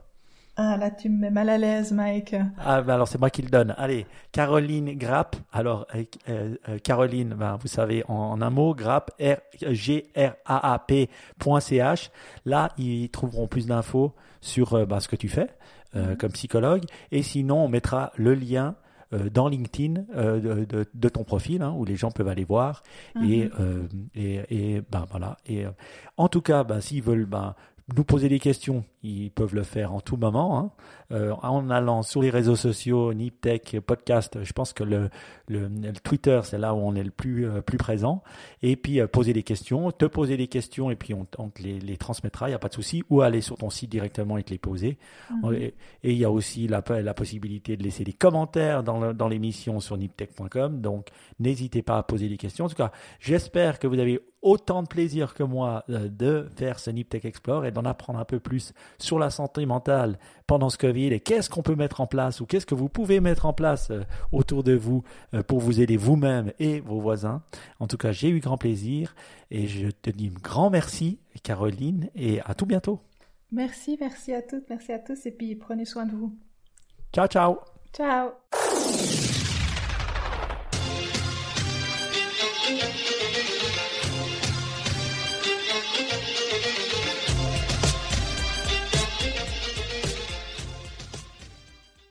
Ah 0.57 0.77
là, 0.77 0.90
tu 0.90 1.09
me 1.09 1.16
mets 1.16 1.31
mal 1.31 1.48
à 1.48 1.59
l'aise, 1.59 1.92
Mike. 1.92 2.35
Ah 2.59 2.83
ben 2.83 2.94
alors 2.94 3.07
c'est 3.07 3.20
moi 3.20 3.31
qui 3.31 3.42
le 3.42 3.51
donne. 3.51 3.72
Allez, 3.79 4.05
Caroline 4.33 4.98
Grapp. 4.98 5.37
Alors 5.53 5.87
euh, 6.29 6.57
Caroline, 6.83 7.29
ben, 7.35 7.57
vous 7.61 7.68
savez 7.68 8.03
en, 8.09 8.42
un 8.42 8.51
mot, 8.51 8.75
Grapp, 8.75 9.12
R 9.20 9.37
G 9.70 10.11
R 10.16 10.33
A 10.44 10.72
A 10.72 10.79
P.ch. 10.81 12.11
Là, 12.46 12.72
ils 12.79 13.11
trouveront 13.11 13.46
plus 13.46 13.68
d'infos 13.68 14.12
sur 14.40 14.85
ben, 14.88 14.98
ce 14.98 15.07
que 15.07 15.14
tu 15.14 15.29
fais 15.29 15.55
mm-hmm. 15.94 16.16
comme 16.16 16.33
psychologue. 16.33 16.83
Et 17.12 17.22
sinon, 17.22 17.66
on 17.66 17.68
mettra 17.68 18.11
le 18.16 18.35
lien 18.35 18.75
dans 19.33 19.48
LinkedIn 19.48 20.05
euh, 20.14 20.64
de, 20.64 20.87
de, 20.92 21.09
ton 21.09 21.25
profil 21.25 21.62
hein, 21.62 21.75
où 21.77 21.85
les 21.85 21.96
gens 21.96 22.11
peuvent 22.11 22.29
aller 22.29 22.44
voir 22.44 22.83
et, 23.16 23.44
mhm. 23.44 23.51
euh, 23.61 23.83
et, 24.14 24.40
et 24.77 24.83
ben 24.90 25.05
voilà 25.11 25.37
et 25.46 25.64
en 26.16 26.29
tout 26.29 26.40
cas 26.40 26.64
ben, 26.64 26.81
s'ils 26.81 27.03
veulent 27.03 27.27
ben, 27.27 27.55
nous 27.96 28.05
poser 28.05 28.29
des 28.29 28.38
questions, 28.38 28.85
ils 29.03 29.31
peuvent 29.31 29.55
le 29.55 29.62
faire 29.62 29.93
en 29.93 30.01
tout 30.01 30.17
moment. 30.17 30.59
Hein. 30.59 30.71
Euh, 31.12 31.33
en 31.43 31.69
allant 31.69 32.03
sur 32.03 32.23
les 32.23 32.31
réseaux 32.31 32.57
sociaux, 32.57 33.12
Niptech, 33.12 33.79
podcast, 33.81 34.38
je 34.43 34.53
pense 34.53 34.73
que 34.73 34.83
le, 34.83 35.11
le, 35.49 35.69
Twitter, 36.03 36.41
c'est 36.45 36.59
là 36.59 36.73
où 36.75 36.79
on 36.79 36.95
est 36.95 37.03
le 37.03 37.11
plus, 37.11 37.47
euh, 37.47 37.61
plus 37.61 37.77
présent. 37.77 38.23
Et 38.62 38.77
puis 38.77 39.01
euh, 39.01 39.07
poser 39.07 39.33
des 39.33 39.43
questions, 39.43 39.91
te 39.91 40.07
poser 40.07 40.37
des 40.37 40.47
questions 40.47 40.91
et 40.91 40.97
puis 40.97 41.12
on, 41.12 41.27
on 41.38 41.51
te 41.51 41.62
les, 41.62 41.81
les 41.81 41.97
transmettra, 41.97 42.49
il 42.49 42.53
n'y 42.53 42.55
a 42.55 42.59
pas 42.59 42.69
de 42.69 42.75
souci. 42.75 43.03
Ou 43.11 43.21
aller 43.21 43.41
sur 43.41 43.59
ton 43.59 43.69
site 43.69 43.91
directement 43.91 44.38
et 44.38 44.43
te 44.43 44.51
les 44.51 44.59
poser. 44.59 44.99
Mhm. 45.31 45.53
Et 45.53 45.75
il 46.05 46.17
y 46.17 46.25
a 46.25 46.31
aussi 46.31 46.69
la, 46.69 46.83
la 46.88 47.15
possibilité 47.15 47.77
de 47.77 47.83
laisser 47.83 48.05
des 48.05 48.12
commentaires 48.15 48.83
dans, 48.83 49.12
dans 49.12 49.29
l'émission 49.29 49.81
sur 49.81 49.97
niptech.com. 49.99 50.81
Donc 50.81 51.09
n'hésitez 51.41 51.83
pas 51.83 51.99
à 51.99 52.03
poser 52.03 52.29
des 52.29 52.38
questions. 52.38 52.65
En 52.67 52.69
tout 52.69 52.77
cas, 52.77 52.93
j'espère 53.21 53.79
que 53.79 53.87
vous 53.87 53.99
avez 53.99 54.21
autant 54.43 54.83
de 54.83 54.88
plaisir 54.88 55.35
que 55.35 55.45
moi 55.45 55.85
de 55.88 56.49
faire 56.57 56.79
ce 56.81 56.91
Niptech 56.91 57.25
Explore 57.25 57.65
et 57.65 57.71
d'en 57.71 57.85
apprendre 57.85 58.19
un 58.19 58.25
peu 58.25 58.41
plus 58.41 58.73
sur 58.99 59.19
la 59.19 59.31
santé 59.31 59.67
mentale 59.67 60.19
pendant 60.47 60.71
ce 60.71 60.79
Covid 60.79 61.13
et 61.13 61.21
qu'est-ce 61.21 61.51
qu'on 61.51 61.63
peut 61.63 61.75
mettre 61.75 62.01
en 62.01 62.07
place 62.07 62.41
ou 62.41 62.47
qu'est-ce 62.47 62.67
que 62.67 62.75
vous 62.75 62.89
pouvez 62.89 63.21
mettre 63.21 63.47
en 63.47 63.53
place 63.53 63.91
euh, 63.91 64.03
autour 64.33 64.63
de 64.63 64.75
vous 64.75 65.03
euh, 65.35 65.43
pour 65.43 65.61
vous 65.61 65.81
aider 65.81 65.97
vous-même 65.97 66.53
et 66.59 66.81
vos 66.81 67.01
voisins. 67.01 67.43
En 67.81 67.87
tout 67.87 67.97
cas, 67.97 68.13
j'ai 68.13 68.29
eu 68.29 68.41
grand 68.41 68.59
plaisir 68.59 69.15
et 69.51 69.67
je 69.67 69.89
te 69.89 70.11
dis 70.11 70.29
un 70.29 70.41
grand 70.41 70.71
merci 70.71 71.19
Caroline 71.43 72.09
et 72.15 72.41
à 72.45 72.55
tout 72.55 72.67
bientôt. 72.67 73.01
Merci, 73.51 73.99
merci 74.01 74.33
à 74.33 74.43
toutes, 74.43 74.69
merci 74.71 74.93
à 74.93 74.99
tous 74.99 75.27
et 75.27 75.31
puis 75.31 75.55
prenez 75.55 75.85
soin 75.85 76.07
de 76.07 76.13
vous. 76.13 76.35
Ciao, 77.13 77.27
ciao. 77.27 77.59
Ciao. 77.93 78.31